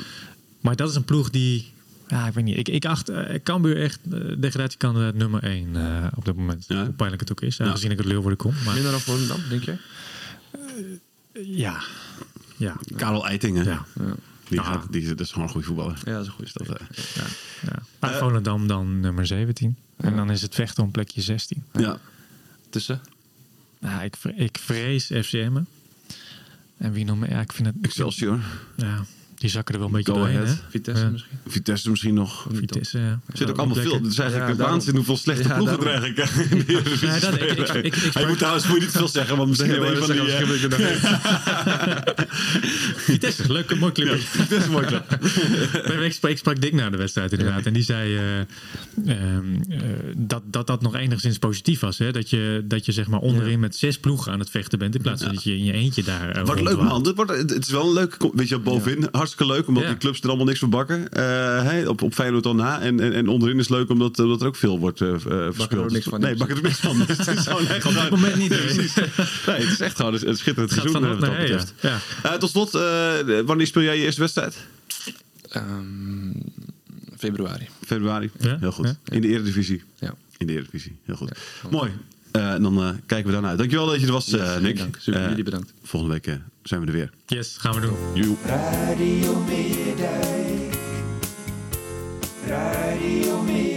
Maar 0.60 0.76
dat 0.76 0.88
is 0.88 0.94
een 0.94 1.04
ploeg 1.04 1.30
die... 1.30 1.70
Ja, 2.08 2.26
ik 2.26 2.34
weet 2.34 2.44
niet. 2.44 2.58
Ik, 2.58 2.68
ik 2.68 2.84
acht 2.84 3.10
uh, 3.10 3.18
Cambuur 3.42 3.76
echt 3.76 4.00
uh, 4.12 4.34
degradatiekandidaat 4.38 5.14
nummer 5.14 5.42
1 5.42 5.68
uh, 5.74 6.06
op 6.14 6.24
dit 6.24 6.36
moment. 6.36 6.64
Ja. 6.68 6.84
Hoe 6.84 6.92
pijnlijk 6.92 7.20
het 7.20 7.30
ook 7.30 7.40
is. 7.40 7.56
Ja. 7.56 7.64
Aangezien 7.64 7.90
ik 7.90 7.96
het 7.96 8.06
Leeuwarden 8.06 8.36
kom. 8.36 8.54
Maar, 8.64 8.74
Minder 8.74 8.90
dan 8.90 9.00
Volendam, 9.00 9.40
denk 9.48 9.62
jij? 9.62 9.78
ja. 11.32 11.82
Ja. 12.56 12.76
Karel 12.96 13.26
Eitingen. 13.26 13.64
Ja. 13.64 13.86
Die, 14.52 14.60
Ja. 14.60 14.72
gaat, 14.72 14.92
die, 14.92 15.08
dat 15.08 15.20
is 15.20 15.30
gewoon 15.32 15.46
een 15.46 15.52
goede 15.52 15.66
voetballer. 15.66 16.00
Ja, 16.04 16.12
dat 16.12 16.20
is 16.22 16.26
een 16.26 16.32
goede 16.32 16.74
eh, 16.80 16.86
ja. 17.14 17.24
ja. 17.62 17.82
Maar 17.98 18.12
Volendam 18.14 18.66
dan 18.66 19.00
nummer 19.00 19.26
17. 19.26 19.76
En 19.96 20.16
dan 20.16 20.30
is 20.30 20.42
het 20.42 20.54
vechten 20.54 20.82
om 20.84 20.90
plekje 20.90 21.20
16. 21.22 21.64
ja. 21.72 21.98
Tussen? 22.70 23.00
Nou, 23.80 24.02
ik, 24.04 24.16
ik 24.36 24.58
vrees 24.58 25.04
FCM. 25.06 25.60
En 26.76 26.92
wie 26.92 27.04
nog 27.04 27.18
meer? 27.18 27.30
Ja, 27.30 27.40
ik 27.40 27.52
vind 27.52 27.66
het... 27.68 27.76
Excelsior. 27.82 28.40
Ja, 28.76 29.04
die 29.42 29.50
zakken 29.50 29.74
er 29.74 29.80
wel 29.80 29.88
een 29.88 29.94
beetje 29.96 30.12
doorheen. 30.12 30.36
Ahead. 30.36 30.48
Hè? 30.48 30.54
Vitesse 30.70 31.04
Ja. 31.04 31.10
misschien? 31.10 31.38
Vitesse 31.48 31.90
misschien 31.90 32.14
nog. 32.14 32.46
Er 32.50 32.56
Vitesse, 32.56 32.98
ja. 32.98 33.20
zit 33.32 33.50
ook 33.50 33.56
allemaal 33.58 33.76
veel. 33.76 33.94
Het 33.94 34.06
is 34.06 34.18
eigenlijk 34.18 34.50
Ja, 34.58 34.64
waanzin 34.66 34.94
hoeveel 34.96 35.16
slechte 35.16 35.48
Ja, 35.48 35.54
ploegen 35.54 35.78
er 35.78 35.84
daarom. 35.84 36.02
eigenlijk 36.04 36.50
in 36.50 36.58
de 36.58 36.72
Eredivisie 36.72 37.06
Ja, 37.08 37.20
dat- 37.20 37.74
ik- 37.76 37.84
ik- 37.94 37.94
Hij 38.12 38.26
moet 38.26 38.38
trouwens 38.38 38.66
moet 38.66 38.78
niet 38.80 38.90
veel 38.90 39.08
zeggen, 39.08 39.36
want 39.36 39.48
misschien 39.48 39.70
Nee, 39.70 39.78
een 39.90 39.96
van 39.96 40.10
die... 40.10 40.20
eh. 40.20 40.40
Vitesse 42.96 43.42
is 43.42 43.48
leuk, 43.48 43.70
een 43.70 43.78
mooi 43.78 43.92
club. 43.92 44.18
Vitesse 44.20 44.70
mooi 44.70 44.86
club. 44.86 45.04
Ik, 46.02 46.12
sprak, 46.12 46.30
ik 46.30 46.38
sprak 46.38 46.60
Dick 46.60 46.72
na 46.72 46.90
de 46.90 46.96
wedstrijd 46.96 47.32
inderdaad. 47.32 47.66
En 47.66 47.72
die 47.72 47.82
zei 47.82 48.16
eh, 48.16 48.38
ehm, 48.40 48.46
eh, 49.68 49.78
dat, 50.16 50.42
dat 50.46 50.66
dat 50.66 50.82
nog 50.82 50.94
enigszins 50.94 51.38
positief 51.38 51.80
was. 51.80 51.98
Hè? 51.98 52.12
Dat, 52.12 52.30
je, 52.30 52.64
dat 52.64 52.86
je 52.86 52.92
zeg 52.92 53.06
maar 53.06 53.20
onderin 53.20 53.60
met 53.60 53.76
zes 53.76 53.98
ploegen 53.98 54.32
aan 54.32 54.38
het 54.38 54.50
vechten 54.50 54.78
bent. 54.78 54.94
In 54.94 55.00
plaats 55.02 55.22
van 55.22 55.34
dat 55.34 55.42
je 55.44 55.56
in 55.56 55.64
je 55.64 55.72
eentje 55.72 56.02
daar 56.02 56.44
Wordt 56.44 56.60
leuk 56.60 56.80
man. 56.80 57.06
Het 57.26 57.58
is 57.66 57.70
wel 57.70 57.86
een 57.86 57.92
leuk, 57.92 58.16
weet 58.34 58.48
je, 58.48 58.58
bovenin 58.58 59.10
hartstikke 59.32 59.52
leuk, 59.52 59.68
omdat 59.68 59.82
Ja. 59.82 59.88
die 59.88 59.98
clubs 59.98 60.20
er 60.20 60.28
allemaal 60.28 60.46
niks 60.46 60.58
van 60.58 60.70
bakken. 60.70 61.08
Eh, 61.12 61.88
op, 61.88 62.02
op 62.02 62.14
Feyenoord 62.14 62.42
dan 62.42 62.56
na. 62.56 62.80
En, 62.80 63.00
en, 63.00 63.12
en 63.12 63.28
onderin 63.28 63.58
is 63.58 63.68
leuk 63.68 63.90
omdat, 63.90 64.18
omdat 64.18 64.40
er 64.40 64.46
ook 64.46 64.56
veel 64.56 64.78
wordt 64.78 65.00
eh 65.00 65.08
eh, 65.14 65.20
verspeeld. 65.20 65.84
ook 65.84 65.90
niks 65.90 66.04
van, 66.04 66.20
Nee, 66.20 66.28
nee, 66.28 66.38
bakken 66.38 66.56
er 66.56 66.62
niks 66.62 66.78
van. 66.78 67.00
Het 67.00 67.18
is 67.18 67.46
gewoon 67.46 67.66
echt 67.66 67.84
Op 67.86 67.92
dit 67.92 68.00
gewoon- 68.00 68.10
moment 68.20 68.36
niet. 68.36 68.50
nee. 68.50 68.58
Precies. 68.60 68.94
Nee, 68.94 69.56
het 69.56 69.70
is 69.70 69.80
echt 69.80 69.96
gewoon 69.96 70.14
een, 70.14 70.28
een 70.28 70.36
schitterend 70.36 70.72
seizoen 70.72 71.02
eh, 71.04 71.08
wat 71.08 71.20
dat 71.20 71.30
ja. 71.30 71.36
betreft. 71.38 71.74
ja. 71.80 71.98
Eh, 72.22 72.32
tot 72.32 72.50
slot, 72.50 72.74
eh, 72.74 73.40
wanneer 73.46 73.66
speel 73.66 73.82
jij 73.82 73.96
je 73.98 74.04
eerste 74.04 74.20
wedstrijd? 74.20 74.56
Ehm, 75.48 76.32
februari. 77.16 77.68
Februari. 77.86 78.30
Ja? 78.38 78.56
Heel 78.60 78.72
goed. 78.72 78.86
Ja. 78.86 79.14
In 79.14 79.20
de 79.20 79.28
Eredivisie. 79.28 79.82
Ja. 79.98 80.14
In 80.36 80.46
de 80.46 80.52
Eredivisie. 80.52 80.96
Heel 81.04 81.16
goed. 81.16 81.28
Ja. 81.62 81.68
Mooi. 81.70 81.90
Eh, 82.32 82.50
dan 82.60 82.78
eh, 82.82 82.88
kijken 83.06 83.26
we 83.26 83.32
daarna 83.32 83.48
uit. 83.48 83.58
Dankjewel 83.58 83.86
dat 83.86 84.00
je 84.00 84.06
er 84.06 84.12
was, 84.12 84.26
Yes, 84.26 84.40
eh, 84.40 84.58
Nick. 84.58 84.78
dank. 84.78 84.96
Super, 85.00 85.20
Eh, 85.22 85.28
jullie 85.28 85.44
bedankt. 85.44 85.72
Volgende 85.82 86.14
week 86.14 86.26
eh, 86.26 86.34
zijn 86.62 86.80
we 86.80 86.86
er 86.86 86.92
weer. 86.92 87.10
Yes, 87.26 87.56
gaan 87.56 87.74
we 87.74 87.80
doen. 87.80 87.96
Joe. 88.14 88.36
Radio 88.46 89.38
Meerdijk. 89.40 90.74
Radio 92.46 93.42
Meerdijk. 93.42 93.71